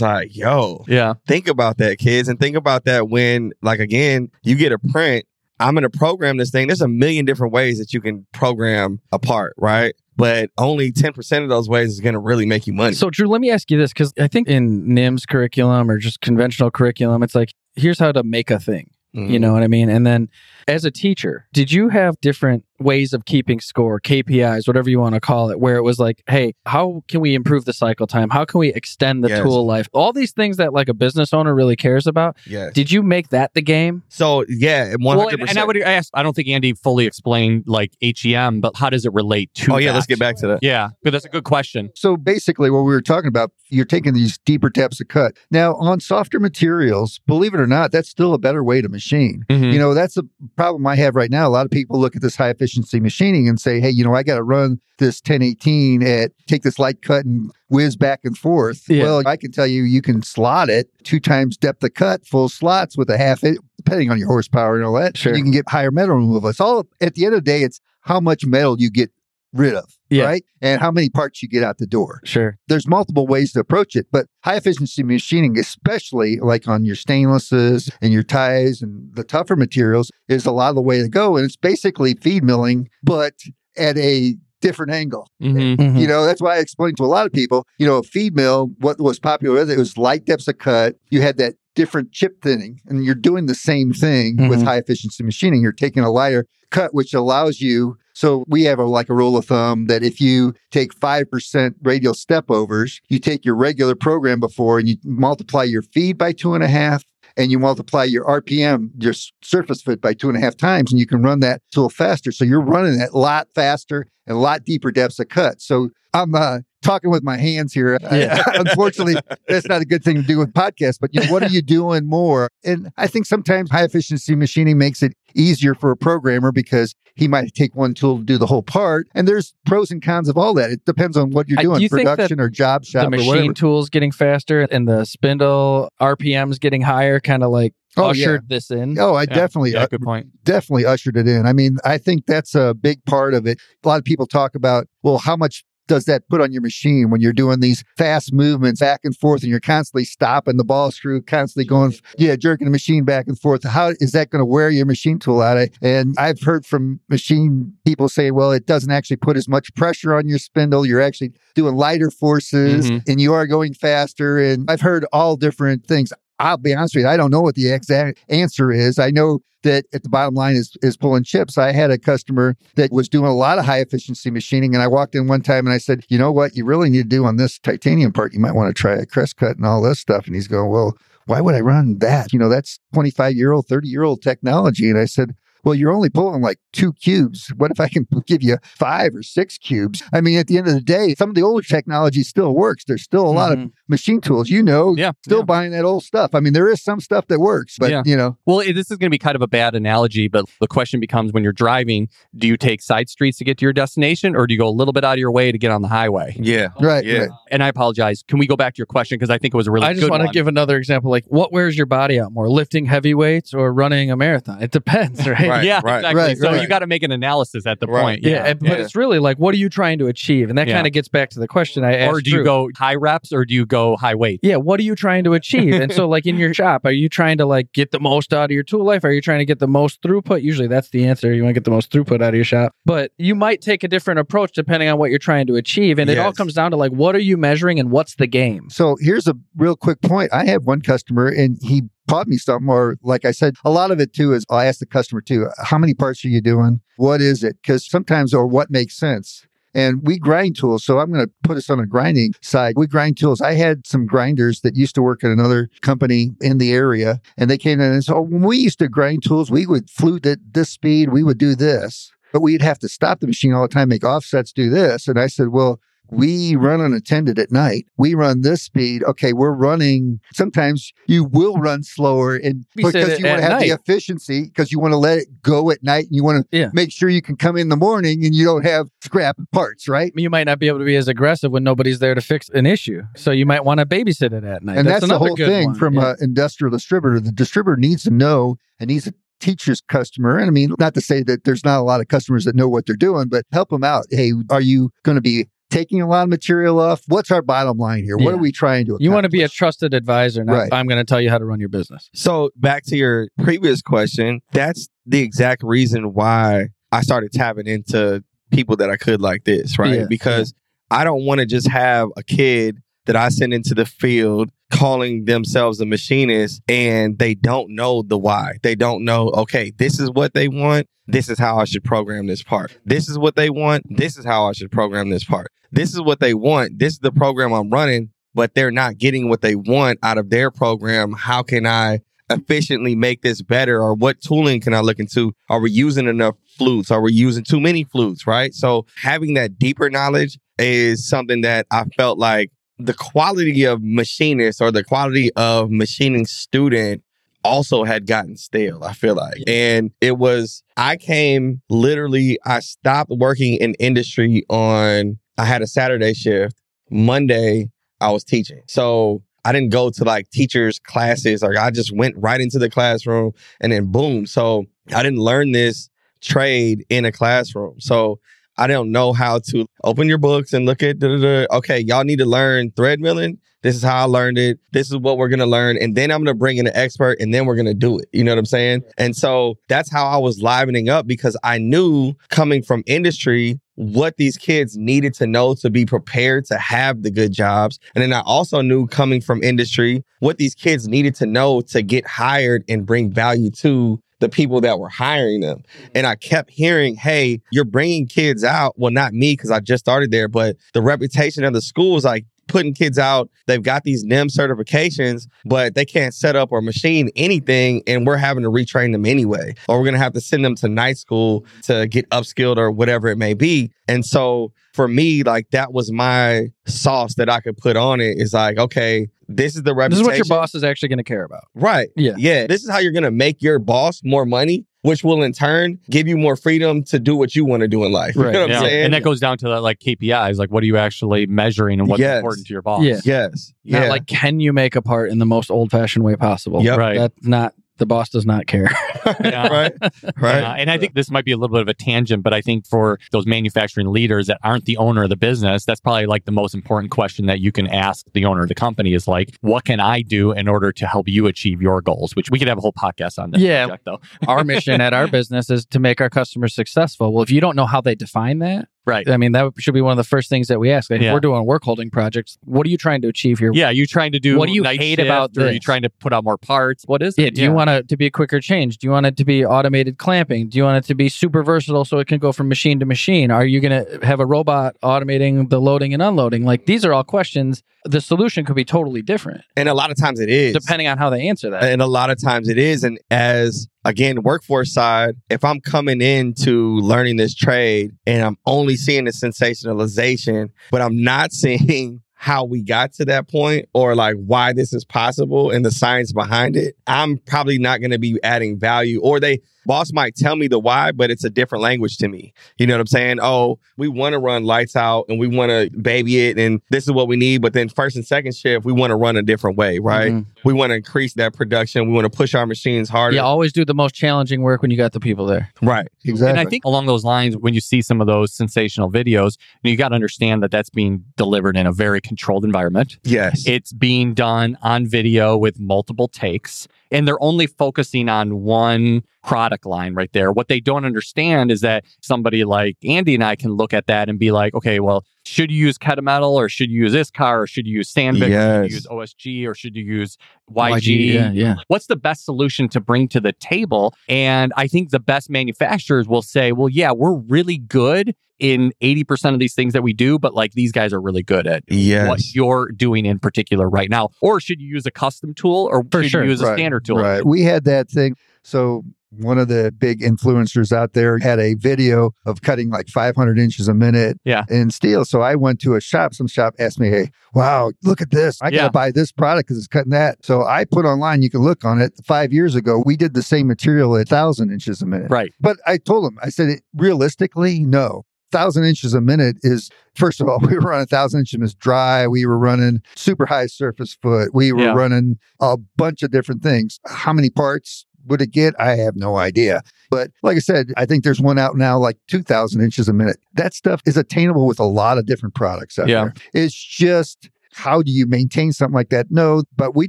like, 0.00 0.34
yo, 0.34 0.84
Yeah. 0.88 1.14
think 1.26 1.46
about 1.48 1.76
that, 1.78 1.98
kids. 1.98 2.28
And 2.28 2.38
think 2.40 2.56
about 2.56 2.84
that 2.86 3.08
when, 3.08 3.52
like, 3.62 3.80
again, 3.80 4.30
you 4.42 4.54
get 4.54 4.72
a 4.72 4.78
print. 4.78 5.24
I'm 5.60 5.74
going 5.74 5.82
to 5.82 5.90
program 5.90 6.36
this 6.36 6.50
thing. 6.50 6.68
There's 6.68 6.80
a 6.80 6.88
million 6.88 7.24
different 7.24 7.52
ways 7.52 7.78
that 7.80 7.92
you 7.92 8.00
can 8.00 8.26
program 8.32 9.00
a 9.12 9.18
part, 9.18 9.54
right? 9.58 9.92
But 10.16 10.50
only 10.56 10.90
10% 10.92 11.42
of 11.42 11.48
those 11.48 11.68
ways 11.68 11.90
is 11.90 12.00
going 12.00 12.12
to 12.14 12.18
really 12.20 12.46
make 12.46 12.66
you 12.66 12.72
money. 12.72 12.94
So, 12.94 13.10
Drew, 13.10 13.26
let 13.28 13.40
me 13.40 13.50
ask 13.50 13.70
you 13.70 13.76
this 13.76 13.92
because 13.92 14.12
I 14.18 14.28
think 14.28 14.48
in 14.48 14.86
NIMS 14.88 15.26
curriculum 15.28 15.90
or 15.90 15.98
just 15.98 16.20
conventional 16.20 16.70
curriculum, 16.70 17.22
it's 17.22 17.34
like, 17.34 17.52
here's 17.76 17.98
how 17.98 18.12
to 18.12 18.22
make 18.22 18.50
a 18.50 18.58
thing. 18.60 18.90
Mhm. 19.16 19.30
You 19.30 19.38
know 19.38 19.52
what 19.52 19.62
I 19.62 19.68
mean? 19.68 19.88
And 19.88 20.06
then 20.06 20.28
as 20.66 20.84
a 20.84 20.90
teacher, 20.90 21.46
did 21.52 21.72
you 21.72 21.88
have 21.88 22.20
different 22.20 22.64
ways 22.78 23.12
of 23.12 23.24
keeping 23.24 23.60
score, 23.60 24.00
KPIs, 24.00 24.66
whatever 24.66 24.88
you 24.90 25.00
want 25.00 25.14
to 25.14 25.20
call 25.20 25.50
it, 25.50 25.58
where 25.60 25.76
it 25.76 25.82
was 25.82 25.98
like, 25.98 26.22
hey, 26.28 26.54
how 26.66 27.02
can 27.08 27.20
we 27.20 27.34
improve 27.34 27.64
the 27.64 27.72
cycle 27.72 28.06
time? 28.06 28.30
How 28.30 28.44
can 28.44 28.60
we 28.60 28.68
extend 28.72 29.24
the 29.24 29.28
Yes. 29.28 29.42
tool 29.42 29.66
life? 29.66 29.88
All 29.92 30.12
these 30.12 30.32
things 30.32 30.56
that 30.58 30.72
like 30.72 30.88
a 30.88 30.94
business 30.94 31.32
owner 31.34 31.54
really 31.54 31.76
cares 31.76 32.06
about. 32.06 32.36
Yes. 32.46 32.72
Did 32.72 32.90
you 32.90 33.02
make 33.02 33.28
that 33.30 33.54
the 33.54 33.62
game? 33.62 34.02
So, 34.08 34.44
yeah, 34.48 34.92
100%. 34.94 34.96
Well, 35.04 35.28
and, 35.28 35.48
and 35.48 35.58
I 35.58 35.64
would 35.64 35.76
ask. 35.78 36.10
I 36.14 36.22
don't 36.22 36.34
think 36.34 36.48
Andy 36.48 36.72
fully 36.72 37.06
explained 37.06 37.64
like 37.66 37.92
HEM, 38.00 38.60
but 38.60 38.76
how 38.76 38.90
does 38.90 39.04
it 39.04 39.12
relate 39.12 39.52
to? 39.54 39.74
oh, 39.74 39.76
yeah, 39.78 39.88
that? 39.88 39.94
let's 39.94 40.06
get 40.06 40.18
back 40.18 40.36
to 40.36 40.46
that. 40.46 40.58
Yeah, 40.62 40.90
but 41.02 41.10
that's 41.10 41.24
a 41.24 41.28
good 41.28 41.44
question. 41.44 41.90
So 41.94 42.16
basically, 42.16 42.70
what 42.70 42.80
we 42.82 42.92
were 42.92 43.02
talking 43.02 43.28
about, 43.28 43.50
you're 43.70 43.84
taking 43.84 44.14
these 44.14 44.38
deeper 44.46 44.70
depths 44.70 45.00
of 45.00 45.08
cut. 45.08 45.34
Now, 45.50 45.74
on 45.74 46.00
softer 46.00 46.40
materials, 46.40 47.20
believe 47.26 47.54
it 47.54 47.60
or 47.60 47.66
not, 47.66 47.92
that's 47.92 48.08
still 48.08 48.32
a 48.34 48.38
better 48.38 48.62
way 48.64 48.80
to 48.80 48.88
machine. 48.88 49.44
Mhm. 49.50 49.72
You 49.72 49.78
know, 49.78 49.94
that's 49.94 50.14
the 50.14 50.26
problem 50.56 50.86
I 50.86 50.96
have 50.96 51.14
right 51.16 51.30
now. 51.30 51.46
A 51.48 51.50
lot 51.50 51.64
of 51.66 51.70
people 51.70 51.98
look 52.00 52.16
at 52.16 52.22
this 52.22 52.36
high 52.36 52.48
efficiency 52.50 52.67
machining 53.00 53.48
and 53.48 53.60
say, 53.60 53.80
hey, 53.80 53.90
you 53.90 54.04
know, 54.04 54.14
I 54.14 54.22
got 54.22 54.36
to 54.36 54.42
run 54.42 54.80
this 54.98 55.20
1018 55.20 56.02
at 56.02 56.32
take 56.46 56.62
this 56.62 56.78
light 56.78 57.02
cut 57.02 57.24
and 57.24 57.50
whiz 57.68 57.96
back 57.96 58.20
and 58.24 58.36
forth. 58.36 58.84
Yeah. 58.88 59.04
Well, 59.04 59.22
I 59.26 59.36
can 59.36 59.52
tell 59.52 59.66
you, 59.66 59.82
you 59.82 60.02
can 60.02 60.22
slot 60.22 60.68
it 60.68 60.90
two 61.04 61.20
times 61.20 61.56
depth 61.56 61.84
of 61.84 61.94
cut, 61.94 62.26
full 62.26 62.48
slots 62.48 62.96
with 62.96 63.08
a 63.10 63.18
half 63.18 63.44
it, 63.44 63.58
depending 63.76 64.10
on 64.10 64.18
your 64.18 64.28
horsepower 64.28 64.76
and 64.76 64.84
all 64.84 64.94
that. 64.94 65.16
Sure. 65.16 65.34
You 65.34 65.42
can 65.42 65.52
get 65.52 65.68
higher 65.68 65.90
metal 65.90 66.16
removal. 66.16 66.48
It's 66.48 66.60
all 66.60 66.86
at 67.00 67.14
the 67.14 67.24
end 67.24 67.34
of 67.34 67.44
the 67.44 67.50
day, 67.50 67.62
it's 67.62 67.80
how 68.02 68.20
much 68.20 68.44
metal 68.44 68.76
you 68.78 68.90
get 68.90 69.10
rid 69.54 69.74
of, 69.74 69.84
Yeah. 70.10 70.24
right? 70.24 70.44
And 70.60 70.80
how 70.80 70.90
many 70.90 71.08
parts 71.08 71.42
you 71.42 71.48
get 71.48 71.62
out 71.62 71.78
the 71.78 71.86
door 71.86 72.20
Sure. 72.24 72.56
there's 72.68 72.86
multiple 72.86 73.26
ways 73.26 73.52
to 73.52 73.60
approach 73.60 73.96
it, 73.96 74.06
but 74.12 74.26
high 74.44 74.56
efficiency 74.56 75.02
machining, 75.02 75.58
especially 75.58 76.38
like 76.38 76.68
on 76.68 76.84
your 76.84 76.96
stainlesses 76.96 77.90
and 78.02 78.12
your 78.12 78.22
ties 78.22 78.82
and 78.82 79.14
the 79.14 79.24
tougher 79.24 79.56
materials, 79.56 80.10
is 80.28 80.44
a 80.46 80.52
lot 80.52 80.70
of 80.70 80.74
the 80.76 80.82
way 80.82 81.00
to 81.00 81.08
go. 81.08 81.36
And 81.36 81.44
it's 81.46 81.56
basically 81.56 82.14
feed 82.14 82.44
milling, 82.44 82.88
but 83.02 83.34
at 83.76 83.96
a 83.96 84.36
different 84.60 84.92
angle. 84.92 85.28
Mhm. 85.40 85.76
Mhm. 85.76 86.00
You 86.00 86.08
know, 86.08 86.26
that's 86.26 86.42
why 86.42 86.56
I 86.56 86.58
explained 86.58 86.96
to 86.96 87.04
a 87.04 87.06
lot 87.06 87.26
of 87.26 87.32
people, 87.32 87.64
you 87.78 87.86
know, 87.86 87.98
a 87.98 88.02
feed 88.02 88.34
mill, 88.34 88.72
what 88.80 89.00
was 89.00 89.18
popular 89.20 89.54
with 89.54 89.70
it 89.70 89.78
was 89.78 89.96
light 89.96 90.26
depths 90.26 90.48
of 90.48 90.58
cut. 90.58 90.96
You 91.10 91.22
had 91.22 91.36
that 91.38 91.54
different 91.76 92.10
chip 92.10 92.42
thinning, 92.42 92.80
and 92.86 93.04
you're 93.04 93.14
doing 93.14 93.46
the 93.46 93.54
same 93.54 93.92
thing 93.92 94.48
with 94.48 94.58
Mhm. 94.60 94.64
high 94.64 94.78
efficiency 94.78 95.22
machining. 95.22 95.62
You're 95.62 95.70
taking 95.70 96.02
a 96.02 96.10
lighter 96.10 96.44
cut, 96.70 96.94
which 96.94 97.14
allows 97.14 97.60
you. 97.60 97.96
So 98.14 98.44
we 98.48 98.64
have 98.64 98.78
a, 98.78 98.84
like 98.84 99.08
a 99.08 99.14
rule 99.14 99.36
of 99.36 99.46
thumb 99.46 99.86
that 99.86 100.02
if 100.02 100.20
you 100.20 100.54
take 100.70 100.98
5% 100.98 101.74
radial 101.82 102.14
step 102.14 102.50
overs, 102.50 103.00
you 103.08 103.18
take 103.18 103.44
your 103.44 103.54
regular 103.54 103.94
program 103.94 104.40
before 104.40 104.78
and 104.78 104.88
you 104.88 104.96
multiply 105.04 105.62
your 105.62 105.82
feed 105.82 106.18
by 106.18 106.32
two 106.32 106.54
and 106.54 106.64
a 106.64 106.68
half 106.68 107.04
and 107.36 107.52
you 107.52 107.58
multiply 107.58 108.02
your 108.02 108.24
RPM, 108.24 108.90
your 108.98 109.14
surface 109.42 109.80
foot 109.80 110.00
by 110.00 110.12
two 110.12 110.28
and 110.28 110.36
a 110.36 110.40
half 110.40 110.56
times, 110.56 110.90
and 110.90 110.98
you 110.98 111.06
can 111.06 111.22
run 111.22 111.40
that 111.40 111.62
tool 111.72 111.88
faster. 111.88 112.32
So 112.32 112.44
you're 112.44 112.60
running 112.60 113.00
it 113.00 113.10
a 113.12 113.18
lot 113.18 113.48
faster 113.54 114.06
and 114.26 114.36
a 114.36 114.40
lot 114.40 114.64
deeper 114.64 114.90
depths 114.90 115.20
of 115.20 115.28
cut. 115.28 115.60
So 115.60 115.90
I'm 116.14 116.34
uh, 116.34 116.58
talking 116.82 117.10
with 117.10 117.22
my 117.22 117.36
hands 117.36 117.72
here. 117.72 117.98
Yeah. 118.08 118.42
unfortunately, 118.54 119.16
that's 119.46 119.68
not 119.68 119.82
a 119.82 119.84
good 119.84 120.02
thing 120.02 120.16
to 120.16 120.22
do 120.22 120.38
with 120.38 120.52
podcasts, 120.52 120.98
but 121.00 121.14
you 121.14 121.20
know, 121.20 121.30
what 121.30 121.42
are 121.42 121.48
you 121.48 121.62
doing 121.62 122.06
more? 122.06 122.48
And 122.64 122.90
I 122.96 123.06
think 123.06 123.26
sometimes 123.26 123.70
high 123.70 123.84
efficiency 123.84 124.34
machining 124.34 124.78
makes 124.78 125.02
it 125.02 125.12
easier 125.34 125.74
for 125.74 125.90
a 125.90 125.96
programmer 125.96 126.52
because 126.52 126.94
he 127.16 127.26
might 127.28 127.52
take 127.54 127.74
one 127.74 127.94
tool 127.94 128.18
to 128.18 128.24
do 128.24 128.38
the 128.38 128.46
whole 128.46 128.62
part. 128.62 129.08
And 129.14 129.26
there's 129.26 129.52
pros 129.66 129.90
and 129.90 130.00
cons 130.02 130.28
of 130.28 130.38
all 130.38 130.54
that. 130.54 130.70
It 130.70 130.84
depends 130.84 131.16
on 131.16 131.30
what 131.30 131.48
you're 131.48 131.58
I- 131.58 131.62
do 131.62 131.68
doing, 131.70 131.80
you 131.82 131.88
think 131.88 132.04
that 132.06 132.16
production 132.16 132.40
or 132.40 132.48
job 132.48 132.84
shop 132.84 133.02
the 133.02 133.06
or 133.08 133.10
machine 133.10 133.26
whatever. 133.28 133.52
tools 133.54 133.90
getting 133.90 134.12
faster 134.12 134.60
and 134.70 134.86
the 134.88 135.04
spindle 135.04 135.90
RPMs 136.00 136.60
getting 136.60 136.82
higher 136.82 137.20
kind 137.20 137.42
of 137.42 137.50
like 137.50 137.74
Oh, 137.96 138.12
yeah. 138.12 138.26
ushered 138.26 138.48
this 138.48 138.70
in. 138.70 138.96
Oh, 139.00 139.14
I 139.14 139.22
Yeah. 139.22 139.34
definitely, 139.34 139.72
Yeah, 139.72 139.86
good 139.90 140.02
point. 140.02 140.28
definitely 140.44 140.84
ushered 140.84 141.16
it 141.16 141.26
in. 141.26 141.46
I 141.46 141.52
mean, 141.52 141.78
I 141.84 141.98
think 141.98 142.26
that's 142.26 142.54
a 142.54 142.72
big 142.74 143.04
part 143.06 143.34
of 143.34 143.44
it. 143.46 143.58
A 143.84 143.88
lot 143.88 143.98
of 143.98 144.04
people 144.04 144.26
talk 144.26 144.54
about, 144.54 144.86
well, 145.02 145.18
how 145.18 145.34
much 145.36 145.64
does 145.88 146.04
that 146.04 146.28
put 146.28 146.40
on 146.40 146.52
your 146.52 146.62
machine 146.62 147.10
when 147.10 147.20
you're 147.20 147.32
doing 147.32 147.60
these 147.60 147.82
fast 147.96 148.32
movements 148.32 148.80
back 148.80 149.00
and 149.02 149.16
forth 149.16 149.42
and 149.42 149.50
you're 149.50 149.58
constantly 149.60 150.04
stopping 150.04 150.56
the 150.56 150.64
ball 150.64 150.90
screw, 150.92 151.20
constantly 151.20 151.66
going, 151.66 151.92
yeah, 152.18 152.36
jerking 152.36 152.66
the 152.66 152.70
machine 152.70 153.04
back 153.04 153.26
and 153.26 153.38
forth? 153.40 153.64
How 153.64 153.88
is 153.98 154.12
that 154.12 154.30
going 154.30 154.40
to 154.40 154.46
wear 154.46 154.70
your 154.70 154.86
machine 154.86 155.18
tool 155.18 155.42
out? 155.42 155.68
And 155.82 156.14
I've 156.18 156.40
heard 156.42 156.64
from 156.64 157.00
machine 157.08 157.72
people 157.84 158.08
say, 158.08 158.30
well, 158.30 158.52
it 158.52 158.66
doesn't 158.66 158.92
actually 158.92 159.16
put 159.16 159.36
as 159.36 159.48
much 159.48 159.74
pressure 159.74 160.14
on 160.14 160.28
your 160.28 160.38
spindle. 160.38 160.86
You're 160.86 161.00
actually 161.00 161.32
doing 161.54 161.74
lighter 161.74 162.10
forces 162.10 162.90
Mhm. 162.90 163.02
and 163.08 163.20
you 163.20 163.32
are 163.32 163.46
going 163.46 163.74
faster. 163.74 164.38
And 164.38 164.70
I've 164.70 164.80
heard 164.82 165.04
all 165.12 165.36
different 165.36 165.86
things. 165.86 166.12
I'll 166.38 166.56
be 166.56 166.74
honest 166.74 166.94
with 166.94 167.04
you, 167.04 167.08
I 167.10 167.16
don't 167.16 167.30
know 167.30 167.40
what 167.40 167.54
the 167.54 167.72
exact 167.72 168.20
answer 168.28 168.70
is. 168.70 168.98
I 168.98 169.10
know 169.10 169.40
that 169.64 169.84
at 169.92 170.02
the 170.04 170.08
bottom 170.08 170.34
line 170.34 170.54
is 170.54 170.76
is 170.82 170.96
pulling 170.96 171.24
chips. 171.24 171.58
I 171.58 171.72
had 171.72 171.90
a 171.90 171.98
customer 171.98 172.56
that 172.76 172.92
was 172.92 173.08
doing 173.08 173.26
a 173.26 173.34
lot 173.34 173.58
of 173.58 173.64
high 173.64 173.80
efficiency 173.80 174.30
machining, 174.30 174.74
and 174.74 174.82
I 174.82 174.86
walked 174.86 175.14
in 175.14 175.26
one 175.26 175.42
time 175.42 175.66
and 175.66 175.74
I 175.74 175.78
said, 175.78 176.04
"You 176.08 176.18
know 176.18 176.30
what? 176.30 176.56
You 176.56 176.64
really 176.64 176.90
need 176.90 177.02
to 177.02 177.08
do 177.08 177.24
on 177.24 177.36
this 177.36 177.58
titanium 177.58 178.12
part. 178.12 178.32
You 178.32 178.40
might 178.40 178.54
want 178.54 178.74
to 178.74 178.80
try 178.80 178.94
a 178.94 179.06
crest 179.06 179.36
cut 179.36 179.56
and 179.56 179.66
all 179.66 179.82
this 179.82 179.98
stuff." 179.98 180.26
And 180.26 180.34
he's 180.34 180.48
going, 180.48 180.70
"Well, 180.70 180.96
why 181.26 181.40
would 181.40 181.54
I 181.56 181.60
run 181.60 181.98
that? 181.98 182.32
You 182.32 182.38
know, 182.38 182.48
that's 182.48 182.78
twenty 182.94 183.10
five 183.10 183.34
year 183.34 183.52
old, 183.52 183.66
thirty 183.66 183.88
year 183.88 184.04
old 184.04 184.22
technology." 184.22 184.88
And 184.90 184.98
I 184.98 185.06
said. 185.06 185.34
Well, 185.68 185.74
you're 185.74 185.92
only 185.92 186.08
pulling 186.10 186.40
like 186.42 186.58
two 186.72 186.92
cubes. 186.94 187.52
What 187.56 187.70
if 187.70 187.78
I 187.80 187.88
can 187.88 188.06
give 188.26 188.42
you 188.42 188.56
five 188.64 189.14
or 189.14 189.22
six 189.22 189.58
cubes? 189.58 190.02
I 190.12 190.20
mean, 190.20 190.38
at 190.38 190.46
the 190.46 190.56
end 190.58 190.66
of 190.66 190.74
the 190.74 190.80
day, 190.80 191.14
some 191.14 191.28
of 191.28 191.34
the 191.34 191.42
older 191.42 191.62
technology 191.66 192.22
still 192.22 192.54
works. 192.54 192.84
There's 192.86 193.02
still 193.02 193.26
a 193.26 193.30
lot 193.30 193.52
of 193.52 193.58
Mhm. 193.58 193.70
machine 193.88 194.20
tools, 194.20 194.48
you 194.48 194.62
know, 194.62 194.94
Yeah, 194.96 195.12
still 195.24 195.38
yeah. 195.40 195.44
buying 195.44 195.72
that 195.72 195.84
old 195.84 196.04
stuff. 196.04 196.34
I 196.34 196.40
mean, 196.40 196.52
there 196.54 196.68
is 196.70 196.82
some 196.82 197.00
stuff 197.00 197.26
that 197.28 197.38
works, 197.40 197.76
but 197.78 197.90
Yeah. 197.90 198.02
you 198.06 198.16
know, 198.16 198.36
Well, 198.46 198.58
this 198.58 198.90
is 198.90 198.96
going 198.96 199.08
to 199.08 199.10
be 199.10 199.18
kind 199.18 199.36
of 199.36 199.42
a 199.42 199.46
bad 199.46 199.74
analogy, 199.74 200.28
but 200.28 200.44
the 200.60 200.66
question 200.66 201.00
becomes 201.00 201.32
when 201.32 201.42
you're 201.42 201.52
driving, 201.52 202.08
do 202.36 202.46
you 202.46 202.56
take 202.56 202.80
side 202.80 203.08
streets 203.08 203.36
to 203.38 203.44
get 203.44 203.58
to 203.58 203.66
your 203.66 203.72
destination 203.74 204.34
or 204.34 204.46
do 204.46 204.54
you 204.54 204.58
go 204.60 204.68
a 204.68 204.70
little 204.70 204.92
bit 204.92 205.04
out 205.04 205.12
of 205.14 205.18
your 205.18 205.32
way 205.32 205.52
to 205.52 205.58
get 205.58 205.70
on 205.70 205.82
the 205.82 205.88
highway? 205.88 206.34
Yeah. 206.38 206.68
right, 206.80 207.04
Yeah. 207.04 207.18
right. 207.18 207.30
And 207.50 207.62
I 207.62 207.68
apologize. 207.68 208.22
Can 208.26 208.38
we 208.38 208.46
go 208.46 208.56
back 208.56 208.74
to 208.74 208.78
your 208.78 208.86
question? 208.86 209.16
Because 209.18 209.30
I 209.30 209.38
think 209.38 209.52
it 209.54 209.56
was 209.56 209.66
a 209.66 209.70
really 209.70 209.86
good 209.86 209.90
I 209.90 209.94
just 210.00 210.10
want 210.10 210.22
to 210.22 210.30
give 210.32 210.46
another 210.48 210.76
example. 210.76 211.10
Like, 211.10 211.24
what 211.28 211.52
wears 211.52 211.76
your 211.76 211.86
body 211.86 212.18
out 212.20 212.32
more, 212.32 212.48
lifting 212.48 212.86
heavy 212.86 213.14
weights 213.14 213.52
or 213.52 213.72
running 213.72 214.10
a 214.10 214.16
marathon? 214.16 214.62
It 214.62 214.70
depends, 214.70 215.26
right? 215.28 215.48
Right, 215.48 215.57
yeah, 215.64 215.80
right. 215.84 215.96
exactly. 215.98 216.20
Right, 216.22 216.38
so 216.38 216.50
right. 216.52 216.62
you 216.62 216.68
got 216.68 216.80
to 216.80 216.86
make 216.86 217.02
an 217.02 217.12
analysis 217.12 217.66
at 217.66 217.80
the 217.80 217.86
Right. 217.86 218.02
point. 218.02 218.22
Yeah, 218.22 218.44
and- 218.46 218.58
but 218.60 218.68
yeah. 218.70 218.74
it's 218.76 218.94
really 218.96 219.18
like, 219.18 219.38
what 219.38 219.54
are 219.54 219.58
you 219.58 219.68
trying 219.68 219.98
to 219.98 220.06
achieve? 220.06 220.48
And 220.48 220.58
that 220.58 220.68
Yeah. 220.68 220.74
kind 220.74 220.86
of 220.86 220.92
gets 220.92 221.08
back 221.08 221.30
to 221.30 221.40
the 221.40 221.48
question 221.48 221.84
I 221.84 221.96
asked. 221.96 222.12
Or 222.14 222.20
do 222.20 222.30
you 222.30 222.36
Drew. 222.38 222.44
go 222.44 222.70
high 222.76 222.94
reps 222.94 223.32
or 223.32 223.44
do 223.44 223.54
you 223.54 223.66
go 223.66 223.96
high 223.96 224.14
weight? 224.14 224.40
Yeah, 224.42 224.56
what 224.56 224.80
are 224.80 224.82
you 224.82 224.94
trying 224.94 225.24
to 225.24 225.34
achieve? 225.34 225.74
and 225.74 225.92
so, 225.92 226.08
like 226.08 226.26
in 226.26 226.36
your 226.38 226.54
shop, 226.54 226.84
are 226.84 226.92
you 226.92 227.08
trying 227.08 227.38
to 227.38 227.46
like 227.46 227.72
get 227.72 227.90
the 227.90 228.00
most 228.00 228.32
out 228.32 228.44
of 228.46 228.50
your 228.50 228.62
tool 228.62 228.84
life? 228.84 229.04
Are 229.04 229.12
you 229.12 229.20
trying 229.20 229.38
to 229.40 229.44
get 229.44 229.58
the 229.58 229.68
most 229.68 230.02
throughput? 230.02 230.42
Usually, 230.42 230.68
that's 230.68 230.90
the 230.90 231.04
answer. 231.06 231.32
You 231.32 231.42
want 231.42 231.50
to 231.54 231.60
get 231.60 231.64
the 231.64 231.70
most 231.70 231.90
throughput 231.90 232.16
out 232.22 232.30
of 232.30 232.34
your 232.34 232.44
shop, 232.44 232.72
but 232.84 233.12
you 233.18 233.34
might 233.34 233.60
take 233.60 233.82
a 233.84 233.88
different 233.88 234.20
approach 234.20 234.52
depending 234.54 234.88
on 234.88 234.98
what 234.98 235.10
you're 235.10 235.18
trying 235.18 235.46
to 235.48 235.54
achieve. 235.56 235.98
And 235.98 236.08
it 236.10 236.18
all 236.18 236.32
comes 236.32 236.54
down 236.54 236.70
to 236.70 236.76
like, 236.76 236.92
what 236.92 237.14
are 237.14 237.20
you 237.20 237.36
measuring 237.36 237.78
and 237.78 237.90
what's 237.90 238.14
the 238.16 238.26
game? 238.26 238.68
So 238.70 238.96
here's 239.00 239.26
a 239.26 239.34
real 239.56 239.76
quick 239.76 240.00
point. 240.00 240.32
I 240.32 240.44
have 240.46 240.64
one 240.64 240.80
customer 240.82 241.26
and 241.28 241.58
he 241.62 241.82
taught 242.08 242.26
me 242.26 242.36
something, 242.36 242.68
or 242.68 242.96
like 243.02 243.24
I 243.24 243.30
said, 243.30 243.54
a 243.64 243.70
lot 243.70 243.90
of 243.90 244.00
it 244.00 244.12
too 244.12 244.32
is 244.32 244.44
I'll 244.50 244.60
ask 244.60 244.80
the 244.80 244.86
customer 244.86 245.20
too, 245.20 245.48
how 245.58 245.78
many 245.78 245.94
parts 245.94 246.24
are 246.24 246.28
you 246.28 246.40
doing? 246.40 246.80
What 246.96 247.20
is 247.20 247.44
it? 247.44 247.56
Because 247.62 247.88
sometimes, 247.88 248.34
or 248.34 248.46
what 248.46 248.70
makes 248.70 248.96
sense. 248.96 249.46
And 249.74 250.00
we 250.02 250.18
grind 250.18 250.56
tools. 250.56 250.82
So 250.82 250.98
I'm 250.98 251.12
going 251.12 251.24
to 251.24 251.32
put 251.44 251.58
us 251.58 251.70
on 251.70 251.78
a 251.78 251.86
grinding 251.86 252.32
side. 252.40 252.74
We 252.76 252.86
grind 252.86 253.18
tools. 253.18 253.40
I 253.40 253.52
had 253.52 253.86
some 253.86 254.06
grinders 254.06 254.62
that 254.62 254.74
used 254.74 254.94
to 254.96 255.02
work 255.02 255.22
at 255.22 255.30
another 255.30 255.68
company 255.82 256.30
in 256.40 256.58
the 256.58 256.72
area, 256.72 257.20
and 257.36 257.50
they 257.50 257.58
came 257.58 257.80
in 257.80 257.92
and 257.92 258.02
said, 258.02 258.14
oh, 258.14 258.22
when 258.22 258.42
we 258.42 258.56
used 258.56 258.78
to 258.80 258.88
grind 258.88 259.22
tools, 259.22 259.50
we 259.50 259.66
would 259.66 259.88
flute 259.90 260.26
at 260.26 260.38
this 260.52 260.70
speed, 260.70 261.10
we 261.10 261.22
would 261.22 261.38
do 261.38 261.54
this. 261.54 262.10
But 262.32 262.40
we'd 262.40 262.62
have 262.62 262.78
to 262.80 262.88
stop 262.88 263.20
the 263.20 263.26
machine 263.26 263.52
all 263.52 263.62
the 263.62 263.68
time, 263.68 263.88
make 263.88 264.04
offsets, 264.04 264.52
do 264.52 264.68
this. 264.68 265.06
And 265.06 265.18
I 265.18 265.28
said, 265.28 265.48
well, 265.48 265.80
we 266.10 266.56
run 266.56 266.80
unattended 266.80 267.38
at 267.38 267.50
night. 267.52 267.86
We 267.96 268.14
run 268.14 268.40
this 268.42 268.62
speed. 268.62 269.02
Okay, 269.04 269.32
we're 269.32 269.52
running. 269.52 270.20
Sometimes 270.32 270.92
you 271.06 271.24
will 271.24 271.56
run 271.56 271.82
slower, 271.82 272.36
and 272.36 272.64
We 272.76 272.84
because 272.84 273.18
you 273.18 273.26
want 273.26 273.38
to 273.40 273.42
have 273.50 273.60
the 273.60 273.68
efficiency, 273.70 274.44
because 274.44 274.72
you 274.72 274.78
want 274.78 274.92
to 274.92 274.96
let 274.98 275.18
it 275.18 275.28
go 275.42 275.70
at 275.70 275.82
night, 275.82 276.06
and 276.06 276.14
you 276.16 276.24
want 276.24 276.50
to 276.50 276.56
Yeah. 276.56 276.70
make 276.72 276.90
sure 276.92 277.08
you 277.08 277.22
can 277.22 277.36
come 277.36 277.56
in 277.56 277.68
the 277.68 277.76
morning 277.76 278.24
and 278.24 278.34
you 278.34 278.44
don't 278.44 278.64
have 278.64 278.88
scrap 279.02 279.36
parts, 279.52 279.88
right? 279.88 280.12
You 280.16 280.30
might 280.30 280.44
not 280.44 280.58
be 280.58 280.68
able 280.68 280.78
to 280.80 280.84
be 280.84 280.96
as 280.96 281.08
aggressive 281.08 281.52
when 281.52 281.64
nobody's 281.64 281.98
there 281.98 282.14
to 282.14 282.20
fix 282.20 282.48
an 282.50 282.66
issue. 282.66 283.02
So 283.16 283.30
you 283.30 283.46
might 283.46 283.64
want 283.64 283.80
to 283.80 283.86
babysit 283.86 284.32
it 284.32 284.44
at 284.44 284.62
night. 284.62 284.78
and 284.78 284.88
that's, 284.88 285.06
the 285.06 285.18
whole 285.18 285.36
thing 285.36 285.68
one. 285.68 285.74
from 285.74 285.94
Yeah. 285.94 286.10
an 286.10 286.16
industrial 286.20 286.70
distributor. 286.70 287.20
The 287.20 287.32
distributor 287.32 287.76
needs 287.76 288.02
to 288.04 288.10
know 288.10 288.56
and 288.80 288.88
needs 288.88 289.04
to 289.04 289.14
teach 289.40 289.66
his 289.66 289.80
customer. 289.80 290.36
And 290.36 290.46
I 290.48 290.50
mean, 290.50 290.74
not 290.78 290.94
to 290.94 291.00
say 291.00 291.22
that 291.22 291.44
there's 291.44 291.64
not 291.64 291.78
a 291.78 291.82
lot 291.82 292.00
of 292.00 292.08
customers 292.08 292.44
that 292.44 292.56
know 292.56 292.68
what 292.68 292.86
they're 292.86 292.96
doing, 292.96 293.28
but 293.28 293.44
help 293.52 293.68
them 293.70 293.84
out. 293.84 294.06
Hey, 294.10 294.32
are 294.50 294.60
you 294.60 294.90
going 295.04 295.14
to 295.14 295.20
be 295.22 295.46
taking 295.70 296.00
a 296.00 296.08
lot 296.08 296.22
of 296.24 296.28
material 296.28 296.78
off? 296.80 297.02
What's 297.08 297.30
our 297.30 297.42
bottom 297.42 297.78
line 297.78 298.04
here? 298.04 298.16
What 298.16 298.34
are 298.34 298.38
we 298.38 298.52
trying 298.52 298.86
to 298.86 298.92
do? 298.92 299.04
You 299.04 299.10
want 299.10 299.24
to 299.24 299.30
be 299.30 299.42
a 299.42 299.48
trusted 299.48 299.94
advisor, 299.94 300.44
not 300.44 300.52
Right. 300.52 300.72
I'm 300.72 300.86
going 300.86 300.98
to 300.98 301.04
tell 301.04 301.20
you 301.20 301.30
how 301.30 301.38
to 301.38 301.44
run 301.44 301.60
your 301.60 301.68
business. 301.68 302.10
So 302.14 302.50
back 302.56 302.84
to 302.86 302.96
your 302.96 303.28
previous 303.42 303.82
question, 303.82 304.40
that's 304.52 304.88
the 305.06 305.20
exact 305.20 305.62
reason 305.62 306.14
why 306.14 306.68
I 306.92 307.02
started 307.02 307.32
tapping 307.32 307.66
into 307.66 308.24
people 308.50 308.76
that 308.76 308.90
I 308.90 308.96
could 308.96 309.20
like 309.20 309.44
this, 309.44 309.78
right? 309.78 309.94
Yeah, 310.00 310.06
because 310.08 310.54
I 310.90 311.04
don't 311.04 311.24
want 311.24 311.40
to 311.40 311.46
just 311.46 311.68
have 311.68 312.08
a 312.16 312.22
kid 312.22 312.78
that 313.06 313.16
I 313.16 313.28
send 313.28 313.52
into 313.52 313.74
the 313.74 313.86
field 313.86 314.50
calling 314.70 315.24
themselves 315.24 315.80
a 315.80 315.86
machinist 315.86 316.62
and 316.68 317.18
they 317.18 317.34
don't 317.34 317.74
know 317.74 318.02
the 318.02 318.18
why. 318.18 318.58
They 318.62 318.74
don't 318.74 319.04
know, 319.04 319.30
okay, 319.30 319.72
this 319.76 319.98
is 319.98 320.10
what 320.10 320.34
they 320.34 320.48
want. 320.48 320.86
This 321.06 321.28
is 321.28 321.38
how 321.38 321.58
I 321.58 321.64
should 321.64 321.84
program 321.84 322.26
this 322.26 322.42
part. 322.42 322.76
This 322.84 323.08
is 323.08 323.18
what 323.18 323.34
they 323.34 323.48
want. 323.48 323.84
This 323.88 324.18
is 324.18 324.24
how 324.24 324.44
I 324.44 324.52
should 324.52 324.70
program 324.70 325.08
this 325.08 325.24
part. 325.24 325.50
This 325.72 325.94
is 325.94 326.00
what 326.02 326.20
they 326.20 326.34
want. 326.34 326.78
This 326.78 326.94
is 326.94 326.98
the 326.98 327.12
program 327.12 327.52
I'm 327.52 327.70
running, 327.70 328.10
but 328.34 328.54
they're 328.54 328.70
not 328.70 328.98
getting 328.98 329.28
what 329.28 329.40
they 329.40 329.54
want 329.54 329.98
out 330.02 330.18
of 330.18 330.28
their 330.28 330.50
program. 330.50 331.12
How 331.12 331.42
can 331.42 331.66
I 331.66 332.00
efficiently 332.30 332.94
make 332.94 333.22
this 333.22 333.40
better 333.40 333.80
or 333.80 333.94
what 333.94 334.20
tooling 334.20 334.60
can 334.60 334.74
I 334.74 334.80
look 334.80 334.98
into? 334.98 335.32
Are 335.48 335.60
we 335.60 335.70
using 335.70 336.06
enough 336.06 336.36
flutes? 336.58 336.90
Are 336.90 337.00
we 337.00 337.12
using 337.12 337.42
too 337.42 337.60
many 337.60 337.84
flutes? 337.84 338.26
Right. 338.26 338.52
So 338.52 338.86
having 338.96 339.34
that 339.34 339.58
deeper 339.58 339.88
knowledge 339.88 340.38
is 340.58 341.08
something 341.08 341.40
that 341.42 341.66
I 341.70 341.84
felt 341.96 342.18
like 342.18 342.50
the 342.78 342.94
quality 342.94 343.64
of 343.64 343.82
machinist 343.82 344.60
or 344.60 344.70
the 344.70 344.84
quality 344.84 345.32
of 345.34 345.70
machining 345.70 346.26
student 346.26 347.02
also 347.44 347.84
had 347.84 348.06
gotten 348.06 348.36
stale, 348.36 348.82
I 348.84 348.92
feel 348.92 349.14
like. 349.14 349.38
And 349.46 349.90
it 350.00 350.18
was, 350.18 350.62
I 350.76 350.96
came 350.96 351.62
literally, 351.68 352.38
I 352.44 352.60
stopped 352.60 353.10
working 353.10 353.54
in 353.54 353.74
industry 353.74 354.44
on, 354.48 355.18
I 355.36 355.44
had 355.44 355.62
a 355.62 355.66
Saturday 355.66 356.14
shift. 356.14 356.56
Monday, 356.90 357.70
I 358.00 358.10
was 358.10 358.24
teaching. 358.24 358.62
So 358.66 359.22
I 359.44 359.52
didn't 359.52 359.70
go 359.70 359.90
to 359.90 360.04
like 360.04 360.30
teachers' 360.30 360.78
classes. 360.78 361.42
Like 361.42 361.56
I 361.56 361.70
just 361.70 361.94
went 361.94 362.16
right 362.16 362.40
into 362.40 362.58
the 362.58 362.70
classroom 362.70 363.32
and 363.60 363.72
then 363.72 363.86
boom. 363.86 364.26
So 364.26 364.64
I 364.94 365.02
didn't 365.02 365.20
learn 365.20 365.52
this 365.52 365.88
trade 366.20 366.84
in 366.88 367.04
a 367.04 367.12
classroom. 367.12 367.80
So 367.80 368.18
I 368.58 368.66
don't 368.66 368.92
know 368.92 369.12
how 369.12 369.38
to 369.50 369.66
open 369.84 370.08
your 370.08 370.18
books 370.18 370.52
and 370.52 370.66
look 370.66 370.82
at, 370.82 371.02
okay, 371.02 371.80
y'all 371.80 372.04
need 372.04 372.18
to 372.18 372.26
learn 372.26 372.72
thread 372.72 373.00
milling. 373.00 373.38
This 373.62 373.74
is 373.74 373.82
how 373.82 374.02
I 374.02 374.04
learned 374.04 374.38
it. 374.38 374.60
This 374.72 374.88
is 374.88 374.98
what 374.98 375.18
we're 375.18 375.28
going 375.28 375.40
to 375.40 375.46
learn. 375.46 375.76
And 375.78 375.96
then 375.96 376.12
I'm 376.12 376.18
going 376.18 376.34
to 376.34 376.38
bring 376.38 376.58
in 376.58 376.68
an 376.68 376.76
expert 376.76 377.18
and 377.18 377.34
then 377.34 377.44
we're 377.44 377.56
going 377.56 377.66
to 377.66 377.74
do 377.74 377.98
it. 377.98 378.08
You 378.12 378.22
know 378.22 378.30
what 378.30 378.38
I'm 378.38 378.46
saying? 378.46 378.82
And 378.98 379.16
so 379.16 379.56
that's 379.68 379.90
how 379.90 380.06
I 380.06 380.16
was 380.16 380.40
livening 380.40 380.88
up 380.88 381.08
because 381.08 381.36
I 381.42 381.58
knew 381.58 382.14
coming 382.28 382.62
from 382.62 382.84
industry 382.86 383.58
what 383.74 384.16
these 384.16 384.36
kids 384.36 384.76
needed 384.76 385.14
to 385.14 385.26
know 385.26 385.54
to 385.56 385.70
be 385.70 385.86
prepared 385.86 386.44
to 386.46 386.58
have 386.58 387.02
the 387.02 387.10
good 387.10 387.32
jobs. 387.32 387.80
And 387.96 388.02
then 388.02 388.12
I 388.12 388.20
also 388.20 388.60
knew 388.60 388.86
coming 388.86 389.20
from 389.20 389.42
industry 389.42 390.04
what 390.20 390.38
these 390.38 390.54
kids 390.54 390.86
needed 390.86 391.16
to 391.16 391.26
know 391.26 391.60
to 391.62 391.82
get 391.82 392.06
hired 392.06 392.64
and 392.68 392.86
bring 392.86 393.10
value 393.10 393.50
to 393.50 394.00
the 394.20 394.28
people 394.28 394.60
that 394.60 394.78
were 394.78 394.88
hiring 394.88 395.40
them. 395.40 395.58
Mm-hmm. 395.58 395.86
And 395.94 396.06
I 396.06 396.16
kept 396.16 396.50
hearing, 396.50 396.96
hey, 396.96 397.40
you're 397.50 397.64
bringing 397.64 398.06
kids 398.06 398.44
out. 398.44 398.74
Well, 398.78 398.90
not 398.90 399.12
me, 399.12 399.32
because 399.32 399.50
I 399.50 399.60
just 399.60 399.84
started 399.84 400.10
there, 400.10 400.28
but 400.28 400.56
the 400.74 400.82
reputation 400.82 401.44
of 401.44 401.52
the 401.52 401.62
school 401.62 401.96
is 401.96 402.04
like, 402.04 402.24
putting 402.48 402.74
kids 402.74 402.98
out. 402.98 403.30
They've 403.46 403.62
got 403.62 403.84
these 403.84 404.02
NIM 404.04 404.28
certifications, 404.28 405.28
but 405.44 405.74
they 405.74 405.84
can't 405.84 406.14
set 406.14 406.34
up 406.34 406.50
or 406.50 406.60
machine 406.60 407.10
anything. 407.14 407.82
And 407.86 408.06
we're 408.06 408.16
having 408.16 408.42
to 408.42 408.50
retrain 408.50 408.92
them 408.92 409.06
anyway. 409.06 409.54
Or 409.68 409.78
we're 409.78 409.84
going 409.84 409.94
to 409.94 410.00
have 410.00 410.14
to 410.14 410.20
send 410.20 410.44
them 410.44 410.54
to 410.56 410.68
night 410.68 410.98
school 410.98 411.44
to 411.64 411.86
get 411.86 412.08
upskilled 412.10 412.56
or 412.56 412.70
whatever 412.70 413.08
it 413.08 413.16
may 413.16 413.34
be. 413.34 413.70
And 413.86 414.04
so 414.04 414.52
for 414.74 414.88
me, 414.88 415.22
like 415.22 415.50
that 415.50 415.72
was 415.72 415.90
my 415.92 416.48
sauce 416.66 417.14
that 417.14 417.28
I 417.28 417.40
could 417.40 417.56
put 417.56 417.76
on 417.76 418.00
it 418.00 418.18
is 418.18 418.32
like, 418.34 418.58
okay, 418.58 419.08
this 419.28 419.56
is 419.56 419.62
the 419.62 419.74
reputation. 419.74 420.04
This 420.06 420.14
is 420.14 420.20
what 420.20 420.28
your 420.28 420.38
boss 420.38 420.54
is 420.54 420.64
actually 420.64 420.88
going 420.88 420.98
to 420.98 421.04
care 421.04 421.24
about. 421.24 421.44
Right. 421.54 421.88
Yeah. 421.96 422.14
Yeah. 422.16 422.46
This 422.46 422.62
is 422.62 422.70
how 422.70 422.78
you're 422.78 422.92
going 422.92 423.02
to 423.02 423.10
make 423.10 423.42
your 423.42 423.58
boss 423.58 424.00
more 424.04 424.24
money, 424.24 424.66
which 424.88 425.04
will 425.04 425.22
in 425.22 425.32
turn 425.32 425.78
give 425.90 426.08
you 426.08 426.16
more 426.16 426.34
freedom 426.36 426.82
to 426.84 426.98
do 426.98 427.14
what 427.16 427.36
you 427.36 427.44
want 427.44 427.60
to 427.60 427.68
do 427.68 427.84
in 427.84 427.92
life. 427.92 428.16
You 428.16 428.24
Right. 428.24 428.32
know 428.32 428.40
what 428.42 428.50
Yeah. 428.50 428.56
I'm 428.60 428.64
saying? 428.64 428.84
And 428.86 428.94
that 428.94 429.02
goes 429.02 429.20
down 429.20 429.38
to 429.38 429.48
that, 429.48 429.60
like 429.62 429.78
KPIs, 429.80 430.38
like 430.38 430.50
what 430.50 430.62
are 430.62 430.66
you 430.66 430.76
actually 430.76 431.26
measuring 431.26 431.78
and 431.80 431.88
what's 431.88 432.00
Yes. 432.00 432.18
important 432.18 432.46
to 432.46 432.52
your 432.52 432.62
boss? 432.62 432.82
Yeah. 432.82 433.00
yes. 433.04 433.52
Not 433.64 433.82
Yeah. 433.82 433.88
like, 433.90 434.06
can 434.06 434.40
you 434.40 434.52
make 434.52 434.74
a 434.76 434.82
part 434.82 435.10
in 435.10 435.18
the 435.18 435.26
most 435.26 435.50
old 435.50 435.70
fashioned 435.70 436.04
way 436.04 436.16
possible? 436.16 436.62
Yep. 436.62 436.78
Right. 436.78 436.98
That's 436.98 437.26
not, 437.26 437.54
the 437.78 437.86
boss 437.86 438.08
does 438.10 438.26
not 438.26 438.46
care. 438.46 438.70
Yeah. 439.24 439.46
right. 439.48 439.72
Right. 440.18 440.40
Yeah, 440.40 440.52
and 440.58 440.70
I 440.70 440.76
think 440.76 440.92
this 440.94 441.10
might 441.10 441.24
be 441.24 441.32
a 441.32 441.36
little 441.38 441.54
bit 441.56 441.62
of 441.62 441.68
a 441.68 441.72
tangent, 441.74 442.22
but 442.22 442.34
I 442.34 442.42
think 442.42 442.66
for 442.66 442.98
those 443.10 443.26
manufacturing 443.26 443.86
leaders 443.90 444.26
that 444.26 444.38
aren't 444.42 444.66
the 444.66 444.76
owner 444.76 445.04
of 445.04 445.08
the 445.08 445.16
business, 445.16 445.64
that's 445.64 445.80
probably 445.80 446.04
like 446.04 446.26
the 446.26 446.30
most 446.32 446.54
important 446.54 446.90
question 446.90 447.24
that 447.26 447.40
you 447.40 447.50
can 447.50 447.66
ask 447.68 448.04
the 448.12 448.26
owner 448.26 448.42
of 448.42 448.48
the 448.48 448.54
company 448.54 448.92
is 448.92 449.08
like, 449.08 449.34
what 449.40 449.64
can 449.64 449.80
I 449.80 450.02
do 450.02 450.32
in 450.32 450.46
order 450.46 450.72
to 450.72 450.86
help 450.86 451.08
you 451.08 451.26
achieve 451.26 451.62
your 451.62 451.80
goals? 451.80 452.14
Which 452.16 452.30
we 452.30 452.38
could 452.38 452.48
have 452.48 452.58
a 452.58 452.60
whole 452.60 452.72
podcast 452.74 453.18
on 453.18 453.30
this 453.30 453.40
Yeah. 453.40 453.76
though. 453.84 454.00
our 454.26 454.44
mission 454.44 454.80
at 454.82 454.92
our 454.92 455.08
business 455.18 455.48
is 455.48 455.64
to 455.66 455.78
make 455.78 456.02
our 456.02 456.10
customers 456.10 456.54
successful. 456.54 457.12
Well, 457.14 457.22
if 457.22 457.30
you 457.30 457.40
don't 457.40 457.56
know 457.56 457.66
how 457.66 457.80
they 457.80 457.94
define 457.94 458.40
that, 458.40 458.68
Right. 458.88 459.08
I 459.08 459.16
mean, 459.18 459.32
that 459.32 459.52
should 459.58 459.74
be 459.74 459.80
one 459.82 459.92
of 459.92 459.96
the 459.98 460.04
first 460.08 460.28
things 460.28 460.48
that 460.48 460.58
we 460.58 460.70
ask. 460.70 460.90
Like, 460.90 461.00
Yeah. 461.00 461.08
If 461.08 461.14
we're 461.14 461.20
doing 461.20 461.44
work 461.44 461.62
holding 461.62 461.90
projects, 461.90 462.38
what 462.44 462.66
are 462.66 462.70
you 462.70 462.76
trying 462.78 463.02
to 463.02 463.08
achieve 463.08 463.38
here? 463.38 463.52
Yeah, 463.54 463.66
are 463.66 463.72
you 463.72 463.86
trying 463.86 464.12
to 464.12 464.18
do 464.18 464.38
What 464.38 464.46
do 464.48 464.52
you 464.54 464.62
night 464.62 464.80
hate 464.80 464.96
shift, 464.96 465.06
about 465.06 465.30
or 465.36 465.46
are 465.46 465.52
you 465.52 465.60
trying 465.60 465.82
to 465.82 465.90
put 465.90 466.12
out 466.12 466.24
more 466.24 466.38
parts? 466.38 466.84
What 466.86 467.02
is 467.02 467.14
Yeah, 467.18 467.26
it? 467.26 467.34
do 467.34 467.42
you 467.42 467.52
want 467.52 467.70
it 467.70 467.88
to 467.88 467.96
be 467.96 468.06
a 468.06 468.10
quicker 468.10 468.40
change? 468.40 468.78
Do 468.78 468.86
you 468.86 468.90
want 468.90 469.06
it 469.06 469.16
to 469.18 469.24
be 469.24 469.44
automated 469.44 469.98
clamping? 469.98 470.48
Do 470.48 470.58
you 470.58 470.64
want 470.64 470.84
it 470.84 470.88
to 470.88 470.94
be 470.94 471.08
super 471.08 471.42
versatile 471.42 471.84
so 471.84 471.98
it 471.98 472.06
can 472.08 472.18
go 472.18 472.32
from 472.32 472.48
machine 472.48 472.80
to 472.80 472.86
machine? 472.86 473.30
Are 473.30 473.44
you 473.44 473.60
going 473.60 473.84
to 473.84 474.06
have 474.06 474.20
a 474.20 474.26
robot 474.26 474.76
automating 474.82 475.50
the 475.50 475.60
loading 475.60 475.92
and 475.92 476.02
unloading? 476.02 476.44
Like 476.44 476.66
these 476.66 476.84
are 476.84 476.92
all 476.92 477.04
questions. 477.04 477.62
The 477.84 478.00
solution 478.00 478.44
could 478.44 478.56
be 478.56 478.64
totally 478.64 479.02
different 479.02 479.42
And 479.56 479.68
a 479.68 479.74
lot 479.74 479.90
of 479.90 479.96
times 479.96 480.18
it 480.20 480.28
is. 480.28 480.52
depending 480.52 480.88
on 480.88 480.98
how 480.98 481.10
they 481.10 481.28
answer 481.28 481.48
that. 481.50 481.62
And 481.62 481.80
a 481.80 481.86
lot 481.86 482.10
of 482.10 482.20
times 482.20 482.48
it 482.48 482.58
is. 482.58 482.84
And 482.84 482.98
as 483.10 483.68
again, 483.88 484.22
workforce 484.22 484.72
side, 484.72 485.16
if 485.30 485.42
I'm 485.44 485.60
coming 485.60 486.02
into 486.02 486.76
learning 486.80 487.16
this 487.16 487.34
trade 487.34 487.92
and 488.06 488.22
I'm 488.22 488.36
only 488.44 488.76
seeing 488.76 489.06
the 489.06 489.12
sensationalization, 489.12 490.50
but 490.70 490.82
I'm 490.82 491.02
not 491.02 491.32
seeing 491.38 492.02
how 492.20 492.44
we 492.44 492.62
got 492.62 492.92
to 492.92 493.04
that 493.06 493.28
point 493.28 493.66
or 493.72 493.94
like 493.94 494.16
why 494.16 494.52
this 494.52 494.72
is 494.72 494.84
possible 494.84 495.50
and 495.50 495.64
the 495.64 495.70
science 495.70 496.12
behind 496.12 496.56
it, 496.56 496.76
I'm 496.86 497.16
probably 497.18 497.58
not 497.58 497.80
going 497.80 497.92
to 497.92 497.98
be 497.98 498.18
adding 498.22 498.58
value. 498.58 499.00
Or 499.00 499.20
they, 499.20 499.40
boss 499.68 499.92
might 499.92 500.16
tell 500.16 500.34
me 500.34 500.48
the 500.48 500.58
why, 500.58 500.90
but 500.90 501.10
it's 501.12 501.22
a 501.22 501.30
different 501.30 501.62
language 501.62 501.98
to 501.98 502.08
me. 502.08 502.32
You 502.58 502.66
know 502.66 502.74
what 502.74 502.80
I'm 502.80 502.86
saying? 502.88 503.18
Oh, 503.22 503.60
we 503.76 503.86
want 503.86 504.14
to 504.14 504.18
run 504.18 504.42
lights 504.42 504.74
out 504.74 505.04
and 505.08 505.20
we 505.20 505.28
want 505.28 505.50
to 505.50 505.70
baby 505.78 506.26
it 506.26 506.38
and 506.38 506.60
this 506.70 506.84
is 506.84 506.92
what 506.92 507.06
we 507.06 507.16
need. 507.16 507.42
But 507.42 507.52
then 507.52 507.68
first 507.68 507.94
and 507.94 508.04
second 508.04 508.34
shift, 508.34 508.64
we 508.64 508.72
want 508.72 508.90
to 508.90 508.96
run 508.96 509.16
a 509.16 509.22
different 509.22 509.56
way, 509.56 509.78
right? 509.78 510.10
Mhm. 510.10 510.26
We 510.44 510.52
want 510.52 510.70
to 510.70 510.76
increase 510.76 511.14
that 511.14 511.34
production. 511.34 511.86
We 511.86 511.92
want 511.92 512.10
to 512.10 512.16
push 512.16 512.34
our 512.34 512.46
machines 512.46 512.88
harder. 512.88 513.16
Yeah, 513.16 513.22
always 513.22 513.52
do 513.52 513.64
the 513.64 513.74
most 513.74 513.94
challenging 513.94 514.40
work 514.42 514.62
when 514.62 514.70
you 514.70 514.76
got 514.76 514.92
the 514.92 515.00
people 515.00 515.26
there. 515.26 515.52
Right. 515.62 515.86
Exactly. 516.04 516.30
And 516.30 516.40
I 516.40 516.50
think 516.50 516.64
along 516.64 516.86
those 516.86 517.04
lines, 517.04 517.36
when 517.36 517.54
you 517.54 517.60
see 517.60 517.82
some 517.82 518.00
of 518.00 518.06
those 518.06 518.32
sensational 518.32 518.90
videos, 518.90 519.36
you 519.62 519.76
got 519.76 519.90
to 519.90 519.94
understand 519.94 520.42
that 520.42 520.50
that's 520.50 520.70
being 520.70 521.04
delivered 521.16 521.56
in 521.56 521.66
a 521.66 521.72
very 521.72 522.00
controlled 522.00 522.44
environment. 522.44 522.96
Yes. 523.04 523.46
It's 523.46 523.72
being 523.72 524.14
done 524.14 524.56
on 524.62 524.86
video 524.86 525.36
with 525.36 525.60
multiple 525.60 526.08
takes, 526.08 526.66
and 526.90 527.06
they're 527.06 527.22
only 527.22 527.46
focusing 527.46 528.08
on 528.08 528.42
one 528.42 529.02
product 529.24 529.66
line 529.66 529.94
right 529.94 530.12
there. 530.12 530.32
What 530.32 530.48
they 530.48 530.60
don't 530.60 530.84
understand 530.84 531.50
is 531.50 531.60
that 531.60 531.84
somebody 532.00 532.44
like 532.44 532.76
Andy 532.84 533.14
and 533.14 533.24
I 533.24 533.36
can 533.36 533.52
look 533.52 533.74
at 533.74 533.86
that 533.86 534.08
and 534.08 534.18
be 534.18 534.30
like, 534.30 534.54
okay, 534.54 534.80
well, 534.80 535.04
should 535.28 535.50
you 535.50 535.58
use 535.58 535.78
Kennametal 535.78 536.32
or 536.32 536.48
should 536.48 536.70
you 536.70 536.82
use 536.82 536.94
Iscar 536.94 537.42
or 537.42 537.46
should 537.46 537.66
you 537.66 537.74
use 537.74 537.92
Sandvik 537.92 538.30
or 538.30 538.64
should 538.64 538.70
you 538.70 538.76
use 538.76 538.86
OSG 538.86 539.46
or 539.46 539.54
should 539.54 539.76
you 539.76 539.84
use 539.84 540.18
YG? 540.50 541.12
Yeah, 541.12 541.30
yeah. 541.32 541.56
What's 541.68 541.86
the 541.86 541.96
best 541.96 542.24
solution 542.24 542.68
to 542.70 542.80
bring 542.80 543.08
to 543.08 543.20
the 543.20 543.32
table? 543.32 543.94
And 544.08 544.52
I 544.56 544.66
think 544.66 544.90
the 544.90 545.00
best 545.00 545.30
manufacturers 545.30 546.08
will 546.08 546.22
say, 546.22 546.52
well, 546.52 546.68
yeah, 546.68 546.92
we're 546.92 547.14
really 547.14 547.58
good 547.58 548.14
in 548.38 548.72
80% 548.80 549.34
of 549.34 549.40
these 549.40 549.54
things 549.54 549.72
that 549.72 549.82
we 549.82 549.92
do, 549.92 550.18
but 550.18 550.32
like 550.32 550.52
these 550.52 550.72
guys 550.72 550.92
are 550.92 551.00
really 551.00 551.22
good 551.22 551.46
at 551.46 551.64
yes. 551.68 552.08
what 552.08 552.20
you're 552.34 552.70
doing 552.70 553.04
in 553.04 553.18
particular 553.18 553.68
right 553.68 553.90
now. 553.90 554.10
Or 554.20 554.40
should 554.40 554.60
you 554.60 554.68
use 554.68 554.86
a 554.86 554.90
custom 554.90 555.34
tool 555.34 555.68
or 555.70 555.84
For 555.90 556.02
should 556.02 556.10
sure. 556.10 556.24
you 556.24 556.30
use 556.30 556.40
a 556.40 556.46
Right, 556.46 556.56
standard 556.58 556.84
tool? 556.84 556.98
Right. 556.98 557.24
We 557.24 557.42
had 557.42 557.64
that 557.64 557.90
thing. 557.90 558.16
So 558.42 558.84
one 559.10 559.38
of 559.38 559.48
the 559.48 559.72
big 559.78 560.00
influencers 560.00 560.70
out 560.72 560.92
there 560.92 561.18
had 561.18 561.38
a 561.38 561.54
video 561.54 562.12
of 562.26 562.42
cutting 562.42 562.68
like 562.70 562.88
500 562.88 563.38
inches 563.38 563.66
a 563.68 563.74
minute 563.74 564.18
Yeah. 564.24 564.44
in 564.50 564.70
steel. 564.70 565.04
So 565.04 565.20
I 565.22 565.34
went 565.34 565.60
to 565.60 565.74
a 565.76 565.80
shop. 565.80 566.14
Some 566.14 566.26
shop 566.26 566.54
asked 566.58 566.78
me, 566.78 566.88
"Hey, 566.88 567.10
wow, 567.34 567.72
look 567.84 568.00
at 568.02 568.10
this! 568.10 568.40
I 568.42 568.50
got 568.50 568.64
to 568.66 568.70
buy 568.72 568.90
this 568.90 569.10
product 569.12 569.48
because 569.48 569.58
it's 569.58 569.66
cutting 569.66 569.90
that." 569.92 570.24
So 570.24 570.44
I 570.44 570.64
put 570.64 570.84
online. 570.84 571.22
You 571.22 571.30
can 571.30 571.40
look 571.40 571.64
on 571.64 571.80
it. 571.80 571.92
Five 572.04 572.32
years 572.32 572.54
ago, 572.54 572.82
we 572.84 572.96
did 572.96 573.14
the 573.14 573.22
same 573.22 573.46
material 573.46 573.96
at 573.96 574.08
thousand 574.08 574.50
inches 574.50 574.82
a 574.82 574.86
minute. 574.86 575.10
Right. 575.10 575.32
But 575.40 575.56
I 575.66 575.78
told 575.78 576.04
him, 576.10 576.18
I 576.22 576.28
said, 576.28 576.58
realistically, 576.74 577.60
no. 577.60 578.04
Thousand 578.30 578.64
inches 578.64 578.92
a 578.92 579.00
minute 579.00 579.38
is 579.42 579.70
first 579.94 580.20
of 580.20 580.28
all, 580.28 580.38
we 580.42 580.54
were 580.54 580.60
running 580.60 580.86
thousand 580.86 581.20
inches 581.20 581.54
dry. 581.54 582.06
We 582.06 582.26
were 582.26 582.36
running 582.38 582.82
super 582.94 583.24
high 583.24 583.46
surface 583.46 583.96
foot. 584.02 584.34
We 584.34 584.52
were 584.52 584.64
Yeah. 584.64 584.74
running 584.74 585.16
a 585.40 585.56
bunch 585.78 586.02
of 586.02 586.10
different 586.10 586.42
things. 586.42 586.78
How 586.86 587.14
many 587.14 587.30
parts 587.30 587.86
would 588.08 588.20
it 588.22 588.30
get? 588.30 588.54
I 588.58 588.76
have 588.76 588.96
no 588.96 589.16
idea. 589.16 589.62
But 589.90 590.10
like 590.22 590.36
I 590.36 590.40
said, 590.40 590.72
I 590.76 590.86
think 590.86 591.04
there's 591.04 591.20
one 591.20 591.38
out 591.38 591.56
now 591.56 591.78
like 591.78 591.98
2,000 592.08 592.60
inches 592.60 592.88
a 592.88 592.92
minute. 592.92 593.18
That 593.34 593.54
stuff 593.54 593.80
is 593.86 593.96
attainable 593.96 594.46
with 594.46 594.58
a 594.60 594.64
lot 594.64 594.98
of 594.98 595.06
different 595.06 595.34
products 595.34 595.78
out 595.78 595.88
Yeah. 595.88 596.04
there. 596.04 596.14
It's 596.44 596.54
just 596.54 597.28
how 597.52 597.82
do 597.82 597.90
you 597.90 598.06
maintain 598.06 598.52
something 598.52 598.74
like 598.74 598.90
that? 598.90 599.06
No, 599.10 599.42
but 599.56 599.74
we 599.74 599.88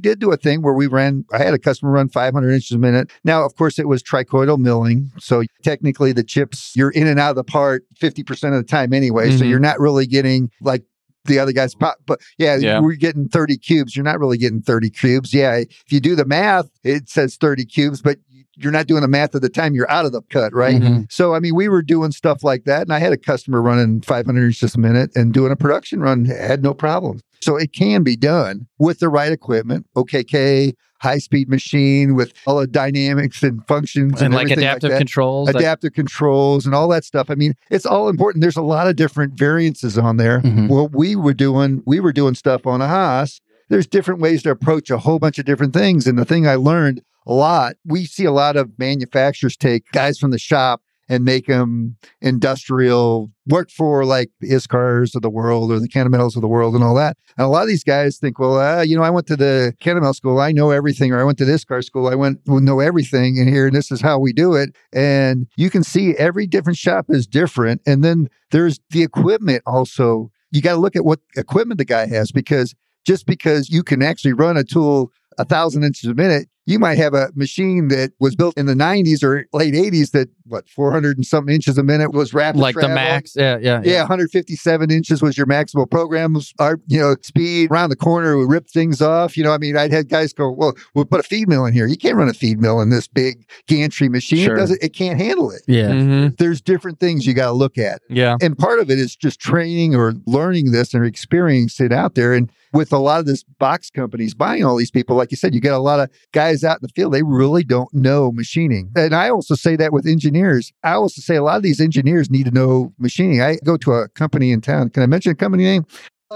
did 0.00 0.18
do 0.18 0.32
a 0.32 0.36
thing 0.36 0.60
where 0.62 0.72
we 0.74 0.88
ran, 0.88 1.24
I 1.32 1.38
had 1.38 1.54
a 1.54 1.58
customer 1.58 1.92
run 1.92 2.08
500 2.08 2.50
inches 2.50 2.72
a 2.72 2.78
minute. 2.78 3.10
Now, 3.22 3.44
of 3.44 3.54
course, 3.54 3.78
it 3.78 3.86
was 3.86 4.02
trochoidal 4.02 4.58
milling. 4.58 5.10
So 5.20 5.44
technically, 5.62 6.10
the 6.12 6.24
chips, 6.24 6.72
you're 6.74 6.90
in 6.90 7.06
and 7.06 7.20
out 7.20 7.30
of 7.30 7.36
the 7.36 7.44
part 7.44 7.84
50% 8.00 8.54
of 8.54 8.54
the 8.54 8.64
time 8.64 8.92
anyway. 8.92 9.30
So 9.36 9.44
Mhm. 9.44 9.50
you're 9.50 9.60
not 9.60 9.78
really 9.78 10.06
getting 10.06 10.50
like 10.60 10.82
the 11.24 11.38
other 11.38 11.52
guy's 11.52 11.74
pop. 11.74 11.96
But 12.06 12.20
yeah, 12.38 12.56
Yeah. 12.56 12.80
we're 12.80 12.94
getting 12.94 13.28
30 13.28 13.56
cubes. 13.58 13.94
You're 13.96 14.04
not 14.04 14.18
really 14.18 14.38
getting 14.38 14.62
30 14.62 14.90
cubes. 14.90 15.32
Yeah. 15.34 15.56
If 15.56 15.90
you 15.90 16.00
do 16.00 16.14
the 16.16 16.24
math, 16.24 16.66
it 16.84 17.08
says 17.08 17.36
30 17.36 17.64
cubes, 17.64 18.00
but 18.02 18.18
you're 18.56 18.72
not 18.72 18.86
doing 18.86 19.00
the 19.02 19.08
math 19.08 19.34
at 19.34 19.40
the 19.42 19.48
time 19.48 19.74
you're 19.74 19.90
out 19.90 20.04
of 20.04 20.12
the 20.12 20.20
cut, 20.30 20.52
right? 20.54 20.80
Mhm. 20.80 21.06
So, 21.10 21.34
I 21.34 21.40
mean, 21.40 21.54
we 21.54 21.68
were 21.68 21.82
doing 21.82 22.10
stuff 22.12 22.42
like 22.44 22.64
that. 22.64 22.82
And 22.82 22.92
I 22.92 22.98
had 22.98 23.12
a 23.12 23.16
customer 23.16 23.62
running 23.62 24.02
500 24.02 24.44
inches 24.46 24.74
a 24.74 24.78
minute 24.78 25.10
and 25.14 25.32
doing 25.32 25.50
a 25.52 25.56
production 25.56 26.00
run 26.00 26.26
had 26.26 26.62
no 26.62 26.74
problem. 26.74 27.20
So 27.40 27.56
it 27.56 27.72
can 27.72 28.02
be 28.02 28.16
done 28.16 28.66
with 28.78 28.98
the 28.98 29.08
right 29.08 29.32
equipment, 29.32 29.86
OKK, 29.96 30.74
high 31.00 31.18
speed 31.18 31.48
machine 31.48 32.14
with 32.14 32.32
all 32.46 32.58
the 32.60 32.66
dynamics 32.66 33.42
and 33.42 33.66
functions 33.66 34.20
and, 34.22 34.26
And 34.26 34.34
like 34.34 34.50
adaptive 34.50 34.90
that. 34.90 34.98
controls. 34.98 35.48
like- 35.48 35.56
Adaptive 35.56 35.92
controls 35.94 36.66
and 36.66 36.74
all 36.74 36.88
that 36.88 37.04
stuff. 37.04 37.30
I 37.30 37.34
mean, 37.34 37.54
it's 37.70 37.86
all 37.86 38.08
important. 38.08 38.42
There's 38.42 38.56
a 38.56 38.62
lot 38.62 38.86
of 38.86 38.96
different 38.96 39.34
variances 39.34 39.96
on 39.98 40.16
there. 40.18 40.40
Mhm. 40.40 40.68
What 40.68 40.94
we 40.94 41.16
were 41.16 41.34
doing, 41.34 41.82
we 41.86 42.00
were 42.00 42.12
doing 42.12 42.34
stuff 42.34 42.66
on 42.66 42.80
a 42.80 42.88
Haas. 42.88 43.40
There's 43.68 43.86
different 43.86 44.20
ways 44.20 44.42
to 44.42 44.50
approach 44.50 44.90
a 44.90 44.98
whole 44.98 45.18
bunch 45.18 45.38
of 45.38 45.44
different 45.46 45.72
things. 45.72 46.06
And 46.06 46.18
the 46.18 46.24
thing 46.24 46.46
I 46.46 46.56
learned 46.56 47.02
a 47.26 47.32
lot, 47.32 47.76
we 47.86 48.04
see 48.04 48.24
a 48.24 48.32
lot 48.32 48.56
of 48.56 48.70
manufacturers 48.78 49.56
take 49.56 49.84
guys 49.92 50.18
from 50.18 50.30
the 50.32 50.38
shop 50.38 50.82
and 51.10 51.24
make 51.24 51.46
them 51.46 51.96
industrial, 52.22 53.32
work 53.48 53.68
for 53.68 54.04
like 54.04 54.30
the 54.40 54.50
Iscars 54.50 55.16
of 55.16 55.22
the 55.22 55.28
world 55.28 55.72
or 55.72 55.80
the 55.80 55.88
Kennametals 55.88 56.36
of 56.36 56.40
the 56.40 56.48
world 56.48 56.76
and 56.76 56.84
all 56.84 56.94
that. 56.94 57.16
And 57.36 57.44
a 57.44 57.48
lot 57.48 57.62
of 57.62 57.68
these 57.68 57.82
guys 57.82 58.18
think, 58.18 58.38
well, 58.38 58.60
uh, 58.60 58.82
you 58.82 58.96
know, 58.96 59.02
I 59.02 59.10
went 59.10 59.26
to 59.26 59.36
the 59.36 59.74
Kennametal 59.80 60.14
school, 60.14 60.40
I 60.40 60.52
know 60.52 60.70
everything, 60.70 61.12
or 61.12 61.20
I 61.20 61.24
went 61.24 61.36
to 61.38 61.44
Iscar 61.44 61.82
school, 61.82 62.06
I 62.06 62.14
went 62.14 62.38
will 62.46 62.60
know 62.60 62.78
everything, 62.78 63.40
and 63.40 63.48
here, 63.48 63.66
and 63.66 63.74
this 63.74 63.90
is 63.90 64.00
how 64.00 64.20
we 64.20 64.32
do 64.32 64.54
it. 64.54 64.70
And 64.92 65.48
you 65.56 65.68
can 65.68 65.82
see 65.82 66.14
every 66.14 66.46
different 66.46 66.78
shop 66.78 67.06
is 67.08 67.26
different. 67.26 67.82
And 67.86 68.04
then 68.04 68.30
there's 68.52 68.78
the 68.90 69.02
equipment 69.02 69.64
also. 69.66 70.30
You 70.52 70.62
got 70.62 70.74
to 70.74 70.80
look 70.80 70.94
at 70.94 71.04
what 71.04 71.18
equipment 71.36 71.78
the 71.78 71.84
guy 71.84 72.06
has 72.06 72.30
because 72.30 72.72
just 73.04 73.26
because 73.26 73.68
you 73.68 73.82
can 73.82 74.00
actually 74.00 74.32
run 74.32 74.56
a 74.56 74.62
tool 74.62 75.10
a 75.38 75.44
thousand 75.44 75.84
inches 75.84 76.08
a 76.08 76.14
minute, 76.14 76.48
you 76.70 76.78
might 76.78 76.96
have 76.98 77.12
a 77.14 77.30
machine 77.34 77.88
that 77.88 78.12
was 78.20 78.34
built 78.36 78.56
in 78.56 78.66
the 78.66 78.74
90s 78.74 79.22
or 79.22 79.44
late 79.52 79.74
80s 79.74 80.12
that 80.12 80.28
what 80.46 80.68
400 80.68 81.16
and 81.16 81.24
something 81.26 81.54
inches 81.54 81.78
a 81.78 81.82
minute 81.82 82.12
was 82.12 82.32
rapid 82.34 82.60
like 82.60 82.74
the 82.74 82.88
max. 82.88 83.34
Yeah, 83.36 83.58
yeah, 83.60 83.80
Yeah, 83.84 84.00
157 84.00 84.90
inches 84.90 85.22
was 85.22 85.36
your 85.36 85.46
maximal 85.46 85.88
programs. 85.90 86.52
Our, 86.58 86.78
you 86.88 86.98
know, 86.98 87.14
speed 87.22 87.70
around 87.70 87.90
the 87.90 87.96
corner 87.96 88.36
would 88.36 88.48
rip 88.50 88.68
things 88.68 89.00
off. 89.02 89.36
You 89.36 89.44
know, 89.44 89.52
I 89.52 89.58
mean, 89.58 89.76
I'd 89.76 89.92
had 89.92 90.08
guys 90.08 90.32
go, 90.32 90.50
"Well, 90.50 90.74
we'll 90.94 91.04
put 91.04 91.20
a 91.20 91.22
feed 91.22 91.48
mill 91.48 91.66
in 91.66 91.72
here. 91.72 91.86
You 91.86 91.96
can't 91.96 92.16
run 92.16 92.28
a 92.28 92.34
feed 92.34 92.60
mill 92.60 92.80
in 92.80 92.90
this 92.90 93.06
big 93.06 93.44
gantry 93.66 94.08
machine. 94.08 94.44
Sure. 94.44 94.56
It 94.56 94.58
doesn't. 94.58 94.82
It 94.82 94.92
can't 94.94 95.18
handle 95.20 95.50
it." 95.50 95.62
Yeah. 95.68 95.90
Mhm. 95.90 96.36
There's 96.38 96.60
different 96.60 97.00
things 97.00 97.26
you 97.26 97.34
got 97.34 97.46
to 97.46 97.52
look 97.52 97.78
at, 97.78 98.02
Yeah. 98.08 98.36
and 98.40 98.56
part 98.58 98.80
of 98.80 98.90
it 98.90 98.98
is 98.98 99.14
just 99.16 99.40
training 99.40 99.94
or 99.94 100.14
learning 100.26 100.72
this 100.72 100.94
and 100.94 101.04
experiencing 101.04 101.86
it 101.86 101.92
out 101.92 102.14
there. 102.14 102.34
And 102.34 102.50
with 102.72 102.92
a 102.92 102.98
lot 102.98 103.18
of 103.20 103.26
this 103.26 103.42
box 103.58 103.90
companies 103.90 104.32
buying 104.34 104.64
all 104.64 104.76
these 104.76 104.90
people, 104.92 105.16
like 105.16 105.30
you 105.30 105.36
said, 105.36 105.54
you 105.54 105.60
get 105.60 105.72
a 105.72 105.78
lot 105.78 105.98
of 106.00 106.08
guys 106.32 106.59
out 106.64 106.76
in 106.76 106.82
the 106.82 106.88
field. 106.88 107.12
They 107.12 107.22
really 107.22 107.64
don't 107.64 107.92
know 107.92 108.32
machining. 108.32 108.90
And 108.96 109.14
I 109.14 109.30
also 109.30 109.54
say 109.54 109.76
that 109.76 109.92
with 109.92 110.06
engineers. 110.06 110.72
I 110.82 110.92
also 110.92 111.20
say 111.20 111.36
a 111.36 111.42
lot 111.42 111.56
of 111.56 111.62
these 111.62 111.80
engineers 111.80 112.30
need 112.30 112.44
to 112.46 112.50
know 112.50 112.92
machining. 112.98 113.40
I 113.40 113.58
go 113.64 113.76
to 113.78 113.92
a 113.92 114.08
company 114.08 114.50
in 114.52 114.60
town. 114.60 114.90
Can 114.90 115.02
I 115.02 115.06
mention 115.06 115.32
a 115.32 115.36
company 115.36 115.64
name? 115.64 115.84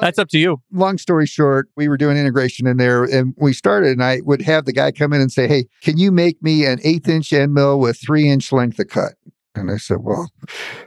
That's 0.01 0.19
up 0.19 0.29
to 0.31 0.39
you. 0.39 0.61
long 0.73 0.99
story 0.99 1.27
short, 1.27 1.69
we 1.77 1.89
were 1.89 1.97
doing 1.97 2.17
integration 2.17 2.67
in 2.67 2.79
there 2.79 3.05
and 3.05 3.33
we 3.37 3.53
started 3.53 3.93
and 3.93 4.03
I 4.03 4.21
would 4.25 4.43
have 4.43 4.65
the 4.65 4.73
guy 4.73 4.91
come 4.91 5.13
in 5.13 5.21
and 5.21 5.31
say, 5.31 5.47
Hey, 5.47 5.67
can 5.83 5.99
you 5.99 6.11
make 6.11 6.43
me 6.43 6.67
an 6.67 6.81
eighth 6.83 7.09
inch 7.09 7.33
end 7.33 7.55
mill 7.55 7.79
with 7.79 8.01
three 8.05 8.29
inch 8.29 8.51
length 8.51 8.79
of 8.81 8.89
cut? 8.89 9.13
And 9.55 9.71
I 9.71 9.77
said, 9.77 9.99
Well, 10.01 10.31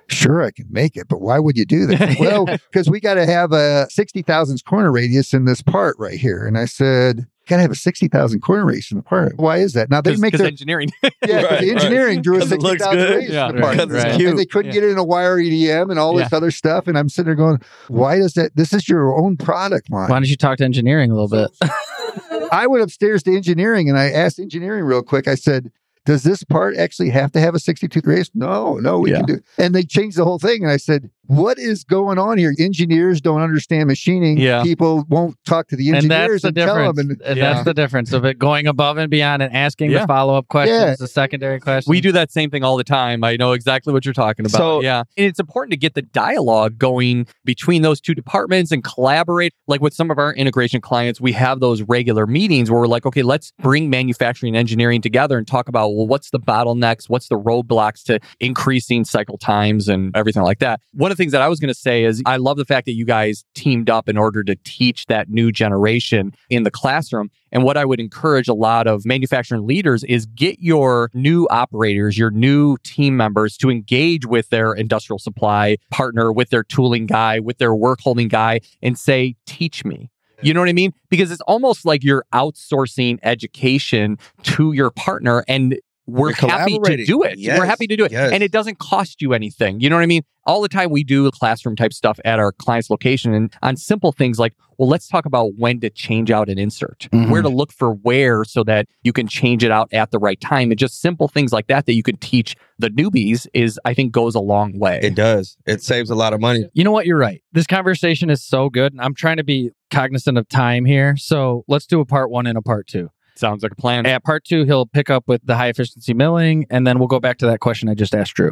sure, 0.10 0.44
I 0.44 0.52
can 0.52 0.68
make 0.70 0.98
it, 0.98 1.08
but 1.08 1.22
why 1.22 1.40
would 1.40 1.58
you 1.58 1.66
do 1.66 1.86
that? 1.88 2.18
well, 2.20 2.46
because 2.46 2.90
we 2.90 3.00
got 3.00 3.14
to 3.14 3.26
have 3.26 3.54
a 3.54 3.88
60 3.90 4.24
thousandths 4.24 4.62
corner 4.62 4.92
radius 4.92 5.34
in 5.34 5.46
this 5.46 5.62
part 5.62 5.96
right 5.98 6.20
here. 6.20 6.46
And 6.46 6.58
I 6.58 6.66
said, 6.66 7.28
Got 7.48 7.56
to 7.58 7.62
have 7.62 7.72
a 7.72 7.76
60,000 7.76 8.42
corner 8.42 8.66
race 8.66 8.92
in 8.92 8.98
the 8.98 9.04
part. 9.04 9.38
Why 9.38 9.58
is 9.58 9.74
that? 9.74 9.90
Now 9.90 10.02
they 10.02 10.12
make 10.18 10.34
Because 10.34 10.40
their 10.40 10.48
engineering. 10.48 10.90
yeah, 11.04 11.10
'cause 11.10 11.30
Right, 11.30 11.42
the 11.42 11.48
right. 11.48 11.64
engineering 11.70 12.22
drew 12.22 12.38
a 12.38 12.46
60,000 12.46 12.98
race 13.18 13.30
Yeah, 13.30 13.50
in 13.50 13.56
the 13.56 13.62
part. 13.62 13.78
Because 13.78 13.94
it's 13.96 14.04
right. 14.04 14.16
cute. 14.16 14.30
And 14.32 14.40
they 14.40 14.46
couldn't 14.46 14.72
Yeah. 14.72 14.82
get 14.82 14.84
it 14.84 14.92
in 14.92 14.98
a 14.98 15.04
wire 15.04 15.38
EDM 15.40 15.90
and 15.90 15.98
all 15.98 16.14
this 16.14 16.34
other 16.34 16.52
stuff. 16.52 16.88
And 16.88 16.98
I'm 16.98 17.08
sitting 17.10 17.26
there 17.28 17.36
going, 17.36 17.60
why 17.88 18.18
does 18.20 18.34
that? 18.34 18.56
This 18.56 18.74
is 18.74 18.90
your 18.90 19.18
own 19.18 19.38
product 19.38 19.90
line. 19.90 20.10
Why 20.10 20.18
don't 20.20 20.28
you 20.30 20.36
talk 20.36 20.58
to 20.58 20.66
engineering 20.66 21.10
a 21.12 21.16
little 21.16 21.30
bit? 21.30 21.52
I 22.52 22.68
went 22.68 22.84
upstairs 22.84 23.24
to 23.24 23.36
engineering 23.36 23.90
and 23.90 23.98
I 23.98 24.10
asked 24.12 24.40
engineering 24.40 24.84
real 24.84 25.02
quick. 25.04 25.28
I 25.28 25.36
said, 25.36 25.72
does 26.06 26.24
this 26.24 26.44
part 26.44 26.78
actually 26.78 27.10
have 27.10 27.32
to 27.34 27.40
have 27.42 27.54
a 27.56 27.60
62 27.60 28.02
race?" 28.06 28.30
No, 28.34 28.76
no, 28.78 29.00
we 29.00 29.12
Yeah. 29.12 29.18
can 29.18 29.26
do. 29.26 29.40
And 29.58 29.76
they 29.76 29.84
changed 29.84 30.18
the 30.18 30.24
whole 30.24 30.40
thing. 30.40 30.64
And 30.64 30.72
I 30.72 30.78
said, 30.78 31.10
what 31.28 31.58
is 31.60 31.84
going 31.84 32.18
on 32.18 32.38
here? 32.38 32.54
Engineers 32.58 33.22
don't 33.22 33.42
understand 33.42 33.88
machining. 33.88 34.38
Yeah. 34.38 34.64
People 34.64 35.06
won't 35.10 35.36
talk 35.46 35.68
to 35.70 35.76
the 35.76 35.88
and 35.90 35.98
engineers 35.98 36.42
that's 36.42 36.56
the 36.56 36.62
and, 36.62 36.70
tell 36.72 36.94
them. 36.94 37.10
And 37.12 37.22
And 37.22 37.38
Yeah. 37.38 37.54
that's 37.54 37.66
the 37.66 37.74
difference 37.74 38.14
of 38.14 38.26
it 38.26 38.40
going 38.40 38.68
above 38.68 38.98
and 38.98 39.10
beyond 39.10 39.42
and 39.42 39.54
asking 39.54 39.92
Yeah. 39.92 40.02
the 40.02 40.08
follow 40.08 40.36
up 40.38 40.48
questions, 40.48 40.80
Yeah. 40.80 40.96
the 40.98 41.08
secondary 41.08 41.60
questions. 41.60 41.90
We 41.90 42.02
do 42.02 42.12
that 42.14 42.32
same 42.32 42.50
thing 42.50 42.64
all 42.64 42.78
the 42.78 42.84
time. 42.84 43.24
I 43.24 43.36
know 43.36 43.52
exactly 43.52 43.94
what 43.94 44.06
you're 44.06 44.14
talking 44.14 44.46
about. 44.46 44.58
So- 44.58 44.82
yeah. 44.82 45.00
And 45.18 45.26
it's 45.28 45.40
important 45.40 45.72
to 45.72 45.78
get 45.78 45.94
the 45.94 46.02
dialogue 46.02 46.78
going 46.78 47.28
between 47.46 47.82
those 47.82 48.00
two 48.02 48.14
departments 48.16 48.72
and 48.72 48.84
collaborate. 48.84 49.54
Like 49.68 49.82
with 49.82 49.94
some 49.94 50.10
of 50.12 50.18
our 50.18 50.34
integration 50.34 50.82
clients, 50.82 51.20
we 51.20 51.34
have 51.34 51.60
those 51.60 51.82
regular 51.84 52.26
meetings 52.26 52.72
where 52.72 52.80
we're 52.80 52.88
like, 52.88 53.06
okay, 53.06 53.22
let's 53.24 53.52
bring 53.62 53.90
manufacturing 53.90 54.52
and 54.56 54.58
engineering 54.58 55.02
together 55.02 55.38
and 55.38 55.48
talk 55.48 55.68
about, 55.68 55.90
well, 55.90 56.08
what's 56.08 56.30
the 56.32 56.40
bottlenecks? 56.40 57.10
What's 57.10 57.28
the 57.28 57.38
roadblocks 57.40 58.04
to 58.06 58.20
increasing 58.40 59.04
cycle 59.06 59.38
times 59.38 59.88
and 59.88 60.16
everything 60.16 60.44
like 60.44 60.60
that? 60.60 60.80
One 60.94 61.12
of 61.12 61.17
the 61.18 61.24
things 61.24 61.32
that 61.32 61.42
I 61.42 61.48
was 61.48 61.60
going 61.60 61.74
to 61.74 61.80
say 61.80 62.04
is 62.04 62.22
I 62.26 62.38
love 62.38 62.58
the 62.58 62.66
fact 62.66 62.86
that 62.86 62.94
you 62.94 63.06
guys 63.06 63.44
teamed 63.56 63.90
up 63.90 64.08
in 64.08 64.18
order 64.18 64.44
to 64.44 64.56
teach 64.64 65.06
that 65.08 65.30
new 65.30 65.52
generation 65.52 66.34
in 66.50 66.64
the 66.64 66.72
classroom. 66.72 67.30
And 67.52 67.64
what 67.64 67.76
I 67.76 67.86
would 67.86 68.00
encourage 68.00 68.48
a 68.48 68.54
lot 68.54 68.88
of 68.88 69.06
manufacturing 69.06 69.66
leaders 69.66 70.04
is 70.04 70.26
get 70.28 70.60
your 70.60 71.10
new 71.14 71.48
operators, 71.50 72.18
your 72.18 72.30
new 72.30 72.78
team 72.84 73.18
members 73.18 73.58
to 73.58 73.70
engage 73.70 74.26
with 74.26 74.50
their 74.50 74.74
industrial 74.74 75.20
supply 75.20 75.78
partner, 75.90 76.32
with 76.32 76.50
their 76.50 76.64
tooling 76.64 77.08
guy, 77.08 77.40
with 77.40 77.58
their 77.58 77.74
work 77.74 78.00
holding 78.02 78.28
guy, 78.28 78.60
and 78.82 78.98
say, 78.98 79.36
teach 79.46 79.84
me. 79.84 80.10
You 80.44 80.54
know 80.54 80.60
what 80.60 80.70
I 80.70 80.74
mean? 80.74 80.94
Because 81.10 81.32
it's 81.32 81.42
almost 81.42 81.84
like 81.84 82.04
you're 82.04 82.24
outsourcing 82.32 83.18
education 83.24 84.20
to 84.44 84.72
your 84.74 84.92
partner 84.92 85.44
and 85.48 85.80
we're 86.08 86.30
You're 86.30 86.50
happy 86.50 86.80
to 86.80 87.06
do 87.06 87.24
it. 87.24 87.38
Yes, 87.38 87.60
We're 87.60 87.66
happy 87.66 87.86
to 87.88 87.96
do 87.98 88.06
it. 88.06 88.12
yes. 88.14 88.32
And 88.32 88.42
it 88.42 88.52
doesn't 88.52 88.80
cost 88.80 89.22
you 89.22 89.34
anything. 89.34 89.82
You 89.82 89.90
know 89.90 89.98
what 89.98 90.04
I 90.04 90.08
mean? 90.08 90.24
All 90.46 90.62
the 90.62 90.70
time 90.70 90.90
we 90.90 91.04
do 91.04 91.30
classroom 91.32 91.76
type 91.76 91.92
stuff 91.92 92.18
at 92.24 92.40
our 92.40 92.54
client's 92.54 92.90
location 92.90 93.34
and 93.34 93.54
on 93.62 93.76
simple 93.76 94.14
things 94.14 94.40
like, 94.40 94.54
well, 94.78 94.88
let's 94.88 95.10
talk 95.10 95.26
about 95.26 95.52
when 95.58 95.82
to 95.82 95.90
change 95.90 96.32
out 96.32 96.48
an 96.48 96.58
insert, 96.58 97.10
Mhm. 97.12 97.30
where 97.30 97.42
to 97.42 97.50
look 97.50 97.74
for 97.74 97.92
where 97.92 98.46
so 98.46 98.64
that 98.64 98.88
you 99.04 99.12
can 99.12 99.28
change 99.28 99.64
it 99.66 99.72
out 99.72 99.90
at 99.92 100.12
the 100.12 100.20
right 100.20 100.40
time. 100.40 100.72
And 100.72 100.80
just 100.80 101.02
simple 101.02 101.28
things 101.28 101.52
like 101.52 101.68
that 101.68 101.86
that 101.88 101.94
you 101.94 102.04
can 102.04 102.16
teach 102.18 102.56
the 102.80 102.90
newbies 102.90 103.46
is, 103.54 103.78
I 103.84 103.94
think, 103.94 104.14
goes 104.14 104.36
a 104.36 104.40
long 104.40 104.80
way. 104.80 105.02
It 105.04 105.16
does. 105.16 105.58
It 105.66 105.82
saves 105.84 106.10
a 106.10 106.16
lot 106.16 106.32
of 106.32 106.40
money. 106.40 106.70
You 106.74 106.86
know 106.86 106.92
what? 106.92 107.06
You're 107.06 107.18
right. 107.18 107.42
This 107.52 107.68
conversation 107.68 108.30
is 108.30 108.42
so 108.46 108.70
good. 108.70 108.94
And 108.94 109.02
I'm 109.02 109.16
trying 109.16 109.38
to 109.38 109.44
be 109.44 109.72
cognizant 109.92 110.38
of 110.38 110.48
time 110.48 110.86
here. 110.86 111.18
So 111.18 111.66
let's 111.68 111.86
do 111.88 112.00
a 112.00 112.06
part 112.06 112.30
one 112.30 112.48
and 112.48 112.58
a 112.58 112.62
part 112.62 112.88
two. 112.88 113.10
Sounds 113.38 113.64
like 113.64 113.72
a 113.72 113.76
plan. 113.76 114.06
At 114.06 114.24
part 114.24 114.44
two, 114.44 114.64
he'll 114.66 114.86
pick 114.86 115.10
up 115.10 115.28
with 115.28 115.42
the 115.46 115.56
high 115.56 115.68
efficiency 115.68 116.14
milling, 116.14 116.66
and 116.70 116.86
then 116.88 117.00
we'll 117.00 117.08
go 117.08 117.20
back 117.20 117.38
to 117.40 117.46
that 117.48 117.60
question 117.60 117.90
I 117.90 117.94
just 117.94 118.16
asked 118.16 118.34
Drew. 118.34 118.52